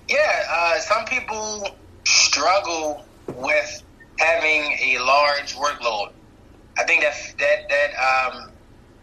yeah, 0.10 0.44
uh, 0.50 0.80
some 0.80 1.06
people 1.06 1.70
struggle 2.06 3.06
with 3.36 3.84
having 4.20 4.78
a 4.82 5.00
large 5.00 5.56
workload. 5.56 6.12
I 6.78 6.84
think 6.84 7.02
that 7.02 7.14
that 7.40 7.70
that 7.70 8.34
um, 8.34 8.52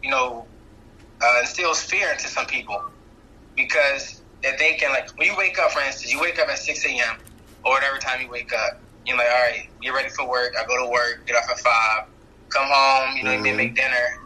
you 0.03 0.11
know 0.11 0.47
uh, 1.25 1.41
instills 1.41 1.83
fear 1.83 2.11
into 2.11 2.29
some 2.29 2.47
people 2.47 2.83
because 3.57 4.21
they're 4.43 4.57
thinking 4.59 4.91
like 4.91 5.11
when 5.17 5.29
you 5.29 5.35
wake 5.37 5.59
up, 5.59 5.71
for 5.71 5.81
instance, 5.81 6.13
you 6.13 6.21
wake 6.21 6.39
up 6.39 6.49
at 6.49 6.59
six 6.59 6.85
a.m. 6.85 7.17
or 7.65 7.73
whatever 7.73 7.99
time 7.99 8.21
you 8.21 8.29
wake 8.29 8.53
up. 8.53 8.81
You're 9.07 9.17
like, 9.17 9.29
all 9.29 9.35
right, 9.35 9.69
get 9.83 9.91
ready 9.91 10.09
for 10.09 10.29
work. 10.29 10.55
I 10.59 10.67
go 10.67 10.83
to 10.85 10.91
work, 10.91 11.27
get 11.27 11.37
off 11.37 11.51
at 11.51 11.59
five, 11.61 12.07
come 12.49 12.67
home, 12.71 13.17
you 13.17 13.25
know, 13.25 13.31
mm-hmm. 13.31 13.57
make 13.57 13.75
dinner, 13.75 14.21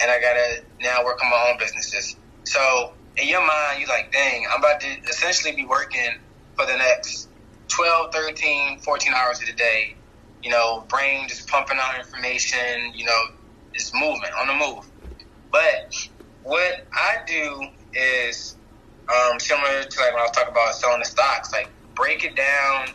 and 0.00 0.10
I 0.10 0.20
gotta 0.20 0.62
now 0.80 1.04
work 1.04 1.22
on 1.22 1.30
my 1.30 1.50
own 1.50 1.58
businesses. 1.58 2.16
So 2.44 2.92
in 3.16 3.28
your 3.28 3.46
mind, 3.46 3.80
you're 3.80 3.88
like, 3.88 4.12
dang, 4.12 4.46
I'm 4.50 4.60
about 4.60 4.80
to 4.80 4.88
essentially 5.08 5.54
be 5.54 5.64
working 5.64 6.18
for 6.56 6.66
the 6.66 6.76
next 6.76 7.28
12, 7.68 8.12
13, 8.12 8.80
14 8.80 9.12
hours 9.14 9.40
of 9.40 9.46
the 9.46 9.52
day. 9.52 9.94
You 10.42 10.50
know, 10.50 10.84
brain 10.88 11.28
just 11.28 11.48
pumping 11.48 11.78
out 11.80 11.98
information, 11.98 12.94
you 12.94 13.04
know, 13.04 13.22
it's 13.74 13.92
movement 13.92 14.32
on 14.38 14.46
the 14.46 14.54
move. 14.54 14.88
But 15.50 16.08
what 16.42 16.86
I 16.92 17.16
do 17.26 17.62
is 17.94 18.56
um, 19.08 19.38
similar 19.40 19.84
to 19.84 20.00
like 20.00 20.12
when 20.12 20.20
I 20.20 20.24
was 20.24 20.30
talking 20.32 20.52
about 20.52 20.74
selling 20.74 21.00
the 21.00 21.04
stocks, 21.04 21.52
like 21.52 21.70
break 21.94 22.24
it 22.24 22.36
down 22.36 22.88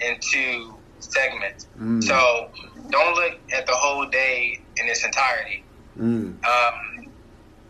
into 0.00 0.78
segments. 1.00 1.66
Mm. 1.78 2.02
So 2.02 2.50
don't 2.90 3.14
look 3.14 3.34
at 3.56 3.66
the 3.66 3.74
whole 3.74 4.06
day 4.06 4.58
in 4.80 4.88
its 4.88 5.04
entirety. 5.04 5.64
Mm. 5.98 6.44
Um, 6.44 7.12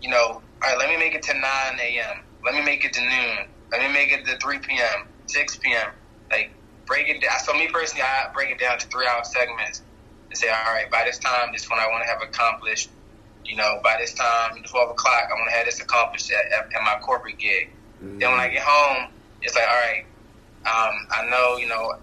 you 0.01 0.11
know, 0.11 0.17
all 0.27 0.43
right, 0.63 0.79
let 0.79 0.89
me 0.89 0.97
make 0.97 1.15
it 1.15 1.23
to 1.25 1.35
9 1.35 1.43
a.m. 1.43 2.23
Let 2.45 2.55
me 2.55 2.63
make 2.63 2.85
it 2.85 2.93
to 2.95 3.01
noon. 3.01 3.47
Let 3.73 3.83
me 3.83 3.93
make 3.93 4.13
it 4.13 4.25
to 4.27 4.39
3 4.39 4.59
p.m. 4.59 5.07
6 5.27 5.57
p.m. 5.57 5.89
Like 6.31 6.51
break 6.87 7.09
it 7.09 7.21
down. 7.21 7.33
So 7.45 7.53
me 7.53 7.69
personally, 7.73 8.03
I 8.03 8.33
break 8.33 8.51
it 8.51 8.59
down 8.59 8.79
to 8.79 8.87
three 8.87 9.07
hour 9.07 9.23
segments 9.25 9.83
and 10.31 10.39
say, 10.39 10.49
all 10.49 10.73
right, 10.73 10.91
by 10.91 11.03
this 11.05 11.19
time, 11.19 11.51
this 11.53 11.69
one 11.69 11.79
I 11.79 11.87
want 11.89 12.05
to 12.05 12.09
have 12.09 12.23
accomplished. 12.23 12.91
You 13.47 13.57
know, 13.57 13.81
by 13.83 13.97
this 13.99 14.13
time, 14.13 14.63
12 14.63 14.91
o'clock, 14.91 15.29
I 15.31 15.35
want 15.35 15.51
to 15.51 15.57
have 15.57 15.67
this 15.67 15.81
accomplished 15.81 16.31
at, 16.31 16.53
at, 16.53 16.73
at 16.73 16.83
my 16.83 16.99
corporate 17.01 17.39
gig. 17.39 17.71
Mm-hmm. 18.03 18.19
Then 18.19 18.31
when 18.31 18.41
I 18.41 18.49
get 18.49 18.63
home, 18.63 19.11
it's 19.43 19.55
like, 19.55 19.69
all 19.69 19.75
right, 19.75 20.05
um, 20.67 21.07
I 21.11 21.29
know, 21.31 21.57
you 21.57 21.69
know, 21.69 21.95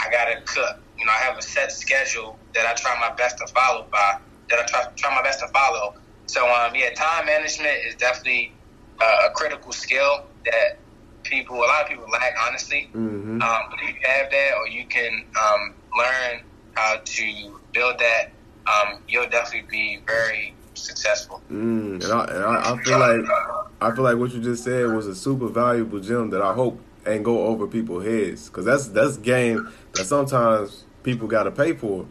I 0.00 0.10
got 0.10 0.26
to 0.26 0.40
cook. 0.42 0.78
You 0.98 1.06
know, 1.06 1.12
I 1.12 1.16
have 1.16 1.36
a 1.36 1.42
set 1.42 1.72
schedule 1.72 2.38
that 2.54 2.66
I 2.66 2.74
try 2.74 2.96
my 3.00 3.14
best 3.14 3.38
to 3.38 3.46
follow 3.48 3.86
by, 3.90 4.18
that 4.50 4.58
I 4.60 4.64
try, 4.66 4.84
try 4.96 5.14
my 5.14 5.22
best 5.22 5.40
to 5.40 5.48
follow. 5.48 5.94
So, 6.26 6.46
um, 6.48 6.74
yeah, 6.74 6.90
time 6.94 7.26
management 7.26 7.84
is 7.86 7.96
definitely 7.96 8.52
uh, 9.00 9.28
a 9.28 9.30
critical 9.30 9.72
skill 9.72 10.24
that 10.44 10.78
people, 11.24 11.56
a 11.56 11.66
lot 11.66 11.82
of 11.82 11.88
people 11.88 12.06
lack, 12.10 12.34
honestly. 12.46 12.88
Mm-hmm. 12.94 13.42
Um, 13.42 13.62
but 13.70 13.78
if 13.82 13.88
you 13.88 14.00
have 14.06 14.30
that, 14.30 14.50
or 14.56 14.68
you 14.68 14.86
can 14.86 15.24
um, 15.40 15.74
learn 15.96 16.42
how 16.74 17.00
to 17.04 17.60
build 17.72 17.98
that, 17.98 18.30
um, 18.66 19.02
you'll 19.08 19.28
definitely 19.28 19.68
be 19.68 20.00
very 20.06 20.54
successful. 20.82 21.40
Mm, 21.50 22.02
and, 22.02 22.12
I, 22.12 22.24
and 22.24 22.44
I, 22.44 22.72
I, 22.72 22.82
feel 22.82 22.98
like 22.98 23.24
I 23.80 23.94
feel 23.94 24.04
like 24.04 24.16
what 24.16 24.32
you 24.32 24.40
just 24.40 24.64
said 24.64 24.86
was 24.92 25.06
a 25.06 25.14
super 25.14 25.48
valuable 25.48 26.00
gem 26.00 26.30
that 26.30 26.42
I 26.42 26.52
hope 26.52 26.80
and 27.04 27.24
go 27.24 27.46
over 27.46 27.66
people's 27.66 28.04
heads 28.04 28.48
because 28.48 28.64
that's 28.64 28.88
that's 28.88 29.16
game 29.16 29.72
that 29.94 30.04
sometimes 30.04 30.84
people 31.02 31.26
got 31.28 31.44
to 31.44 31.50
pay 31.50 31.72
for. 31.72 32.06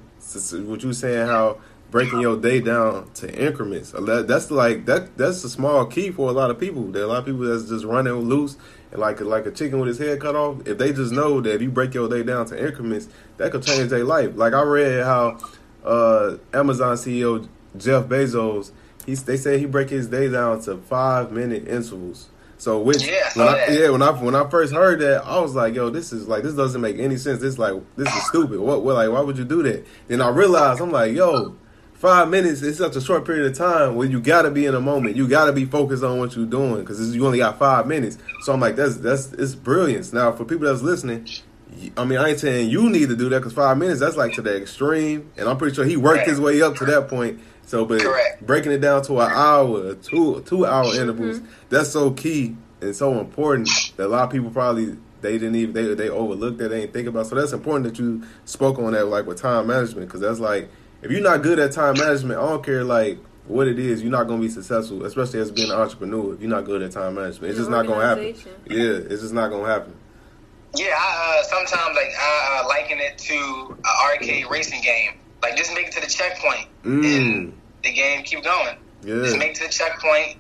What 0.66 0.84
you 0.84 0.94
saying? 0.94 1.28
How 1.28 1.58
breaking 1.92 2.22
your 2.22 2.38
day 2.38 2.62
down 2.62 3.12
to 3.14 3.30
increments. 3.34 3.94
That's 3.94 4.50
like 4.50 4.86
that. 4.86 5.18
That's 5.18 5.44
a 5.44 5.50
small 5.50 5.86
key 5.86 6.10
for 6.10 6.30
a 6.30 6.32
lot 6.32 6.50
of 6.50 6.58
people. 6.58 6.84
There 6.84 7.04
are 7.04 7.06
a 7.06 7.08
lot 7.08 7.20
of 7.20 7.26
people 7.26 7.42
that's 7.42 7.70
just 7.70 7.86
running 7.86 8.14
loose 8.14 8.56
and 8.92 9.00
like 9.00 9.20
like 9.22 9.46
a 9.46 9.52
chicken 9.52 9.80
with 9.80 9.90
his 9.90 10.00
head 10.00 10.20
cut 10.20 10.36
off. 10.36 10.66
If 10.66 10.78
they 10.78 10.94
just 10.94 11.12
know 11.12 11.42
that 11.42 11.56
if 11.56 11.62
you 11.62 11.70
break 11.70 11.94
your 11.94 12.10
day 12.10 12.24
down 12.24 12.46
to 12.48 12.66
increments, 12.66 13.10
that 13.38 13.52
could 13.52 13.64
change 13.64 13.90
their 13.90 14.06
life. 14.06 14.32
Like 14.36 14.54
I 14.54 14.62
read 14.64 15.04
how 15.04 15.38
uh, 15.84 16.38
Amazon 16.54 16.96
CEO 16.96 17.48
Jeff 17.78 18.06
Bezos, 18.06 18.72
he's 19.06 19.24
they 19.24 19.38
say 19.38 19.58
he 19.58 19.66
break 19.66 19.90
his 19.90 20.08
day 20.08 20.30
down 20.30 20.62
to 20.62 20.78
five 20.78 21.32
minute 21.32 21.68
intervals. 21.68 22.30
So 22.58 22.80
which 22.80 23.08
yeah, 23.08 23.30
when 23.34 23.48
I, 23.48 23.68
yeah 23.68 23.90
when 23.90 24.02
I 24.04 24.12
when 24.12 24.36
I 24.36 24.48
first 24.50 24.72
heard 24.72 25.00
that 25.00 25.26
I 25.26 25.40
was 25.40 25.56
like 25.56 25.74
yo 25.74 25.90
this 25.90 26.14
is 26.14 26.28
like 26.28 26.44
this 26.44 26.54
doesn't 26.54 26.80
make 26.80 27.00
any 27.00 27.18
sense 27.18 27.42
this 27.42 27.58
like 27.58 27.74
this 27.96 28.08
is 28.08 28.28
stupid 28.28 28.60
what 28.60 28.84
what 28.84 28.94
like 28.94 29.10
why 29.10 29.22
would 29.22 29.36
you 29.36 29.46
do 29.46 29.64
that 29.64 29.84
then 30.08 30.22
I 30.22 30.30
realized 30.30 30.80
I'm 30.80 30.92
like 30.92 31.16
yo 31.16 31.56
five 32.02 32.30
minutes 32.30 32.64
is 32.64 32.80
such 32.80 32.96
a 32.96 33.02
short 33.02 33.26
period 33.26 33.46
of 33.46 33.56
time 33.56 33.94
where 33.94 34.08
you 34.08 34.20
got 34.20 34.42
to 34.42 34.50
be 34.50 34.66
in 34.66 34.74
a 34.74 34.82
moment. 34.82 35.16
You 35.16 35.28
got 35.28 35.46
to 35.46 35.54
be 35.54 35.66
focused 35.66 36.04
on 36.04 36.18
what 36.18 36.36
you're 36.36 36.48
doing 36.48 36.80
because 36.80 37.16
you 37.16 37.24
only 37.24 37.38
got 37.38 37.60
five 37.60 37.86
minutes. 37.86 38.18
So 38.42 38.52
I'm 38.52 38.60
like, 38.60 38.76
that's 38.76 38.98
that's 38.98 39.32
it's 39.34 39.54
brilliance. 39.54 40.12
Now 40.12 40.32
for 40.32 40.44
people 40.44 40.66
that's 40.66 40.82
listening, 40.82 41.28
I 41.96 42.06
mean, 42.06 42.18
I 42.18 42.30
ain't 42.30 42.40
saying 42.40 42.72
you 42.72 42.90
need 42.90 43.10
to 43.10 43.16
do 43.16 43.30
that 43.30 43.40
because 43.40 43.54
five 43.54 43.78
minutes 43.78 44.00
that's 44.00 44.18
like 44.18 44.34
to 44.34 44.42
the 44.42 44.58
extreme, 44.58 45.30
and 45.38 45.48
I'm 45.48 45.58
pretty 45.58 45.76
sure 45.76 45.86
he 45.86 45.96
worked 45.96 46.28
his 46.28 46.40
way 46.40 46.60
up 46.64 46.76
to 46.78 46.86
that 46.86 47.08
point. 47.08 47.40
So, 47.72 47.86
but 47.86 48.02
Correct. 48.02 48.46
breaking 48.46 48.74
it 48.74 48.82
down 48.82 49.02
to 49.04 49.14
an 49.22 49.32
hour, 49.32 49.96
two 49.96 50.42
two 50.46 50.66
hour 50.66 50.94
intervals, 50.94 51.40
Mm-hmm. 51.40 51.46
that's 51.70 51.90
so 51.90 52.12
key 52.12 52.58
and 52.82 52.94
so 52.94 53.18
important 53.18 53.70
that 53.96 54.08
a 54.08 54.10
lot 54.10 54.24
of 54.26 54.30
people 54.30 54.50
probably 54.52 54.98
they 55.22 55.34
didn't 55.38 55.56
even 55.56 55.74
they 55.74 55.94
they 55.94 56.10
overlooked 56.10 56.58
that 56.58 56.68
they 56.68 56.82
didn't 56.82 56.92
think 56.92 57.08
about. 57.08 57.28
So 57.28 57.36
that's 57.36 57.54
important 57.54 57.86
that 57.86 57.98
you 57.98 58.24
spoke 58.44 58.78
on 58.78 58.92
that 58.92 59.06
like 59.06 59.26
with 59.26 59.40
time 59.40 59.68
management 59.68 60.08
because 60.08 60.20
that's 60.20 60.40
like 60.42 60.70
if 61.02 61.12
you're 61.12 61.22
not 61.22 61.44
good 61.44 61.60
at 61.60 61.72
time 61.72 61.98
management, 61.98 62.40
I 62.42 62.44
don't 62.46 62.62
care 62.62 62.84
like 62.84 63.18
what 63.48 63.70
it 63.70 63.80
is, 63.80 64.02
you're 64.04 64.12
not 64.12 64.28
gonna 64.28 64.42
be 64.42 64.50
successful, 64.50 65.06
especially 65.06 65.40
as 65.40 65.50
being 65.50 65.72
an 65.72 65.78
entrepreneur. 65.78 66.34
If 66.34 66.42
you're 66.42 66.50
not 66.50 66.66
good 66.66 66.82
at 66.82 66.92
time 66.92 67.16
management, 67.16 67.52
it's 67.52 67.58
just 67.58 67.70
not 67.72 67.88
gonna 67.88 68.06
happen. 68.06 68.36
Yeah, 68.70 69.00
it's 69.12 69.22
just 69.22 69.34
not 69.34 69.50
gonna 69.50 69.66
happen. 69.68 69.94
Yeah, 70.76 70.94
I, 70.98 71.40
uh, 71.40 71.44
sometimes 71.44 71.96
like 71.96 72.12
I 72.20 72.62
uh, 72.64 72.68
liken 72.68 73.00
it 73.00 73.18
to 73.18 73.78
an 73.78 74.10
arcade 74.12 74.46
racing 74.52 74.82
game. 74.82 75.12
Like 75.42 75.56
just 75.56 75.74
make 75.74 75.88
it 75.88 75.94
to 75.94 76.02
the 76.02 76.08
checkpoint, 76.08 76.68
Mm. 76.84 77.06
and 77.18 77.54
the 77.84 77.92
game 77.94 78.24
keep 78.24 78.44
going. 78.44 78.78
Yeah. 79.04 79.16
Just 79.24 79.38
make 79.38 79.54
to 79.56 79.64
the 79.64 79.70
checkpoint, 79.70 80.38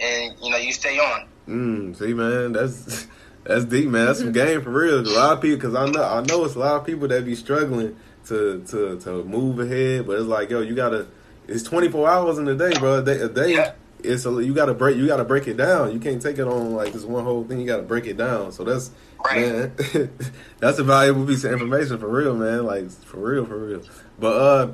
and 0.00 0.34
you 0.42 0.50
know 0.50 0.56
you 0.56 0.72
stay 0.72 0.98
on. 0.98 1.26
Mm, 1.48 1.96
see, 1.96 2.12
man, 2.14 2.52
that's 2.52 3.06
that's 3.44 3.64
deep, 3.64 3.88
man. 3.88 4.06
That's 4.06 4.18
some 4.20 4.32
game 4.32 4.62
for 4.62 4.70
real. 4.70 5.00
A 5.00 5.02
lot 5.02 5.32
of 5.34 5.40
people, 5.42 5.56
because 5.56 5.74
I 5.74 5.86
know 5.86 6.02
I 6.02 6.22
know 6.22 6.44
it's 6.44 6.54
a 6.54 6.58
lot 6.58 6.76
of 6.80 6.86
people 6.86 7.08
that 7.08 7.24
be 7.24 7.34
struggling 7.34 7.96
to 8.26 8.62
to 8.68 8.98
to 9.00 9.24
move 9.24 9.58
ahead, 9.60 10.06
but 10.06 10.18
it's 10.18 10.26
like, 10.26 10.50
yo, 10.50 10.60
you 10.60 10.74
gotta. 10.74 11.06
It's 11.48 11.62
24 11.62 12.08
hours 12.08 12.38
in 12.38 12.48
a 12.48 12.56
day, 12.56 12.72
bro. 12.76 12.98
A 12.98 13.02
day, 13.04 13.20
a 13.20 13.28
day 13.28 13.52
Yeah. 13.54 13.72
it's 14.02 14.26
a, 14.26 14.30
you 14.42 14.52
gotta 14.52 14.74
break 14.74 14.96
you 14.96 15.06
gotta 15.06 15.24
break 15.24 15.46
it 15.46 15.56
down. 15.56 15.92
You 15.92 16.00
can't 16.00 16.20
take 16.20 16.38
it 16.40 16.46
on 16.48 16.74
like 16.74 16.92
this 16.92 17.04
one 17.04 17.22
whole 17.22 17.44
thing. 17.44 17.60
You 17.60 17.66
gotta 17.68 17.84
break 17.84 18.06
it 18.06 18.16
down. 18.16 18.50
So 18.50 18.64
that's 18.64 18.90
Right. 19.24 19.40
man, 19.40 19.72
that's 20.58 20.78
a 20.80 20.84
valuable 20.84 21.24
piece 21.24 21.44
of 21.44 21.52
information 21.52 21.98
for 21.98 22.08
real, 22.08 22.34
man. 22.34 22.64
Like 22.66 22.90
for 22.90 23.18
real, 23.18 23.46
for 23.46 23.56
real. 23.58 23.82
But 24.18 24.32
uh, 24.36 24.70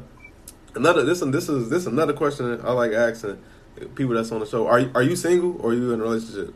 another 0.75 1.05
this 1.05 1.21
this 1.21 1.49
is 1.49 1.71
this 1.71 1.83
is 1.83 1.87
another 1.87 2.13
question 2.13 2.61
I 2.65 2.73
like 2.73 2.93
asking 2.93 3.39
people 3.95 4.15
that's 4.15 4.33
on 4.33 4.41
the 4.41 4.47
show. 4.47 4.67
Are 4.67 4.81
you, 4.81 4.91
are 4.95 5.03
you 5.03 5.17
single 5.17 5.61
or 5.61 5.71
are 5.71 5.75
you 5.75 5.93
in 5.93 6.01
a 6.01 6.03
relationship? 6.03 6.55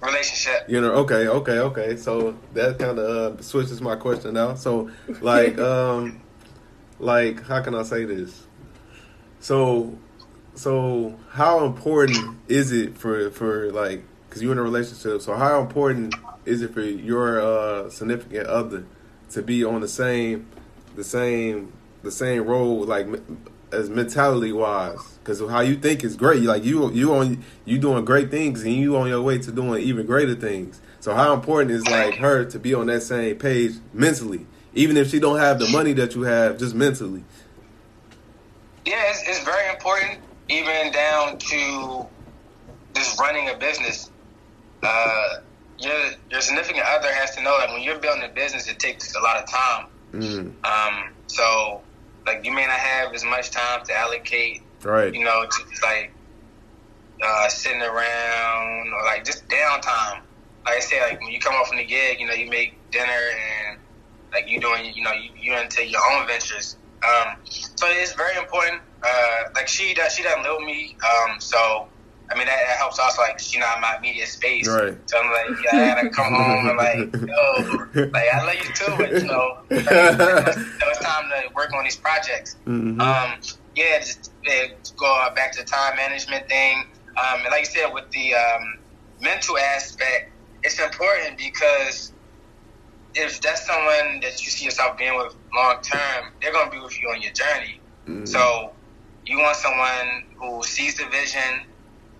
Relationship. 0.00 0.68
You 0.68 0.80
know, 0.80 0.92
okay, 0.92 1.26
okay, 1.26 1.58
okay. 1.58 1.96
So 1.96 2.38
that 2.54 2.78
kind 2.78 2.98
of 2.98 3.38
uh, 3.38 3.42
switches 3.42 3.80
my 3.80 3.96
question 3.96 4.34
now. 4.34 4.54
So, 4.54 4.90
like, 5.20 5.58
um, 5.70 6.20
like, 6.98 7.44
how 7.44 7.62
can 7.62 7.74
I 7.74 7.82
say 7.82 8.04
this? 8.04 8.46
So, 9.40 9.98
so 10.54 11.18
how 11.30 11.64
important 11.64 12.38
is 12.48 12.72
it 12.72 12.96
for 12.96 13.30
for 13.30 13.72
like, 13.72 14.04
because 14.28 14.42
you're 14.42 14.52
in 14.52 14.58
a 14.58 14.62
relationship? 14.62 15.20
So, 15.20 15.34
how 15.34 15.60
important 15.60 16.14
is 16.44 16.62
it 16.62 16.72
for 16.74 16.80
your 16.80 17.40
uh, 17.40 17.90
significant 17.90 18.46
other 18.46 18.86
to 19.30 19.42
be 19.42 19.64
on 19.64 19.80
the 19.80 19.88
same, 19.88 20.46
the 20.94 21.04
same, 21.04 21.72
the 22.02 22.10
same 22.10 22.44
role, 22.44 22.84
like 22.84 23.06
as 23.72 23.90
mentality 23.90 24.52
wise? 24.52 25.18
Because 25.18 25.40
how 25.40 25.60
you 25.60 25.76
think 25.76 26.04
is 26.04 26.16
great. 26.16 26.42
Like 26.42 26.64
you, 26.64 26.90
you 26.92 27.14
on 27.14 27.44
you 27.64 27.78
doing 27.78 28.04
great 28.04 28.30
things, 28.30 28.62
and 28.62 28.74
you 28.74 28.96
on 28.96 29.08
your 29.08 29.22
way 29.22 29.38
to 29.38 29.52
doing 29.52 29.82
even 29.82 30.06
greater 30.06 30.34
things. 30.34 30.80
So 31.00 31.14
how 31.14 31.32
important 31.32 31.70
is 31.70 31.86
like 31.86 32.16
her 32.16 32.44
to 32.46 32.58
be 32.58 32.74
on 32.74 32.86
that 32.86 33.02
same 33.02 33.36
page 33.36 33.72
mentally, 33.92 34.46
even 34.74 34.96
if 34.96 35.10
she 35.10 35.20
don't 35.20 35.38
have 35.38 35.58
the 35.58 35.68
money 35.68 35.92
that 35.94 36.14
you 36.14 36.22
have, 36.22 36.58
just 36.58 36.74
mentally. 36.74 37.24
Yeah, 38.84 39.02
it's, 39.10 39.22
it's 39.28 39.44
very 39.44 39.68
important, 39.70 40.18
even 40.48 40.92
down 40.92 41.38
to 41.38 42.06
just 42.96 43.20
running 43.20 43.48
a 43.50 43.56
business. 43.58 44.10
Uh, 44.82 45.28
your 45.78 46.10
your 46.30 46.40
significant 46.40 46.84
other 46.86 47.12
has 47.12 47.34
to 47.36 47.42
know 47.42 47.58
that 47.58 47.70
when 47.70 47.82
you're 47.82 47.98
building 47.98 48.24
a 48.24 48.32
business, 48.34 48.68
it 48.68 48.78
takes 48.78 49.14
a 49.14 49.20
lot 49.20 49.36
of 49.36 49.48
time. 49.48 49.86
Mm, 50.12 50.54
Um, 50.64 51.12
so, 51.26 51.82
like, 52.28 52.44
you 52.44 52.52
may 52.52 52.66
not 52.66 52.78
have 52.78 53.14
as 53.14 53.24
much 53.24 53.50
time 53.50 53.84
to 53.86 53.96
allocate, 53.96 54.62
right. 54.84 55.12
you 55.14 55.24
know, 55.24 55.44
to 55.44 55.70
just, 55.70 55.82
like 55.82 56.12
uh, 57.24 57.48
sitting 57.48 57.82
around 57.82 58.92
or 58.92 59.04
like 59.04 59.24
just 59.24 59.48
downtime. 59.48 60.20
Like 60.64 60.76
I 60.76 60.80
said, 60.80 61.00
like 61.00 61.20
when 61.20 61.30
you 61.30 61.40
come 61.40 61.54
off 61.54 61.68
from 61.68 61.78
the 61.78 61.84
gig, 61.84 62.20
you 62.20 62.26
know, 62.26 62.34
you 62.34 62.48
make 62.50 62.78
dinner 62.90 63.22
and 63.68 63.78
like 64.32 64.48
you 64.48 64.60
doing, 64.60 64.92
you 64.94 65.02
know, 65.02 65.12
you 65.12 65.30
you 65.40 65.56
into 65.56 65.84
your 65.84 66.00
own 66.12 66.26
ventures. 66.26 66.76
Um, 67.02 67.36
so 67.44 67.86
it's 67.88 68.14
very 68.14 68.36
important. 68.36 68.82
Uh, 69.02 69.50
like 69.54 69.68
she 69.68 69.94
does, 69.94 70.14
she 70.14 70.22
doesn't 70.22 70.42
live 70.42 70.56
with 70.58 70.66
me. 70.66 70.96
Um, 71.02 71.40
so 71.40 71.88
I 72.30 72.36
mean 72.36 72.46
that, 72.46 72.56
that 72.66 72.76
helps 72.78 72.98
also. 72.98 73.22
Like 73.22 73.40
you 73.52 73.60
know, 73.60 73.66
in 73.74 73.80
my 73.80 73.98
media 74.00 74.26
space. 74.26 74.68
Right. 74.68 74.96
So 75.06 75.18
I'm 75.18 75.30
like, 75.30 75.64
yeah, 75.64 75.80
I 75.80 75.94
gotta 75.94 76.10
come 76.10 76.34
home 76.34 76.68
and 76.68 76.76
like, 76.76 77.12
yo, 77.26 78.06
like 78.12 78.28
I 78.34 78.44
love 78.44 78.54
you 78.54 78.72
too, 78.74 78.94
but 78.98 79.10
you 79.12 79.28
know, 79.28 79.58
like, 79.70 79.84
so 80.54 80.88
it's 80.88 80.98
time 81.00 81.30
to 81.30 81.54
work 81.54 81.72
on 81.74 81.84
these 81.84 81.96
projects. 81.96 82.56
Mhm. 82.66 83.00
Um, 83.00 83.40
yeah, 83.74 83.98
just 84.00 84.32
uh, 84.46 84.52
go 84.96 85.28
back 85.34 85.52
to 85.52 85.60
the 85.60 85.64
time 85.66 85.96
management 85.96 86.48
thing. 86.48 86.84
Um, 87.16 87.40
and 87.40 87.50
like 87.50 87.60
you 87.60 87.66
said, 87.66 87.92
with 87.92 88.10
the 88.10 88.34
um, 88.34 88.78
mental 89.20 89.56
aspect, 89.58 90.32
it's 90.62 90.78
important 90.80 91.38
because 91.38 92.12
if 93.14 93.40
that's 93.40 93.66
someone 93.66 94.20
that 94.20 94.44
you 94.44 94.50
see 94.50 94.64
yourself 94.64 94.98
being 94.98 95.16
with 95.16 95.34
long 95.54 95.76
term, 95.82 96.32
they're 96.42 96.52
going 96.52 96.66
to 96.66 96.70
be 96.76 96.80
with 96.80 97.00
you 97.00 97.08
on 97.08 97.22
your 97.22 97.32
journey. 97.32 97.80
Mhm. 98.06 98.28
So 98.28 98.72
you 99.24 99.38
want 99.38 99.56
someone 99.56 100.24
who 100.38 100.62
sees 100.64 100.96
the 100.96 101.06
vision, 101.06 101.62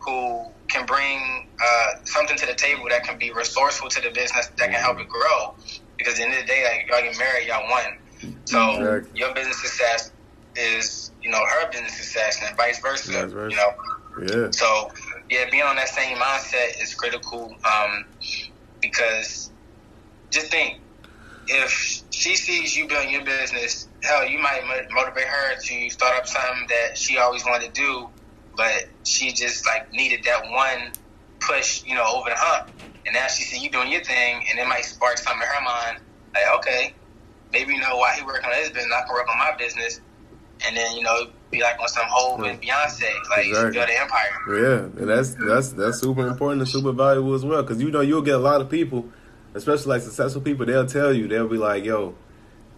who 0.08 0.52
can 0.70 0.86
bring 0.86 1.18
uh, 1.62 1.86
something 2.04 2.36
to 2.36 2.46
the 2.46 2.54
table 2.54 2.84
that 2.90 3.04
can 3.04 3.18
be 3.18 3.32
resourceful 3.32 3.88
to 3.88 4.00
the 4.00 4.10
business, 4.10 4.48
that 4.58 4.70
can 4.70 4.80
help 4.80 5.00
it 5.00 5.08
grow. 5.08 5.54
Because 5.98 6.14
at 6.14 6.18
the 6.18 6.22
end 6.24 6.34
of 6.34 6.40
the 6.40 6.46
day, 6.46 6.64
like 6.64 6.86
y'all 6.88 7.10
get 7.10 7.18
married, 7.18 7.46
y'all 7.48 7.68
won. 7.68 8.34
So 8.44 8.70
Exactly. 8.70 9.20
your 9.20 9.34
business 9.34 9.60
success 9.60 10.12
is, 10.56 11.12
you 11.22 11.30
know, 11.30 11.38
her 11.38 11.70
business 11.70 11.96
success, 11.96 12.38
and 12.46 12.56
vice 12.56 12.80
versa. 12.80 13.12
Vice 13.12 13.32
versa. 13.32 13.50
You 13.50 13.56
know, 13.56 14.44
yeah. 14.44 14.50
so 14.50 14.90
yeah, 15.30 15.44
being 15.50 15.64
on 15.64 15.76
that 15.76 15.88
same 15.88 16.16
mindset 16.16 16.82
is 16.82 16.94
critical 16.94 17.54
um, 17.64 18.04
because 18.80 19.52
just 20.32 20.50
think 20.50 20.78
if 21.48 22.04
she 22.10 22.36
sees 22.36 22.76
you 22.76 22.86
building 22.86 23.10
your 23.10 23.24
business, 23.24 23.88
hell, 24.02 24.26
you 24.28 24.38
might 24.38 24.60
motivate 24.90 25.24
her 25.24 25.54
to 25.56 25.90
start 25.90 26.16
up 26.16 26.26
something 26.26 26.66
that 26.68 26.96
she 26.96 27.16
always 27.18 27.44
wanted 27.44 27.74
to 27.74 27.80
do, 27.80 28.08
but 28.58 28.88
she 29.04 29.32
just 29.32 29.64
like 29.64 29.90
needed 29.92 30.24
that 30.24 30.50
one 30.50 30.92
push, 31.40 31.84
you 31.84 31.94
know, 31.94 32.04
over 32.04 32.28
the 32.28 32.36
hump. 32.36 32.70
And 33.06 33.14
now 33.14 33.28
she 33.28 33.44
see 33.44 33.58
you 33.58 33.70
doing 33.70 33.90
your 33.90 34.02
thing, 34.02 34.44
and 34.50 34.58
it 34.58 34.66
might 34.66 34.84
spark 34.84 35.16
something 35.16 35.40
in 35.40 35.48
her 35.48 35.64
mind, 35.64 36.00
like, 36.34 36.44
okay, 36.58 36.92
maybe 37.52 37.72
you 37.72 37.80
know 37.80 37.96
why 37.96 38.16
he 38.16 38.22
working 38.24 38.50
on 38.50 38.56
his 38.58 38.68
business, 38.68 38.92
I 38.92 39.06
can 39.06 39.14
work 39.14 39.28
on 39.30 39.38
my 39.38 39.56
business, 39.56 40.00
and 40.66 40.76
then 40.76 40.96
you 40.96 41.04
know 41.04 41.28
be 41.50 41.62
like 41.62 41.80
on 41.80 41.88
some 41.88 42.04
Hov 42.08 42.40
with 42.40 42.60
Beyonce, 42.60 43.08
like 43.30 43.46
Exactly. 43.46 43.72
build 43.72 43.88
an 43.88 43.96
empire. 43.98 44.60
Yeah, 44.60 45.00
and 45.00 45.08
that's 45.08 45.34
that's 45.34 45.68
that's 45.70 46.00
super 46.00 46.26
important 46.26 46.60
and 46.60 46.68
super 46.68 46.92
valuable 46.92 47.34
as 47.34 47.44
well. 47.44 47.62
Because 47.62 47.80
you 47.80 47.90
know 47.90 48.00
you'll 48.00 48.22
get 48.22 48.34
a 48.34 48.38
lot 48.38 48.60
of 48.60 48.68
people, 48.68 49.08
especially 49.54 49.90
like 49.90 50.02
successful 50.02 50.42
people. 50.42 50.66
They'll 50.66 50.84
tell 50.84 51.14
you 51.14 51.28
they'll 51.28 51.48
be 51.48 51.56
like, 51.56 51.84
"Yo, 51.84 52.16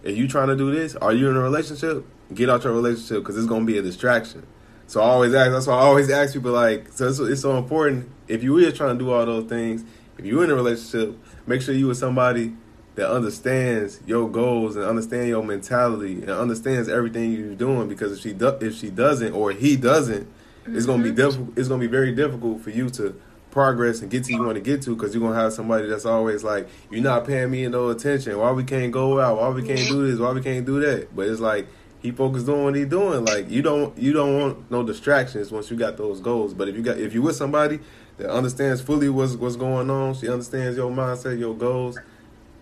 if 0.03 0.15
you 0.15 0.27
trying 0.27 0.47
to 0.47 0.55
do 0.55 0.71
this, 0.71 0.95
are 0.95 1.11
you 1.11 1.29
in 1.29 1.35
a 1.35 1.41
relationship? 1.41 2.05
Get 2.33 2.49
out 2.49 2.63
your 2.63 2.73
relationship 2.73 3.23
because 3.23 3.35
it's 3.35 3.47
gonna 3.47 3.65
be 3.65 3.79
a 3.79 3.81
distraction." 3.81 4.45
So 4.91 4.99
I 4.99 5.05
always 5.05 5.33
ask. 5.33 5.51
That's 5.51 5.67
why 5.67 5.75
I 5.75 5.83
always 5.83 6.09
ask 6.09 6.33
people 6.33 6.51
like, 6.51 6.91
so 6.91 7.07
it's, 7.07 7.17
it's 7.17 7.41
so 7.41 7.57
important. 7.57 8.11
If 8.27 8.43
you 8.43 8.57
is 8.57 8.73
trying 8.73 8.97
to 8.97 9.01
do 9.01 9.09
all 9.09 9.25
those 9.25 9.45
things, 9.45 9.85
if 10.17 10.25
you're 10.25 10.43
in 10.43 10.51
a 10.51 10.53
relationship, 10.53 11.17
make 11.47 11.61
sure 11.61 11.73
you 11.73 11.87
with 11.87 11.97
somebody 11.97 12.51
that 12.95 13.09
understands 13.09 14.01
your 14.05 14.29
goals 14.29 14.75
and 14.75 14.83
understand 14.83 15.29
your 15.29 15.45
mentality 15.45 16.15
and 16.15 16.29
understands 16.29 16.89
everything 16.89 17.31
you're 17.31 17.55
doing. 17.55 17.87
Because 17.87 18.11
if 18.11 18.19
she 18.19 18.33
do, 18.33 18.49
if 18.59 18.75
she 18.75 18.89
doesn't 18.89 19.31
or 19.31 19.53
he 19.53 19.77
doesn't, 19.77 20.27
it's 20.65 20.85
gonna 20.85 21.01
be 21.01 21.11
mm-hmm. 21.11 21.15
difficult. 21.15 21.57
It's 21.57 21.69
gonna 21.69 21.79
be 21.79 21.87
very 21.87 22.13
difficult 22.13 22.59
for 22.59 22.71
you 22.71 22.89
to 22.89 23.15
progress 23.49 24.01
and 24.01 24.11
get 24.11 24.25
to 24.25 24.33
you 24.33 24.43
want 24.43 24.55
to 24.55 24.61
get 24.61 24.81
to 24.81 24.95
because 24.95 25.13
you're 25.13 25.23
gonna 25.23 25.39
have 25.39 25.53
somebody 25.53 25.87
that's 25.87 26.05
always 26.05 26.41
like 26.41 26.67
you're 26.89 27.03
not 27.03 27.27
paying 27.27 27.51
me 27.51 27.67
no 27.67 27.89
attention 27.89 28.37
why 28.37 28.49
we 28.49 28.63
can't 28.63 28.93
go 28.93 29.19
out 29.19 29.37
why 29.37 29.49
we 29.49 29.61
can't 29.61 29.89
do 29.89 30.09
this 30.09 30.17
why 30.17 30.31
we 30.31 30.41
can't 30.41 30.65
do 30.65 30.79
that 30.79 31.13
but 31.13 31.27
it's 31.27 31.41
like 31.41 31.67
he 32.01 32.11
focused 32.11 32.47
on 32.49 32.63
what 32.63 32.75
he 32.75 32.85
doing 32.85 33.23
like 33.23 33.49
you 33.49 33.61
don't 33.61 33.97
you 33.97 34.11
don't 34.13 34.39
want 34.39 34.71
no 34.71 34.83
distractions 34.83 35.51
once 35.51 35.69
you 35.69 35.77
got 35.77 35.97
those 35.97 36.19
goals 36.19 36.53
but 36.53 36.67
if 36.67 36.75
you 36.75 36.81
got 36.81 36.97
if 36.97 37.13
you 37.13 37.21
with 37.21 37.35
somebody 37.35 37.79
that 38.17 38.29
understands 38.29 38.81
fully 38.81 39.09
what's 39.09 39.35
what's 39.35 39.55
going 39.55 39.89
on 39.89 40.13
she 40.13 40.27
understands 40.29 40.75
your 40.77 40.91
mindset 40.91 41.39
your 41.39 41.55
goals 41.55 41.99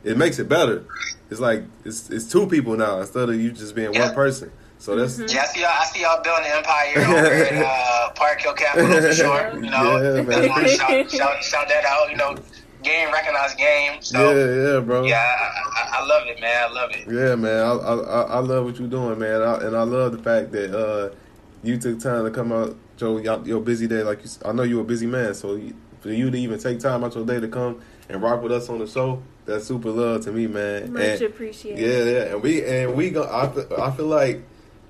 it 0.04 0.18
makes 0.18 0.40
it 0.40 0.48
better 0.50 0.84
it's 1.30 1.40
like 1.40 1.64
it's 1.86 2.10
it's 2.10 2.30
two 2.30 2.48
people 2.48 2.76
now 2.76 3.00
instead 3.00 3.30
of 3.30 3.36
you 3.36 3.52
just 3.52 3.76
being 3.76 3.94
Yeah. 3.94 4.08
one 4.08 4.14
person 4.16 4.52
so 4.78 4.96
that's 4.96 5.20
Yeah, 5.20 5.42
I 5.42 5.46
see 5.46 5.60
y'all. 5.60 5.70
I 5.70 5.84
see 5.86 6.02
y'all 6.02 6.24
building 6.24 6.46
an 6.46 6.58
empire 6.58 7.00
over 7.00 7.34
at 7.34 7.64
uh, 7.66 8.12
Park 8.12 8.40
Hill 8.40 8.54
Capital 8.54 9.02
for 9.02 9.14
sure. 9.14 9.54
You 9.62 9.70
know, 9.70 10.02
Yeah, 10.02 10.22
man. 10.22 10.32
I 10.32 10.42
just 10.42 10.50
want 10.50 10.68
to 10.68 10.70
shout, 10.70 11.12
shout, 11.12 11.44
shout 11.44 11.68
that 11.68 11.84
out. 11.84 12.10
You 12.10 12.16
know, 12.16 12.38
game 12.84 13.12
recognized 13.12 13.58
game. 13.58 14.02
So 14.02 14.32
yeah 14.32 14.74
yeah 14.74 14.80
bro 14.80 15.04
yeah, 15.06 15.18
I, 15.18 15.98
I, 15.98 16.00
I 16.02 16.06
love 16.06 16.28
it, 16.28 16.40
man. 16.40 16.70
I 16.70 16.72
love 16.74 16.92
it. 16.92 17.08
Yeah, 17.08 17.36
man, 17.36 17.64
I 17.66 17.72
I, 17.72 17.94
I 17.96 18.22
I 18.22 18.40
love 18.40 18.66
what 18.66 18.80
you're 18.80 18.88
doing, 18.88 19.20
man, 19.20 19.42
I, 19.42 19.58
and 19.66 19.76
I 19.76 19.84
love 19.84 20.12
the 20.14 20.24
fact 20.24 20.52
that 20.54 20.74
uh, 20.78 21.14
you 21.64 21.78
took 21.78 22.00
time 22.00 22.24
to 22.26 22.32
come 22.32 22.52
out, 22.52 22.76
Joe. 22.98 23.18
Your, 23.18 23.46
your 23.46 23.62
busy 23.62 23.88
day, 23.88 24.04
like 24.04 24.20
you, 24.20 24.26
s- 24.26 24.40
I 24.46 24.52
know 24.54 24.64
you're 24.64 24.82
a 24.82 24.86
busy 24.86 25.08
man, 25.08 25.34
so 25.34 25.56
you, 25.56 25.74
for 26.02 26.10
you 26.12 26.32
to 26.32 26.38
even 26.38 26.58
take 26.60 26.80
time 26.80 27.04
out 27.04 27.16
your 27.16 27.26
day 27.26 27.40
to 27.40 27.48
come 27.48 27.82
and 28.08 28.22
rock 28.22 28.42
with 28.42 28.52
us 28.54 28.70
on 28.70 28.80
the 28.80 28.88
show, 28.88 29.22
that's 29.46 29.66
super 29.66 29.90
love 29.92 30.24
to 30.24 30.32
me, 30.32 30.48
man. 30.48 30.94
Much 30.94 31.02
And- 31.04 31.22
appreciated. 31.24 31.80
yeah, 31.82 32.12
yeah, 32.12 32.34
and 32.34 32.42
we 32.42 32.64
and 32.66 32.96
we 32.96 33.10
go. 33.10 33.24
I 33.30 33.50
feel, 33.50 33.68
I 33.82 33.92
feel 33.92 34.06
like 34.08 34.42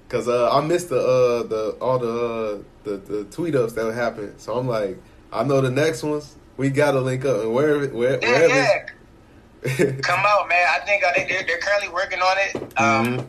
because 0.08 0.28
uh, 0.28 0.52
I 0.52 0.62
missed 0.62 0.90
the 0.90 1.00
uh, 1.00 1.44
the 1.48 1.78
all 1.82 1.98
the, 1.98 2.08
uh, 2.08 2.64
the 2.84 2.98
the 2.98 3.24
tweet 3.26 3.56
ups 3.56 3.74
that 3.74 3.92
happened, 3.94 4.36
so 4.38 4.54
I'm 4.58 4.68
like, 4.68 4.98
I 5.34 5.44
know 5.44 5.60
the 5.62 5.72
next 5.72 6.04
ones 6.04 6.36
we 6.60 6.70
gotta 6.70 7.00
link 7.00 7.24
up 7.24 7.40
and 7.42 7.54
wherever 7.54 7.88
where, 7.88 8.20
Yeah, 8.22 8.28
wherever. 8.30 8.54
yeah. 8.54 9.92
Come 10.02 10.20
out, 10.26 10.50
man. 10.50 10.68
I 10.70 10.80
think 10.86 11.04
uh, 11.06 11.12
they, 11.16 11.26
they're, 11.26 11.44
they're 11.48 11.58
currently 11.60 11.88
working 11.90 12.20
on 12.20 12.38
it. 12.38 12.56
Um, 12.78 13.18
Mhm. 13.18 13.26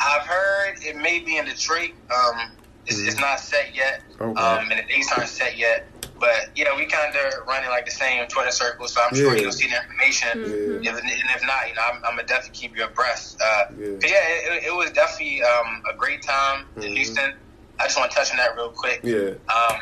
I've 0.00 0.22
heard 0.26 0.74
it 0.82 0.96
may 0.96 1.20
be 1.20 1.36
in 1.36 1.44
Detroit. 1.44 1.90
Um, 2.10 2.50
it's, 2.86 2.98
it's 2.98 3.18
not 3.20 3.38
set 3.40 3.74
yet, 3.74 4.02
Okay. 4.20 4.40
um, 4.40 4.70
and 4.70 4.80
the 4.80 4.84
dates 4.92 5.12
aren't 5.12 5.28
set 5.28 5.56
yet. 5.56 5.86
But 6.18 6.48
yeah, 6.56 6.74
we 6.74 6.86
kind 6.86 7.14
of 7.14 7.46
running 7.46 7.68
like 7.70 7.84
the 7.84 7.90
same 7.92 8.26
Twitter 8.28 8.50
circle, 8.50 8.88
so 8.88 9.00
I'm 9.02 9.14
sure 9.14 9.36
you'll 9.36 9.52
see 9.52 9.68
the 9.68 9.76
information. 9.76 10.28
Mhm. 10.38 10.86
If, 10.86 10.98
and 10.98 11.10
if 11.36 11.46
not, 11.46 11.68
you 11.68 11.74
know, 11.74 11.82
I'm, 11.92 11.96
I'm 12.04 12.16
gonna 12.16 12.24
definitely 12.26 12.58
keep 12.58 12.76
you 12.76 12.84
abreast. 12.84 13.38
Uh, 13.40 13.64
Yeah. 13.78 13.86
Yeah, 14.02 14.54
it, 14.54 14.64
it 14.64 14.74
was 14.74 14.90
definitely 14.92 15.42
um, 15.42 15.82
a 15.92 15.94
great 15.96 16.22
time 16.22 16.64
in 16.76 16.82
Mhm. 16.82 16.96
Houston. 16.96 17.34
I 17.78 17.84
just 17.84 17.98
want 17.98 18.10
to 18.10 18.16
touch 18.16 18.30
on 18.30 18.36
that 18.36 18.54
real 18.56 18.70
quick. 18.70 19.00
yeah, 19.02 19.30
Um, 19.48 19.80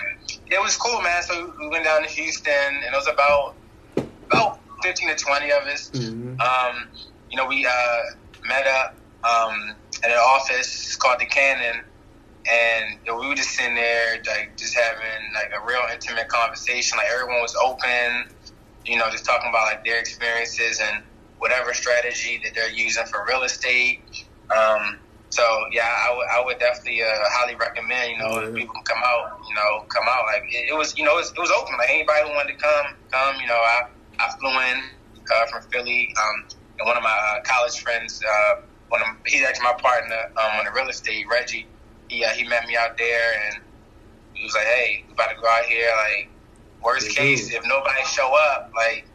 it 0.50 0.60
was 0.62 0.76
cool, 0.76 1.00
man. 1.02 1.22
So 1.22 1.52
we 1.60 1.68
went 1.68 1.84
down 1.84 2.02
to 2.02 2.08
Houston, 2.08 2.52
and 2.52 2.84
it 2.84 2.96
was 2.96 3.08
about 3.08 3.56
about 4.30 4.60
fifteen 4.82 5.08
to 5.08 5.16
twenty 5.16 5.50
of 5.50 5.62
us. 5.64 5.90
Mhm. 5.90 6.40
Um, 6.40 6.88
you 7.30 7.36
know, 7.36 7.46
we 7.46 7.66
uh, 7.66 7.98
met 8.46 8.66
up 8.66 8.96
um, 9.24 9.74
at 10.02 10.10
an 10.10 10.16
office 10.16 10.96
called 10.96 11.20
the 11.20 11.26
Cannon, 11.26 11.82
and 12.50 12.98
you 13.04 13.12
know, 13.12 13.18
we 13.20 13.26
were 13.28 13.34
just 13.34 13.50
sitting 13.50 13.74
there, 13.74 14.22
like 14.26 14.56
just 14.56 14.74
having 14.74 15.32
like 15.34 15.50
a 15.60 15.64
real 15.66 15.82
intimate 15.92 16.28
conversation. 16.28 16.96
Like 16.96 17.08
everyone 17.12 17.42
was 17.42 17.54
open, 17.62 18.26
you 18.86 18.96
know, 18.96 19.10
just 19.10 19.24
talking 19.24 19.50
about 19.50 19.66
like 19.66 19.84
their 19.84 19.98
experiences 19.98 20.80
and 20.80 21.02
whatever 21.38 21.74
strategy 21.74 22.40
that 22.44 22.54
they're 22.54 22.70
using 22.70 23.04
for 23.06 23.24
real 23.28 23.42
estate. 23.42 24.00
Um, 24.56 24.98
so 25.30 25.42
yeah, 25.72 25.86
I 25.86 26.14
would 26.14 26.26
I 26.30 26.38
would 26.44 26.58
definitely 26.58 27.02
uh, 27.02 27.06
highly 27.38 27.54
recommend. 27.54 28.12
You 28.12 28.18
know, 28.18 28.40
Yeah. 28.42 28.54
people 28.54 28.74
can 28.74 28.84
come 28.84 29.02
out. 29.02 29.38
You 29.48 29.54
know, 29.54 29.86
come 29.88 30.04
out. 30.10 30.24
Like 30.26 30.42
it, 30.50 30.70
it 30.70 30.76
was, 30.76 30.96
you 30.98 31.04
know, 31.04 31.14
it 31.18 31.22
was, 31.22 31.32
it 31.32 31.40
was 31.40 31.50
open. 31.50 31.78
Like 31.78 31.90
anybody 31.90 32.28
who 32.28 32.34
wanted 32.34 32.54
to 32.54 32.58
come, 32.58 32.86
come. 33.10 33.40
You 33.40 33.46
know, 33.46 33.58
I 33.58 33.78
I 34.20 34.26
flew 34.38 34.50
in 34.50 34.78
uh, 35.30 35.46
from 35.46 35.62
Philly. 35.70 36.12
Um, 36.18 36.46
and 36.80 36.86
one 36.86 36.96
of 36.96 37.02
my 37.02 37.10
uh, 37.14 37.40
college 37.46 37.78
friends, 37.80 38.20
uh, 38.26 38.52
one 38.88 39.00
of 39.02 39.08
he's 39.26 39.44
actually 39.44 39.64
my 39.64 39.76
partner 39.82 40.16
um, 40.36 40.58
on 40.58 40.64
the 40.64 40.72
real 40.72 40.88
estate, 40.88 41.24
Reggie. 41.30 41.68
He 42.08 42.24
uh, 42.24 42.30
he 42.30 42.42
met 42.48 42.66
me 42.66 42.76
out 42.76 42.98
there, 42.98 43.26
and 43.46 43.62
he 44.34 44.42
was 44.44 44.54
like, 44.54 44.66
"Hey, 44.66 45.04
we 45.06 45.12
about 45.14 45.30
to 45.30 45.36
go 45.40 45.46
out 45.46 45.64
here. 45.66 45.86
Like, 45.96 46.28
worst 46.82 47.14
case, 47.16 47.52
if 47.54 47.62
nobody 47.66 48.02
show 48.10 48.32
up, 48.50 48.72
like, 48.74 49.06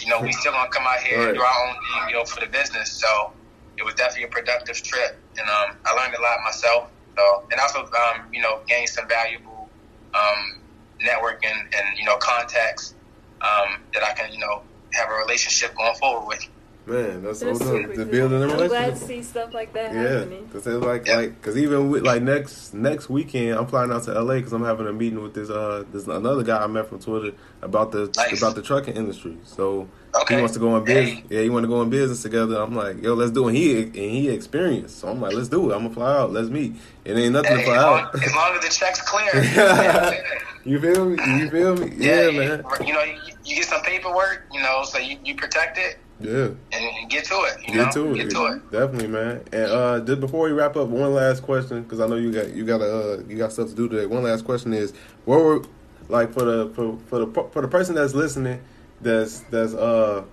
you 0.00 0.08
know, 0.08 0.20
we 0.22 0.32
still 0.40 0.52
gonna 0.52 0.70
come 0.70 0.86
out 0.86 1.00
here 1.00 1.18
and 1.28 1.34
do 1.36 1.42
our 1.42 1.68
own 1.68 1.74
thing, 1.74 2.08
you 2.08 2.14
know, 2.16 2.24
for 2.24 2.40
the 2.40 2.46
business." 2.46 2.92
So 2.92 3.32
it 3.78 3.84
was 3.84 3.94
definitely 3.94 4.24
a 4.24 4.28
productive 4.28 4.76
trip, 4.82 5.22
and 5.38 5.48
um, 5.48 5.76
I 5.86 5.94
learned 5.94 6.14
a 6.14 6.22
lot 6.22 6.36
myself. 6.44 6.90
So, 7.16 7.24
and 7.50 7.60
also, 7.60 7.80
um, 7.80 8.28
you 8.32 8.42
know, 8.42 8.60
gained 8.68 8.88
some 8.88 9.08
valuable 9.08 9.68
um, 10.14 10.62
networking 11.04 11.54
and 11.54 11.86
you 11.98 12.04
know 12.04 12.16
contacts 12.18 12.94
um, 13.40 13.82
that 13.94 14.02
I 14.02 14.12
can, 14.14 14.32
you 14.32 14.38
know, 14.38 14.62
have 14.94 15.08
a 15.10 15.14
relationship 15.14 15.74
going 15.76 15.94
forward 15.94 16.26
with. 16.26 16.48
Man, 16.88 17.22
that's, 17.22 17.40
That's 17.40 17.58
so 17.58 17.64
super 17.64 17.88
good. 17.88 17.96
cool. 17.96 18.04
The 18.06 18.10
building 18.10 18.42
a 18.42 18.48
I'm 18.56 18.68
glad 18.68 18.94
to 18.94 18.96
see 18.96 19.22
stuff 19.22 19.52
like 19.52 19.74
that 19.74 19.92
Yeah, 19.92 20.20
happening. 20.20 20.46
because 20.46 20.66
it's 20.66 20.84
like 20.84 21.06
like 21.06 21.34
because 21.40 21.56
even 21.58 21.90
with 21.90 22.02
like 22.02 22.22
next 22.22 22.72
next 22.72 23.10
weekend, 23.10 23.58
I'm 23.58 23.66
flying 23.66 23.92
out 23.92 24.04
to 24.04 24.12
LA 24.20 24.36
because 24.36 24.54
I'm 24.54 24.64
having 24.64 24.86
a 24.86 24.92
meeting 24.92 25.22
with 25.22 25.34
this 25.34 25.50
uh 25.50 25.84
this 25.92 26.06
another 26.06 26.42
guy 26.42 26.62
I 26.62 26.66
met 26.66 26.88
from 26.88 26.98
Twitter 27.00 27.36
about 27.60 27.92
the 27.92 28.10
Nice. 28.16 28.38
about 28.38 28.54
the 28.54 28.62
trucking 28.62 28.94
industry. 28.94 29.36
So 29.44 29.88
Okay. 30.14 30.36
he 30.36 30.40
wants 30.40 30.54
to 30.54 30.60
go 30.60 30.74
in 30.78 30.84
business. 30.84 31.18
Hey. 31.28 31.36
Yeah, 31.36 31.42
he 31.42 31.50
want 31.50 31.64
to 31.64 31.68
go 31.68 31.82
in 31.82 31.90
business 31.90 32.22
together. 32.22 32.56
I'm 32.60 32.74
like, 32.74 33.02
yo, 33.02 33.12
let's 33.12 33.30
do 33.32 33.44
it. 33.46 33.48
And 33.50 33.56
he 33.58 33.80
and 33.82 33.94
he 33.94 34.30
experienced. 34.30 34.98
So 34.98 35.08
I'm 35.08 35.20
like, 35.20 35.34
let's 35.34 35.48
do 35.48 35.70
it. 35.70 35.74
I'm 35.74 35.82
gonna 35.82 35.94
fly 35.94 36.16
out. 36.16 36.32
Let's 36.32 36.48
meet. 36.48 36.76
It 37.04 37.16
ain't 37.18 37.34
nothing 37.34 37.50
Hey, 37.50 37.54
to 37.56 37.60
as, 37.60 37.66
fly 37.66 37.82
long, 37.82 38.00
out. 38.00 38.14
as 38.24 38.34
long 38.34 38.54
as 38.56 38.64
the 38.64 38.70
check's 38.70 39.02
clear. 39.02 39.34
you 40.64 40.80
feel 40.80 41.04
me? 41.04 41.38
You 41.38 41.50
feel 41.50 41.76
me? 41.76 41.92
Yeah, 41.98 42.28
you, 42.28 42.38
man. 42.38 42.64
You 42.84 42.94
know, 42.94 43.02
you, 43.02 43.18
you 43.44 43.56
get 43.56 43.66
some 43.66 43.82
paperwork, 43.82 44.46
you 44.52 44.62
know, 44.62 44.84
so 44.84 44.96
you, 44.98 45.18
you 45.22 45.34
protect 45.36 45.76
it 45.76 45.98
Yeah. 46.20 46.48
and, 46.72 47.10
get 47.10 47.24
to 47.26 47.34
it. 47.34 47.60
You 47.66 47.74
Get 47.74 47.94
know? 47.96 48.04
to 48.06 48.12
it. 48.12 48.16
Get 48.16 48.30
to 48.30 48.46
it. 48.46 48.70
Definitely, 48.70 49.08
man. 49.08 49.42
And 49.52 49.64
uh, 49.70 50.00
just 50.00 50.20
before 50.20 50.46
we 50.46 50.52
wrap 50.52 50.76
up, 50.76 50.88
one 50.88 51.14
last 51.14 51.42
question 51.42 51.82
because 51.82 52.00
I 52.00 52.06
know 52.06 52.16
you 52.16 52.32
got 52.32 52.52
you 52.52 52.64
got 52.64 52.80
uh 52.80 53.18
you 53.28 53.36
got 53.36 53.52
stuff 53.52 53.68
to 53.68 53.74
do 53.74 53.88
today. 53.88 54.06
One 54.06 54.22
last 54.24 54.44
question 54.44 54.74
is, 54.74 54.92
what 55.24 55.40
were 55.40 55.64
like 56.08 56.32
for 56.32 56.44
the 56.44 56.70
for, 56.74 56.98
for 57.06 57.18
the 57.24 57.48
for 57.52 57.62
the 57.62 57.68
person 57.68 57.94
that's 57.94 58.14
listening, 58.14 58.60
that's 59.00 59.40
that's 59.50 59.74
uh 59.74 60.24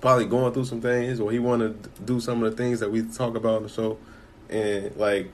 probably 0.00 0.26
going 0.26 0.52
through 0.52 0.64
some 0.64 0.80
things 0.80 1.18
or 1.20 1.32
he 1.32 1.38
want 1.38 1.60
to 1.60 1.90
do 2.02 2.20
some 2.20 2.42
of 2.42 2.50
the 2.50 2.56
things 2.56 2.78
that 2.80 2.90
we 2.90 3.02
talk 3.02 3.34
about 3.34 3.56
on 3.56 3.62
the 3.64 3.68
show, 3.68 3.98
and 4.50 4.94
like, 4.96 5.30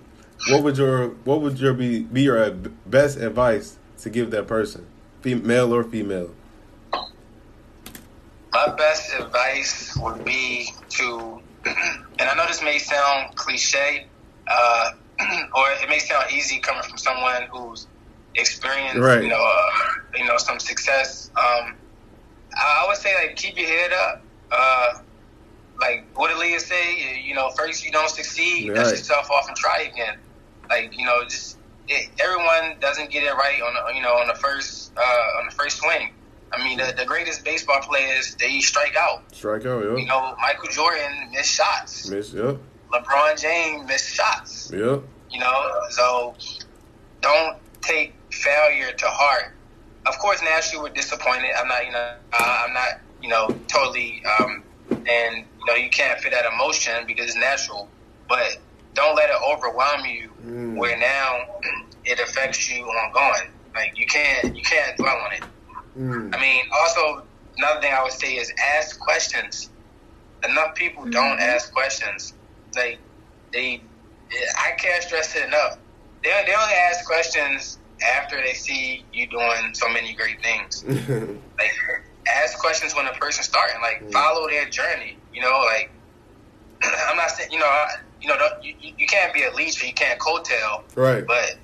what 0.51 0.63
would 0.63 0.79
your 0.79 1.09
what 1.25 1.41
would 1.43 1.59
your 1.59 1.75
be 1.75 2.03
be 2.05 2.23
your 2.23 2.51
best 2.87 3.19
advice 3.19 3.77
to 3.99 4.11
give 4.11 4.31
that 4.31 4.47
person, 4.47 4.87
male 5.25 5.75
or 5.75 5.83
female? 5.85 6.31
My 8.55 8.75
best 8.79 9.13
advice 9.15 9.95
would 10.01 10.25
be 10.25 10.69
to, 10.99 11.41
and 11.67 12.29
I 12.31 12.35
know 12.37 12.47
this 12.49 12.63
may 12.63 12.79
sound 12.79 13.29
cliche, 13.37 14.07
uh, 14.51 14.89
or 15.23 15.65
it 15.83 15.91
may 15.91 16.01
sound 16.01 16.27
easy 16.33 16.61
coming 16.61 16.83
from 16.85 16.99
someone 16.99 17.45
who's 17.53 17.89
experienced, 18.37 19.01
Right. 19.01 19.23
you 19.25 19.31
know, 19.31 19.45
uh, 19.45 19.71
you 20.17 20.27
know, 20.27 20.39
some 20.39 20.61
success. 20.61 21.31
Um, 21.39 21.77
I 22.59 22.85
I 22.85 22.89
would 22.89 22.99
say 22.99 23.15
like 23.17 23.37
keep 23.37 23.59
your 23.59 23.69
head 23.69 23.93
up. 23.93 24.27
Uh, 24.53 24.89
like 25.81 26.11
what 26.15 26.29
did 26.29 26.39
Aaliyah 26.39 26.61
say? 26.61 27.21
You 27.23 27.35
know, 27.35 27.51
first 27.59 27.85
you 27.85 27.93
don't 27.93 28.11
succeed, 28.11 28.75
dust 28.75 28.93
Right. 28.93 28.99
yourself 28.99 29.31
off 29.31 29.47
and 29.49 29.57
try 29.57 29.83
again. 29.93 30.15
Like 30.71 30.93
you 30.97 31.07
know, 31.07 31.25
just 31.25 31.59
it, 31.89 32.11
everyone 32.25 32.79
doesn't 32.81 33.11
get 33.11 33.25
it 33.25 33.33
right 33.35 33.61
on 33.63 33.75
the, 33.75 33.97
you 33.97 34.03
know 34.03 34.15
on 34.15 34.29
the 34.29 34.35
first 34.37 34.93
uh, 34.99 35.41
on 35.41 35.47
the 35.49 35.55
first 35.59 35.79
swing. 35.79 36.11
I 36.57 36.65
mean, 36.65 36.79
the, 36.79 36.95
the 36.97 37.05
greatest 37.05 37.45
baseball 37.45 37.81
players 37.81 38.35
they 38.37 38.61
strike 38.61 38.97
out. 38.97 39.23
Strike 39.35 39.67
out, 39.67 39.83
yo. 39.83 39.97
You 39.97 40.07
know, 40.07 40.37
Michael 40.41 40.69
Jordan 40.71 41.31
missed 41.33 41.55
shots. 41.55 42.09
Miss, 42.09 42.33
yep, 42.33 42.57
LeBron 42.93 43.41
James 43.41 43.87
missed 43.87 44.15
shots. 44.15 44.71
Yeah. 44.73 44.99
You 45.31 45.41
know, 45.41 45.81
so 45.91 46.35
don't 47.21 47.57
take 47.81 48.15
failure 48.31 48.93
to 48.93 49.07
heart. 49.07 49.53
Of 50.07 50.19
course, 50.19 50.43
naturally 50.43 50.83
we're 50.91 50.95
disappointed. 50.95 51.51
I'm 51.59 51.67
not, 51.69 51.87
you 51.87 51.93
know, 51.93 52.15
uh, 52.33 52.65
I'm 52.67 52.75
not, 52.75 53.01
you 53.23 53.29
know, 53.29 53.49
totally, 53.69 54.23
um, 54.39 54.63
and 54.91 55.37
you 55.59 55.67
know, 55.67 55.75
you 55.75 55.89
can't 55.91 56.21
feel 56.21 56.31
that 56.31 56.45
emotion 56.53 57.07
because 57.07 57.27
it's 57.27 57.37
natural. 57.37 57.89
But 58.29 58.59
don't 58.95 59.17
let 59.17 59.31
it 59.31 59.37
overwhelm 59.47 60.05
you, 60.07 60.31
Mm. 60.45 60.77
where 60.77 60.99
now 60.99 61.47
it 62.05 62.21
affects 62.21 62.71
you 62.71 62.85
ongoing. 62.85 63.51
Like 63.75 63.99
you 63.99 64.07
can't, 64.07 64.55
you 64.55 64.63
can't 64.63 64.97
dwell 64.99 65.17
on 65.17 65.33
it. 65.33 65.43
Mm. 65.99 66.35
I 66.35 66.41
mean, 66.41 66.65
also 66.83 67.25
another 67.57 67.81
thing 67.81 67.93
I 67.93 68.03
would 68.03 68.13
say 68.13 68.35
is 68.35 68.53
ask 68.77 68.99
questions. 68.99 69.71
Enough 70.49 70.75
people 70.75 71.05
don't 71.07 71.41
ask 71.41 71.73
questions. 71.73 72.35
Like 72.77 72.99
they, 73.53 73.81
I 74.59 74.73
can't 74.77 75.03
stress 75.03 75.35
it 75.37 75.45
enough. 75.47 75.79
They 76.23 76.31
they 76.47 76.55
only 76.55 76.75
ask 76.91 77.05
questions 77.07 77.79
after 78.17 78.37
they 78.37 78.53
see 78.53 79.05
you 79.13 79.27
doing 79.29 79.73
so 79.75 79.89
many 79.89 80.15
great 80.15 80.43
things. 80.43 80.85
Like 81.57 81.71
ask 82.43 82.59
questions 82.59 82.97
when 82.97 83.07
a 83.07 83.13
person's 83.13 83.47
starting. 83.47 83.77
Like 83.81 84.03
Mm. 84.03 84.13
follow 84.13 84.49
their 84.49 84.69
journey. 84.69 85.17
You 85.33 85.41
know, 85.43 85.63
like 85.67 85.91
I'm 87.09 87.17
not 87.17 87.31
saying 87.31 87.51
you 87.53 87.59
know 87.61 87.67
I, 87.67 87.87
you 88.21 88.29
know 88.29 88.37
don't, 88.37 88.65
you, 88.65 88.75
you 88.99 89.07
can't 89.07 89.33
be 89.33 89.45
a 89.45 89.53
leech 89.55 89.83
or 89.83 89.87
you 89.87 89.95
can't 89.95 90.19
coattail, 90.19 90.83
right. 90.97 91.25
but 91.27 91.59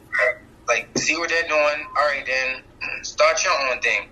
like 0.69 0.89
see 0.97 1.17
what 1.17 1.29
they're 1.29 1.49
doing. 1.49 1.87
All 1.99 2.07
right, 2.07 2.25
then 2.25 2.63
start 3.03 3.43
your 3.45 3.53
own 3.69 3.81
thing. 3.81 4.09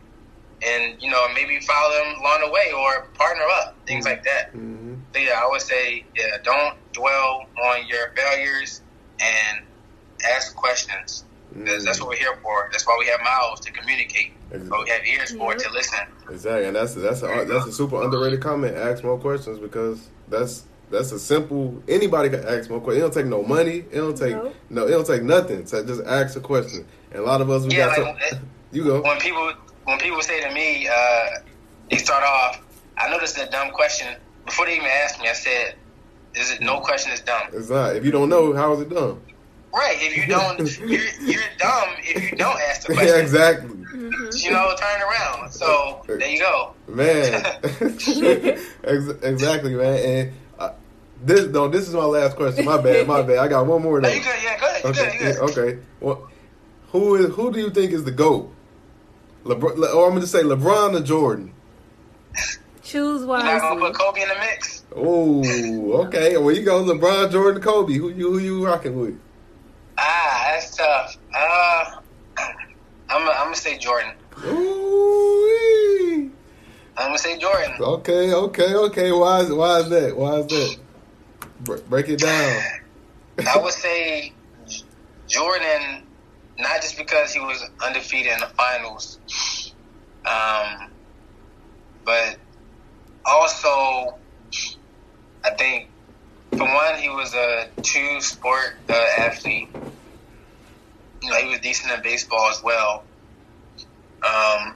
And 0.67 1.01
you 1.03 1.11
know 1.11 1.27
maybe 1.35 1.61
follow 1.61 1.93
them 1.95 2.21
along 2.21 2.41
the 2.45 2.51
way 2.51 2.73
or 2.77 3.07
partner 3.15 3.45
up, 3.61 3.77
things 3.87 4.05
like 4.05 4.23
that. 4.25 4.49
Mm-hmm. 4.53 4.95
So 5.15 5.21
yeah, 5.21 5.41
I 5.43 5.49
would 5.49 5.63
say 5.63 6.05
yeah, 6.17 6.39
don't 6.43 6.75
dwell 6.93 7.47
on 7.67 7.87
your 7.87 8.11
failures 8.17 8.83
and 9.21 9.65
ask 10.35 10.55
questions. 10.57 11.25
That's, 11.53 11.85
that's 11.85 12.01
what 12.01 12.11
we're 12.11 12.17
here 12.17 12.37
for. 12.43 12.69
That's 12.71 12.87
why 12.87 12.97
we 12.99 13.07
have 13.07 13.21
mouths 13.25 13.61
to 13.63 13.73
communicate. 13.73 14.33
But 14.51 14.85
we 14.85 14.91
have 14.91 15.05
ears 15.05 15.33
for 15.35 15.53
it 15.55 15.59
to 15.61 15.71
listen. 15.73 15.99
Exactly, 16.31 16.67
and 16.67 16.77
that's 16.77 16.95
that's 16.95 17.23
a, 17.23 17.45
that's 17.49 17.67
a 17.67 17.73
super 17.73 18.03
underrated 18.03 18.41
comment. 18.41 18.77
Ask 18.77 19.03
more 19.05 19.19
questions 19.19 19.59
because 19.59 20.09
that's 20.29 20.65
that's 20.91 21.13
a 21.13 21.19
simple. 21.19 21.83
Anybody 21.89 22.29
can 22.31 22.45
ask 22.47 22.69
more 22.71 22.81
questions. 22.81 22.99
It 22.99 23.01
don't 23.01 23.15
take 23.15 23.27
no 23.27 23.43
money. 23.43 23.79
It 23.91 23.95
don't 23.97 24.17
take 24.17 24.35
Nope. 24.37 24.55
no. 24.71 24.87
It 24.87 24.91
don't 24.91 25.07
take 25.07 25.23
nothing. 25.23 25.67
So 25.67 25.85
just 25.85 26.03
ask 26.05 26.37
a 26.37 26.41
question. 26.41 26.87
And 27.11 27.21
a 27.21 27.23
lot 27.25 27.41
of 27.41 27.51
us 27.51 27.65
we 27.65 27.77
Yeah, 27.77 27.95
got 27.97 27.99
like 28.17 28.25
some. 28.31 28.49
You 28.73 28.85
go. 28.85 29.01
when 29.03 29.19
people 29.19 29.53
when 29.89 29.99
people 29.99 30.21
say 30.23 30.41
to 30.47 30.53
me, 30.53 30.87
uh, 30.89 31.27
they 31.91 31.97
start 31.97 32.23
off. 32.23 32.61
I 32.99 33.09
know 33.11 33.19
this 33.19 33.37
is 33.37 33.43
a 33.45 33.51
dumb 33.51 33.71
question. 33.71 34.17
Before 34.45 34.67
they 34.67 34.75
even 34.77 34.87
ask 35.05 35.21
me, 35.21 35.29
I 35.29 35.33
said, 35.33 35.75
"Is 36.35 36.51
it 36.53 36.61
no 36.61 36.81
question 36.81 37.13
is 37.13 37.21
dumb?" 37.21 37.49
It's 37.53 37.71
not. 37.71 37.97
If 37.97 38.05
you 38.05 38.11
don't 38.11 38.29
know, 38.29 38.53
how 38.55 38.73
is 38.75 38.81
it 38.81 38.89
dumb? 38.91 39.21
Right. 39.73 39.97
If 40.01 40.17
you 40.17 40.27
don't, 40.27 40.59
you're, 40.81 41.11
you're 41.23 41.43
dumb 41.59 41.89
if 41.99 42.31
you 42.31 42.37
don't 42.37 42.59
ask 42.71 42.87
the 42.87 42.95
question, 42.95 43.15
yeah, 43.15 43.21
exactly, 43.23 43.69
You 44.43 44.51
know, 44.51 44.75
turn 44.79 45.01
around. 45.03 45.53
So 45.53 46.03
there 46.07 46.27
you 46.29 46.39
go. 46.41 46.75
man. 46.89 47.45
Exactly, 48.85 49.75
man. 49.75 49.99
And 49.99 50.33
uh, 50.59 50.71
this 51.25 51.47
no, 51.47 51.69
this 51.69 51.87
is 51.89 51.95
my 51.95 52.05
last 52.05 52.37
question. 52.37 52.65
My 52.65 52.81
bad, 52.81 53.07
my 53.07 53.23
bad. 53.23 53.39
I 53.39 53.49
got 53.49 53.67
one 53.67 53.83
more 53.83 54.01
No, 54.01 54.09
though. 54.09 54.15
you 54.15 54.23
good? 54.23 54.35
Yeah, 54.43 54.59
go 54.61 54.67
ahead. 54.67 54.85
You 54.85 54.91
Okay, 54.91 55.19
good? 55.19 55.19
Good? 55.19 55.35
yeah, 55.57 55.63
okay. 55.63 55.79
Well, 56.01 56.31
who 56.93 57.17
is 57.17 57.35
who 57.35 57.53
do 57.53 57.61
you 57.61 57.71
think 57.71 57.93
is 57.93 58.05
the 58.05 58.11
goat? 58.11 58.51
LeBron, 59.49 59.77
Le- 59.77 59.93
or 59.93 60.09
I'm 60.09 60.15
gonna 60.15 60.27
say 60.27 60.43
LeBron 60.43 61.01
or 61.01 61.03
Jordan. 61.03 61.53
Choose 62.83 63.23
You're 63.23 63.39
not 63.39 63.61
gonna 63.61 63.81
put 63.81 63.95
Kobe 63.95 64.23
in 64.23 64.29
the 64.29 64.35
mix? 64.37 64.85
Oh, 64.95 66.05
okay. 66.07 66.37
Well, 66.37 66.55
you 66.55 66.63
go 66.63 66.83
LeBron, 66.85 67.31
Jordan, 67.33 67.63
Kobe. 67.63 67.95
Who 67.95 68.11
you 68.11 68.33
who 68.33 68.39
you 68.39 68.67
rocking 68.67 68.99
with? 68.99 69.19
Ah, 69.99 70.51
that's 70.53 70.77
tough. 70.77 71.17
Uh, 71.35 71.85
I'm 72.39 73.25
gonna 73.25 73.31
I'm 73.31 73.47
gonna 73.47 73.57
say 73.57 73.79
Jordan. 73.79 74.13
Ooh. 74.47 76.31
I'm 76.97 77.09
gonna 77.09 77.19
say 77.19 77.39
Jordan. 77.39 77.73
Okay, 77.81 78.33
okay, 78.33 78.75
okay. 78.75 79.13
Why 79.13 79.41
is 79.41 79.53
why 79.53 79.81
is 79.81 79.89
that? 79.89 80.17
Why 80.17 80.37
is 80.37 80.47
that? 80.47 80.77
Bre- 81.61 81.77
break 81.89 82.09
it 82.09 82.21
down. 82.21 82.63
I 83.47 83.59
would 83.59 83.73
say 83.73 84.33
Jordan, 85.27 86.03
not 86.59 86.83
just 86.83 86.97
because 86.97 87.33
he 87.33 87.41
was 87.41 87.63
undefeated 87.85 88.33
in 88.33 88.41
the 88.41 88.47
finals, 88.47 89.19
um, 90.25 90.91
but 92.05 92.37
also 93.25 94.19
I 95.45 95.51
think 95.57 95.89
for 96.53 96.65
one 96.65 96.97
he 96.99 97.09
was 97.09 97.35
a 97.35 97.69
two 97.83 98.21
sport 98.21 98.77
uh, 98.89 99.07
athlete. 99.19 99.69
You 101.23 101.31
know, 101.31 101.37
he 101.37 101.49
was 101.49 101.61
decent 101.61 101.93
in 101.93 102.03
baseball 102.03 102.49
as 102.51 102.63
well. 102.63 103.05
Um, 104.23 104.75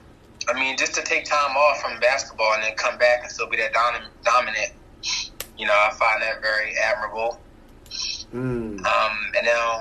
I 0.48 0.54
mean, 0.54 0.76
just 0.76 0.94
to 0.94 1.02
take 1.02 1.24
time 1.24 1.56
off 1.56 1.80
from 1.80 1.98
basketball 2.00 2.52
and 2.54 2.62
then 2.62 2.74
come 2.74 2.98
back 2.98 3.22
and 3.22 3.30
still 3.30 3.48
be 3.48 3.56
that 3.58 3.72
domin- 3.72 4.08
dominant, 4.24 4.72
you 5.56 5.66
know, 5.66 5.72
I 5.72 5.90
find 5.94 6.22
that 6.22 6.40
very 6.40 6.74
admirable. 6.76 7.40
Mm. 8.34 8.84
Um, 8.84 9.18
and 9.36 9.46
now, 9.46 9.80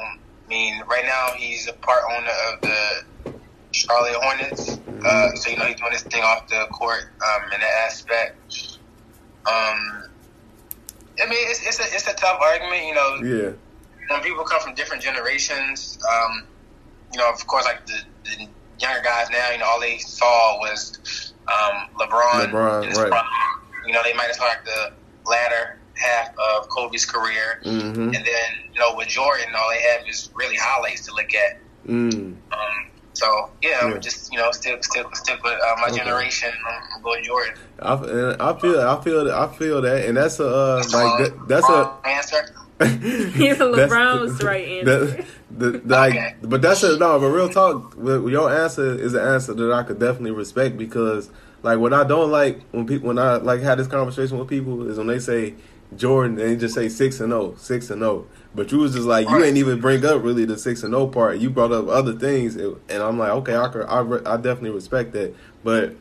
mean, 0.51 0.83
right 0.85 1.05
now 1.05 1.29
he's 1.37 1.67
a 1.67 1.73
part 1.73 2.03
owner 2.11 2.29
of 2.53 2.61
the 2.61 3.33
Charlotte 3.71 4.15
Hornets. 4.15 4.77
Uh, 5.03 5.33
so 5.35 5.49
you 5.49 5.57
know 5.57 5.63
he's 5.65 5.77
doing 5.77 5.93
his 5.93 6.03
thing 6.03 6.21
off 6.23 6.47
the 6.47 6.67
court 6.71 7.05
um, 7.25 7.43
in 7.53 7.59
that 7.61 7.85
aspect. 7.87 8.77
Um, 9.47 10.03
I 11.19 11.27
mean, 11.27 11.39
it's 11.49 11.65
it's 11.65 11.79
a 11.79 11.95
it's 11.95 12.07
a 12.07 12.13
tough 12.13 12.39
argument. 12.41 12.85
You 12.85 12.93
know, 12.93 13.15
Yeah. 13.23 13.51
when 14.09 14.21
people 14.21 14.43
come 14.43 14.61
from 14.61 14.75
different 14.75 15.01
generations, 15.01 15.97
um, 16.13 16.43
you 17.11 17.17
know, 17.17 17.29
of 17.29 17.47
course, 17.47 17.65
like 17.65 17.85
the, 17.87 17.97
the 18.25 18.47
younger 18.79 19.01
guys 19.01 19.29
now, 19.31 19.49
you 19.51 19.57
know, 19.57 19.65
all 19.65 19.79
they 19.79 19.97
saw 19.99 20.59
was 20.59 21.33
um, 21.47 21.87
LeBron. 21.97 22.51
LeBron, 22.51 22.93
right. 22.95 23.09
prime. 23.09 23.25
You 23.87 23.93
know, 23.93 24.01
they 24.03 24.13
might 24.13 24.27
have 24.27 24.35
saw 24.35 24.45
like 24.45 24.65
the 24.65 24.91
latter 25.25 25.79
half 25.95 26.29
of 26.29 26.69
Kobe's 26.69 27.05
career. 27.05 27.61
Mm-hmm. 27.65 28.01
And 28.01 28.13
then, 28.13 28.51
you 28.73 28.79
know, 28.79 28.95
with 28.95 29.07
Jordan, 29.07 29.47
all 29.55 29.69
they 29.69 29.81
have 29.81 30.07
is 30.07 30.29
really 30.33 30.55
highlights 30.55 31.05
to 31.07 31.13
look 31.13 31.33
at. 31.33 31.59
Mm. 31.87 32.13
Um, 32.51 32.87
so, 33.13 33.49
yeah, 33.61 33.89
Yeah. 33.89 33.97
just, 33.97 34.31
you 34.31 34.37
know, 34.39 34.51
stick, 34.51 34.83
stick, 34.83 35.05
stick 35.15 35.43
with 35.43 35.53
uh, 35.53 35.75
my 35.81 35.87
Okay. 35.87 35.97
generation. 35.97 36.51
I'm, 36.67 36.83
I'm 36.95 37.01
going 37.03 37.23
Jordan. 37.23 37.53
I, 37.81 37.93
and 37.95 38.41
I 38.41 38.59
feel 38.59 38.79
I 38.81 39.01
feel 39.03 39.31
I 39.31 39.47
feel 39.57 39.81
that, 39.81 40.05
and 40.05 40.15
that's 40.17 40.39
a 40.39 40.47
uh, 40.47 40.83
like 40.93 41.17
that, 41.25 41.47
that's 41.47 41.67
a 41.69 41.93
answer. 42.05 42.55
Yeah, 42.81 43.53
That's- 43.53 43.91
LeBron 43.91 44.21
was 44.21 44.37
the 44.39 44.45
right 44.45 44.67
answer. 44.67 45.05
that- 45.05 45.25
the, 45.51 45.71
the, 45.71 45.79
like, 45.87 46.13
Okay. 46.15 46.35
but 46.41 46.61
that's 46.61 46.81
a 46.83 46.97
no. 46.97 47.19
But 47.19 47.27
real 47.27 47.49
talk, 47.49 47.95
your 48.01 48.49
answer 48.51 48.95
is 48.97 49.13
an 49.13 49.21
answer 49.27 49.53
that 49.53 49.71
I 49.73 49.83
could 49.83 49.99
definitely 49.99 50.31
respect 50.31 50.77
because, 50.77 51.29
like, 51.61 51.77
what 51.77 51.93
I 51.93 52.03
don't 52.05 52.31
like 52.31 52.61
when 52.71 52.87
people 52.87 53.09
when 53.09 53.19
I 53.19 53.35
like 53.35 53.61
had 53.61 53.77
this 53.77 53.87
conversation 53.87 54.39
with 54.39 54.47
people 54.47 54.89
is 54.89 54.97
when 54.97 55.07
they 55.07 55.19
say 55.19 55.55
Jordan, 55.95 56.35
they 56.35 56.55
just 56.55 56.73
say 56.73 56.87
six 56.89 57.19
and 57.19 57.31
0, 57.31 57.55
6 57.57 57.89
and 57.89 58.01
zero. 58.01 58.27
But 58.53 58.71
you 58.71 58.79
was 58.79 58.93
just 58.93 59.05
like 59.05 59.29
you 59.29 59.43
ain't 59.43 59.57
even 59.57 59.79
bring 59.79 60.05
up 60.05 60.23
really 60.23 60.43
the 60.45 60.57
six 60.57 60.83
and 60.83 60.91
zero 60.91 61.07
part. 61.07 61.39
You 61.39 61.49
brought 61.49 61.71
up 61.71 61.87
other 61.87 62.13
things, 62.13 62.57
and 62.57 62.77
I'm 62.89 63.17
like, 63.17 63.31
okay, 63.31 63.55
I 63.55 63.69
could, 63.69 63.85
I, 63.85 63.99
re- 63.99 64.25
I 64.25 64.35
definitely 64.35 64.71
respect 64.71 65.13
that. 65.13 65.33
But 65.63 65.95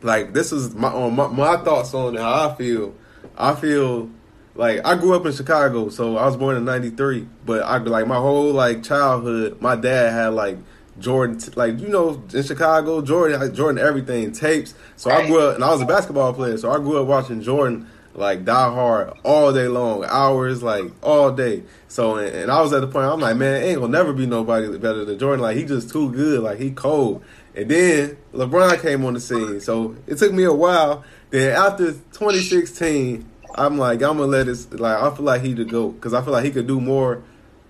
like 0.00 0.32
this 0.32 0.52
is 0.52 0.74
my 0.74 0.88
on 0.88 1.16
my, 1.16 1.26
my 1.26 1.56
thoughts 1.56 1.92
on 1.94 2.16
how 2.16 2.48
I 2.50 2.54
feel. 2.54 2.94
I 3.36 3.54
feel 3.54 4.10
like 4.54 4.80
I 4.84 4.96
grew 4.96 5.14
up 5.14 5.26
in 5.26 5.32
Chicago, 5.32 5.88
so 5.88 6.16
I 6.16 6.26
was 6.26 6.36
born 6.36 6.56
in 6.56 6.64
'93. 6.64 7.26
But 7.44 7.64
I 7.64 7.78
like 7.78 8.06
my 8.06 8.16
whole 8.16 8.52
like 8.52 8.84
childhood. 8.84 9.60
My 9.60 9.74
dad 9.74 10.12
had 10.12 10.34
like 10.34 10.58
Jordan, 11.00 11.40
like 11.56 11.80
you 11.80 11.88
know, 11.88 12.22
in 12.32 12.42
Chicago, 12.44 13.02
Jordan, 13.02 13.52
Jordan, 13.54 13.84
everything 13.84 14.30
tapes. 14.30 14.74
So 14.94 15.10
I 15.10 15.26
grew 15.26 15.40
up, 15.40 15.56
and 15.56 15.64
I 15.64 15.70
was 15.70 15.80
a 15.80 15.86
basketball 15.86 16.32
player, 16.32 16.56
so 16.58 16.70
I 16.70 16.76
grew 16.76 17.00
up 17.00 17.08
watching 17.08 17.42
Jordan 17.42 17.88
like 18.14 18.44
die 18.44 18.70
hard 18.70 19.12
all 19.22 19.52
day 19.52 19.68
long, 19.68 20.04
hours 20.04 20.62
like 20.62 20.84
all 21.02 21.30
day. 21.30 21.62
So 21.88 22.16
and, 22.16 22.34
and 22.34 22.50
I 22.50 22.60
was 22.60 22.72
at 22.72 22.80
the 22.80 22.86
point 22.86 23.06
I'm 23.06 23.20
like, 23.20 23.36
man, 23.36 23.62
ain't 23.62 23.80
gonna 23.80 23.92
never 23.92 24.12
be 24.12 24.26
nobody 24.26 24.66
better 24.78 25.04
than 25.04 25.18
Jordan. 25.18 25.40
Like 25.40 25.56
he 25.56 25.64
just 25.64 25.90
too 25.90 26.12
good, 26.12 26.42
like 26.42 26.58
he 26.58 26.70
cold. 26.70 27.24
And 27.54 27.70
then 27.70 28.16
LeBron 28.32 28.80
came 28.80 29.04
on 29.04 29.14
the 29.14 29.20
scene, 29.20 29.60
so 29.60 29.96
it 30.06 30.16
took 30.16 30.32
me 30.32 30.44
a 30.44 30.52
while. 30.52 31.04
Then 31.30 31.54
after 31.54 31.92
2016, 31.92 33.28
I'm 33.54 33.78
like, 33.78 34.02
I'm 34.02 34.18
gonna 34.18 34.26
let 34.26 34.48
it. 34.48 34.78
Like 34.78 34.98
I 35.02 35.14
feel 35.14 35.24
like 35.24 35.42
he 35.42 35.54
the 35.54 35.64
goat 35.64 35.92
because 35.92 36.14
I 36.14 36.22
feel 36.22 36.32
like 36.32 36.44
he 36.44 36.50
could 36.50 36.66
do 36.66 36.80
more. 36.80 37.22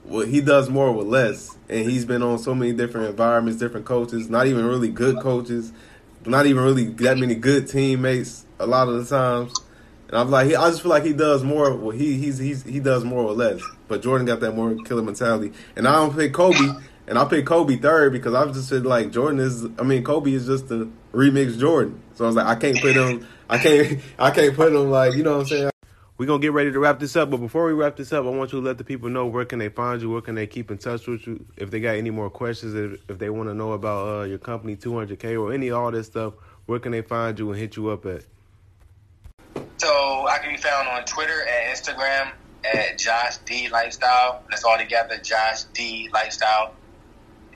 Well, 0.05 0.26
he 0.26 0.40
does 0.40 0.68
more 0.68 0.93
with 0.93 1.07
less, 1.07 1.57
and 1.68 1.88
he's 1.88 2.05
been 2.05 2.22
on 2.22 2.38
so 2.38 2.55
many 2.55 2.72
different 2.72 3.09
environments, 3.09 3.61
different 3.61 3.86
coaches, 3.86 4.28
not 4.28 4.49
even 4.49 4.66
really 4.66 4.88
good 4.88 5.20
coaches, 5.20 5.72
not 6.26 6.47
even 6.47 6.64
really 6.64 6.86
that 6.86 7.18
many 7.18 7.36
good 7.36 7.68
teammates. 7.68 8.45
A 8.59 8.66
lot 8.66 8.88
of 8.88 8.97
the 8.97 9.16
times, 9.16 9.55
and 10.12 10.20
I'm 10.20 10.30
like, 10.30 10.48
he, 10.48 10.54
I 10.54 10.68
just 10.68 10.82
feel 10.82 10.90
like 10.90 11.04
he 11.04 11.14
does 11.14 11.42
more. 11.42 11.74
Well, 11.74 11.96
he 11.96 12.18
he's, 12.18 12.36
he's 12.36 12.62
he 12.64 12.80
does 12.80 13.02
more 13.02 13.24
or 13.24 13.32
less. 13.32 13.62
But 13.88 14.02
Jordan 14.02 14.26
got 14.26 14.40
that 14.40 14.52
more 14.52 14.76
killer 14.84 15.02
mentality, 15.02 15.54
and 15.74 15.88
I 15.88 15.94
don't 15.94 16.14
pick 16.14 16.34
Kobe, 16.34 16.78
and 17.06 17.18
I 17.18 17.24
pick 17.24 17.46
Kobe 17.46 17.76
third 17.76 18.12
because 18.12 18.34
I've 18.34 18.52
just 18.52 18.68
said 18.68 18.84
like 18.84 19.10
Jordan 19.10 19.40
is. 19.40 19.64
I 19.78 19.84
mean, 19.84 20.04
Kobe 20.04 20.30
is 20.30 20.44
just 20.44 20.70
a 20.70 20.86
remix 21.14 21.58
Jordan. 21.58 22.02
So 22.14 22.24
I 22.24 22.26
was 22.26 22.36
like, 22.36 22.44
I 22.44 22.56
can't 22.56 22.78
put 22.78 22.94
him. 22.94 23.26
I 23.48 23.56
can't. 23.56 24.00
I 24.18 24.30
can't 24.30 24.54
put 24.54 24.74
him 24.74 24.90
like 24.90 25.14
you 25.14 25.22
know 25.22 25.38
what 25.38 25.40
I'm 25.40 25.46
saying. 25.46 25.70
We're 26.18 26.26
gonna 26.26 26.42
get 26.42 26.52
ready 26.52 26.70
to 26.70 26.78
wrap 26.78 27.00
this 27.00 27.16
up, 27.16 27.30
but 27.30 27.38
before 27.38 27.64
we 27.64 27.72
wrap 27.72 27.96
this 27.96 28.12
up, 28.12 28.26
I 28.26 28.28
want 28.28 28.52
you 28.52 28.60
to 28.60 28.66
let 28.66 28.76
the 28.76 28.84
people 28.84 29.08
know 29.08 29.24
where 29.24 29.46
can 29.46 29.60
they 29.60 29.70
find 29.70 30.02
you, 30.02 30.10
where 30.10 30.20
can 30.20 30.34
they 30.34 30.46
keep 30.46 30.70
in 30.70 30.76
touch 30.76 31.06
with 31.06 31.26
you, 31.26 31.42
if 31.56 31.70
they 31.70 31.80
got 31.80 31.96
any 31.96 32.10
more 32.10 32.28
questions, 32.28 32.74
if, 32.74 33.00
if 33.08 33.18
they 33.18 33.30
want 33.30 33.48
to 33.48 33.54
know 33.54 33.72
about 33.72 34.08
uh, 34.08 34.22
your 34.24 34.38
company, 34.38 34.76
200k, 34.76 35.40
or 35.40 35.54
any 35.54 35.70
all 35.70 35.90
this 35.90 36.06
stuff, 36.06 36.34
where 36.66 36.78
can 36.78 36.92
they 36.92 37.00
find 37.00 37.38
you 37.38 37.50
and 37.50 37.58
hit 37.58 37.76
you 37.76 37.88
up 37.88 38.04
at? 38.04 38.24
So 39.78 40.26
I 40.28 40.38
can 40.38 40.55
be 40.55 40.61
found 40.61 40.88
on 40.88 41.05
Twitter 41.05 41.40
and 41.40 41.76
Instagram 41.76 42.32
at 42.64 42.98
Josh 42.98 43.38
D 43.38 43.68
Lifestyle. 43.68 44.42
That's 44.48 44.64
all 44.64 44.78
together, 44.78 45.18
Josh 45.18 45.64
D 45.74 46.09
Lifestyle. 46.12 46.74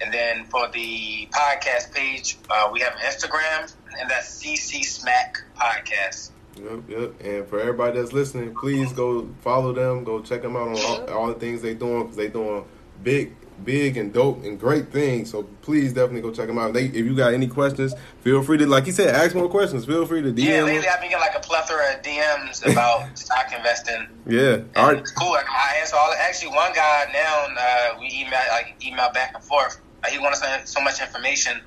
And 0.01 0.13
then 0.13 0.45
for 0.47 0.69
the 0.69 1.29
podcast 1.33 1.93
page, 1.95 2.37
uh, 2.51 2.69
we 2.73 2.81
have 2.81 2.95
an 2.95 3.01
Instagram, 3.01 3.73
and 3.99 4.11
that's 4.11 4.43
CC 4.43 4.85
Smack 4.85 5.43
Podcast. 5.57 6.31
Yep, 6.57 6.83
yep. 6.89 7.21
And 7.21 7.47
for 7.47 7.61
everybody 7.61 7.99
that's 7.99 8.13
listening, 8.13 8.55
please 8.55 8.93
go 8.93 9.29
follow 9.41 9.73
them. 9.73 10.05
Go 10.05 10.21
check 10.21 10.43
them 10.43 10.57
out 10.57 10.69
on 10.69 10.79
all, 10.79 11.11
all 11.11 11.27
the 11.29 11.35
things 11.35 11.63
they're 11.63 11.75
doing 11.75 12.03
because 12.03 12.17
they're 12.17 12.29
doing 12.29 12.65
big, 13.03 13.35
big 13.65 13.97
and 13.97 14.13
dope 14.13 14.45
and 14.45 14.59
great 14.59 14.91
things. 14.93 15.31
So 15.31 15.45
please 15.63 15.93
definitely 15.93 16.23
go 16.23 16.33
check 16.33 16.47
them 16.47 16.59
out. 16.59 16.73
They, 16.73 16.87
if 16.87 16.95
you 16.97 17.15
got 17.15 17.35
any 17.35 17.47
questions, 17.47 17.95
feel 18.21 18.43
free 18.43 18.59
to, 18.59 18.67
like 18.67 18.85
he 18.85 18.93
said, 18.93 19.15
ask 19.15 19.35
more 19.35 19.49
questions. 19.49 19.85
Feel 19.85 20.07
free 20.07 20.23
to 20.23 20.33
DM 20.33 20.45
Yeah, 20.45 20.63
lately 20.63 20.89
I've 20.89 21.01
been 21.01 21.11
getting 21.11 21.21
like 21.21 21.37
a 21.37 21.41
plethora 21.41 21.95
of 21.95 22.03
DMs 22.03 22.71
about 22.71 23.19
stock 23.19 23.53
investing. 23.57 24.07
Yeah. 24.27 24.55
And 24.55 24.77
All 24.77 24.89
right. 24.89 24.99
It's 24.99 25.11
cool. 25.11 25.33
Like, 25.33 25.49
I 25.49 25.79
answer 25.81 25.97
all. 25.97 26.13
Actually, 26.19 26.55
one 26.55 26.73
guy 26.73 27.07
now 27.13 27.47
uh, 27.59 27.99
we 27.99 28.07
email 28.13 28.41
like 28.51 28.77
email 28.85 29.11
back 29.13 29.33
and 29.35 29.43
forth. 29.43 29.81
Like, 30.03 30.13
he 30.13 30.19
wanted 30.19 30.37
so, 30.37 30.47
so 30.65 30.81
much 30.81 31.01
information. 31.01 31.61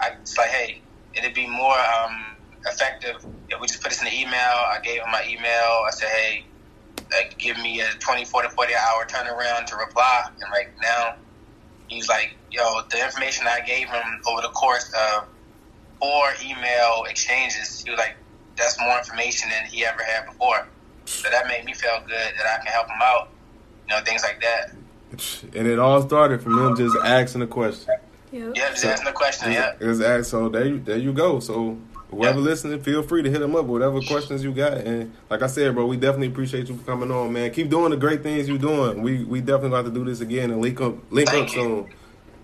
I 0.00 0.10
it's 0.20 0.36
like, 0.36 0.50
hey, 0.50 0.80
it'd 1.14 1.34
be 1.34 1.46
more 1.46 1.76
um, 1.78 2.36
effective 2.66 3.24
if 3.50 3.60
we 3.60 3.66
just 3.66 3.82
put 3.82 3.90
this 3.90 4.00
in 4.00 4.06
the 4.06 4.14
email. 4.14 4.34
I 4.34 4.78
gave 4.82 5.02
him 5.02 5.10
my 5.10 5.24
email. 5.28 5.84
I 5.86 5.90
said, 5.90 6.08
hey, 6.08 6.44
like, 7.10 7.36
give 7.38 7.58
me 7.58 7.80
a 7.80 7.88
24 7.98 8.42
to 8.42 8.50
40 8.50 8.74
hour 8.74 9.06
turnaround 9.06 9.66
to 9.66 9.76
reply. 9.76 10.28
And 10.40 10.50
like 10.50 10.72
now, 10.80 11.16
he's 11.92 12.08
like, 12.08 12.34
yo, 12.50 12.82
the 12.90 13.02
information 13.02 13.46
I 13.46 13.60
gave 13.60 13.88
him 13.88 14.20
over 14.26 14.42
the 14.42 14.48
course 14.48 14.92
of 14.92 15.24
four 16.00 16.32
email 16.44 17.04
exchanges, 17.08 17.82
he 17.82 17.90
was 17.90 17.98
like, 17.98 18.16
that's 18.56 18.78
more 18.80 18.98
information 18.98 19.50
than 19.50 19.66
he 19.66 19.84
ever 19.84 20.02
had 20.02 20.26
before. 20.26 20.66
So 21.04 21.28
that 21.30 21.46
made 21.46 21.64
me 21.64 21.74
feel 21.74 22.00
good 22.06 22.10
that 22.10 22.46
I 22.46 22.58
can 22.62 22.72
help 22.72 22.86
him 22.88 22.98
out, 23.02 23.28
you 23.88 23.94
know, 23.94 24.02
things 24.02 24.22
like 24.22 24.40
that. 24.40 24.72
And 25.54 25.66
it 25.66 25.78
all 25.78 26.02
started 26.02 26.42
from 26.42 26.58
him 26.58 26.76
just 26.76 26.96
asking 27.04 27.42
a 27.42 27.46
question. 27.46 27.94
Yep. 28.32 28.52
Yeah, 28.54 28.70
just 28.70 28.84
asking 28.84 29.06
the 29.06 29.12
question. 29.12 29.52
Yeah. 29.52 29.74
It's 29.78 30.00
asked, 30.00 30.30
so 30.30 30.48
there 30.48 30.64
you, 30.64 30.80
there 30.80 30.96
you 30.96 31.12
go. 31.12 31.38
So 31.40 31.76
whoever 32.12 32.38
Yeah. 32.38 32.44
listening, 32.44 32.80
feel 32.80 33.02
free 33.02 33.22
to 33.22 33.30
hit 33.30 33.40
them 33.40 33.56
up 33.56 33.62
with 33.64 33.70
whatever 33.82 34.00
questions 34.02 34.44
you 34.44 34.52
got. 34.52 34.74
And 34.74 35.12
like 35.28 35.42
I 35.42 35.48
said, 35.48 35.74
bro, 35.74 35.86
we 35.86 35.96
definitely 35.96 36.28
appreciate 36.28 36.68
you 36.68 36.76
for 36.76 36.84
coming 36.84 37.10
on, 37.10 37.32
man. 37.32 37.50
Keep 37.50 37.70
doing 37.70 37.90
the 37.90 37.96
great 37.96 38.22
things 38.22 38.48
you're 38.48 38.58
doing. 38.58 39.02
We 39.02 39.24
we 39.24 39.40
definitely 39.40 39.70
got 39.70 39.84
to 39.86 39.90
do 39.90 40.04
this 40.04 40.20
again 40.20 40.52
and 40.52 40.62
link 40.62 40.80
up 40.80 40.94
link 41.10 41.28
Thank 41.28 41.48
up 41.50 41.56
you. 41.56 41.62
soon. 41.62 41.86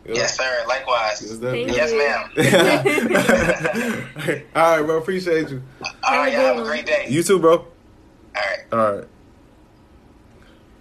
Yeah. 0.07 0.14
Yes, 0.14 0.37
sir. 0.39 0.64
Likewise. 0.66 1.39
Yes, 1.43 1.77
Yes, 1.77 1.93
ma'am. 1.93 2.31
All 4.57 4.77
right, 4.79 4.87
bro. 4.87 4.97
Appreciate 4.99 5.51
you. 5.51 5.62
All 6.03 6.16
right, 6.19 6.33
y'all 6.33 6.41
have 6.43 6.59
a 6.59 6.64
great 6.64 6.87
day. 6.87 7.07
You 7.11 7.23
too, 7.23 7.39
bro. 7.39 7.59
All 7.59 7.66
right. 8.35 8.64
All 8.73 8.79
right. 8.97 9.05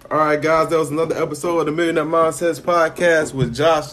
All 0.09 0.17
right, 0.19 0.41
guys. 0.41 0.69
That 0.69 0.79
was 0.79 0.89
another 0.91 1.21
episode 1.21 1.59
of 1.59 1.65
the 1.65 1.73
Millionaire 1.73 2.05
Mindsets 2.05 2.61
podcast 2.61 3.33
with 3.33 3.53
Josh. 3.53 3.89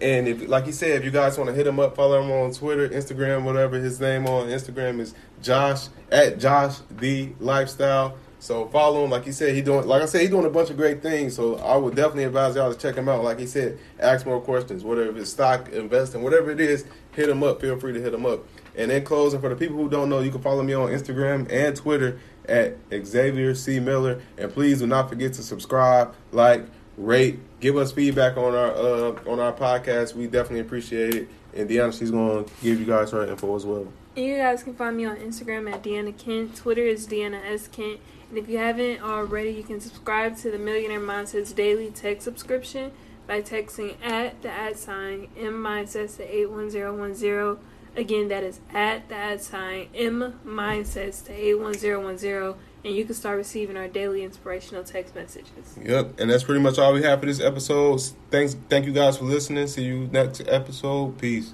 And 0.00 0.26
if, 0.26 0.48
like 0.48 0.64
he 0.64 0.72
said, 0.72 0.92
if 0.92 1.04
you 1.04 1.10
guys 1.10 1.36
want 1.36 1.48
to 1.50 1.54
hit 1.54 1.66
him 1.66 1.78
up, 1.78 1.94
follow 1.94 2.22
him 2.22 2.30
on 2.30 2.52
Twitter, 2.52 2.88
Instagram, 2.88 3.44
whatever 3.44 3.76
his 3.76 4.00
name 4.00 4.26
on 4.26 4.48
Instagram 4.48 4.98
is 4.98 5.14
Josh 5.42 5.88
at 6.10 6.38
Josh 6.38 6.78
the 6.90 7.32
Lifestyle. 7.38 8.16
So 8.38 8.66
follow 8.68 9.04
him. 9.04 9.10
Like 9.10 9.24
he 9.24 9.32
said, 9.32 9.54
he 9.54 9.60
doing. 9.60 9.86
Like 9.86 10.00
I 10.00 10.06
said, 10.06 10.22
he 10.22 10.28
doing 10.28 10.46
a 10.46 10.50
bunch 10.50 10.70
of 10.70 10.78
great 10.78 11.02
things. 11.02 11.36
So 11.36 11.56
I 11.56 11.76
would 11.76 11.94
definitely 11.94 12.24
advise 12.24 12.56
y'all 12.56 12.72
to 12.72 12.78
check 12.78 12.94
him 12.94 13.06
out. 13.06 13.22
Like 13.22 13.38
he 13.38 13.46
said, 13.46 13.78
ask 13.98 14.24
more 14.24 14.40
questions. 14.40 14.82
Whatever 14.82 15.18
it's 15.18 15.30
stock 15.30 15.68
investing, 15.68 16.22
whatever 16.22 16.50
it 16.50 16.60
is, 16.60 16.86
hit 17.12 17.28
him 17.28 17.42
up. 17.42 17.60
Feel 17.60 17.78
free 17.78 17.92
to 17.92 18.00
hit 18.00 18.14
him 18.14 18.24
up. 18.24 18.46
And 18.76 18.90
in 18.90 19.04
closing, 19.04 19.40
for 19.42 19.50
the 19.50 19.56
people 19.56 19.76
who 19.76 19.90
don't 19.90 20.08
know, 20.08 20.20
you 20.20 20.30
can 20.30 20.40
follow 20.40 20.62
me 20.62 20.72
on 20.72 20.88
Instagram 20.88 21.52
and 21.52 21.76
Twitter 21.76 22.18
at 22.48 22.78
Xavier 22.90 23.54
C 23.54 23.78
Miller. 23.78 24.22
And 24.38 24.50
please 24.50 24.78
do 24.78 24.86
not 24.86 25.10
forget 25.10 25.34
to 25.34 25.42
subscribe, 25.42 26.14
like, 26.32 26.64
rate, 26.96 27.40
give 27.60 27.76
us 27.76 27.92
feedback 27.92 28.36
on 28.36 28.54
our 28.54 28.72
uh, 28.72 29.30
on 29.30 29.38
our 29.38 29.52
podcast. 29.52 30.14
We 30.14 30.26
definitely 30.26 30.60
appreciate 30.60 31.14
it. 31.14 31.28
And 31.54 31.68
Deanna, 31.68 31.96
she's 31.96 32.10
going 32.10 32.44
to 32.44 32.50
give 32.62 32.78
you 32.78 32.86
guys 32.86 33.10
her 33.10 33.26
info 33.26 33.56
as 33.56 33.66
well. 33.66 33.92
And 34.16 34.24
you 34.24 34.36
guys 34.36 34.62
can 34.62 34.74
find 34.74 34.96
me 34.96 35.04
on 35.04 35.16
Instagram 35.16 35.72
at 35.72 35.82
Deanna 35.82 36.16
Kent. 36.16 36.56
Twitter 36.56 36.82
is 36.82 37.06
Deanna 37.06 37.40
S. 37.44 37.68
Kent. 37.68 38.00
And 38.28 38.38
if 38.38 38.48
you 38.48 38.58
haven't 38.58 39.02
already, 39.02 39.50
you 39.50 39.64
can 39.64 39.80
subscribe 39.80 40.36
to 40.38 40.50
the 40.50 40.58
Millionaire 40.58 41.00
Mindsets 41.00 41.54
Daily 41.54 41.90
Text 41.90 42.24
subscription 42.24 42.92
by 43.26 43.42
texting 43.42 43.94
at 44.04 44.40
the 44.42 44.50
at 44.50 44.78
sign 44.78 45.28
M 45.36 45.54
Mindsets 45.54 46.16
to 46.16 46.24
81010. 46.24 47.64
Again, 47.96 48.28
that 48.28 48.44
is 48.44 48.60
at 48.72 49.08
the 49.08 49.16
at 49.16 49.42
sign 49.42 49.88
M 49.94 50.40
Mindsets 50.46 51.24
to 51.26 51.32
81010. 51.32 52.54
And 52.82 52.94
you 52.94 53.04
can 53.04 53.14
start 53.14 53.36
receiving 53.36 53.76
our 53.76 53.88
daily 53.88 54.24
inspirational 54.24 54.84
text 54.84 55.14
messages. 55.14 55.78
Yep, 55.82 56.18
and 56.18 56.30
that's 56.30 56.44
pretty 56.44 56.60
much 56.60 56.78
all 56.78 56.94
we 56.94 57.02
have 57.02 57.20
for 57.20 57.26
this 57.26 57.40
episode. 57.40 58.00
Thanks, 58.30 58.56
thank 58.70 58.86
you 58.86 58.92
guys 58.92 59.18
for 59.18 59.24
listening. 59.24 59.66
See 59.66 59.84
you 59.84 60.08
next 60.12 60.42
episode. 60.48 61.18
Peace. 61.18 61.52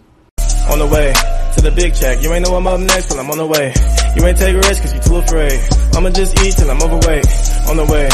On 0.71 0.79
the 0.79 0.87
way 0.87 1.13
to 1.55 1.61
the 1.63 1.73
big 1.73 1.95
check. 1.95 2.23
You 2.23 2.33
ain't 2.33 2.47
know 2.47 2.57
I'm 2.57 2.67
up 2.67 2.79
next, 2.79 3.09
but 3.09 3.19
I'm 3.19 3.31
on 3.31 3.39
the 3.39 3.47
way. 3.47 3.73
You 4.15 4.25
ain't 4.25 4.39
take 4.39 4.55
risks 4.55 4.81
cause 4.81 4.95
you 4.95 5.01
too 5.01 5.17
afraid. 5.17 5.61
I'ma 5.95 6.11
just 6.11 6.39
eat 6.45 6.55
till 6.57 6.71
I'm 6.71 6.83
overweight. 6.83 7.27
On 7.69 7.77
the 7.77 7.87
way. 7.91 8.09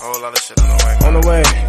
Whole 0.00 0.22
lot 0.22 0.32
of 0.32 0.42
shit 0.42 0.58
on 0.60 0.68
the 0.68 0.84
way. 0.84 1.06
On 1.06 1.20
the 1.20 1.28
way. 1.28 1.61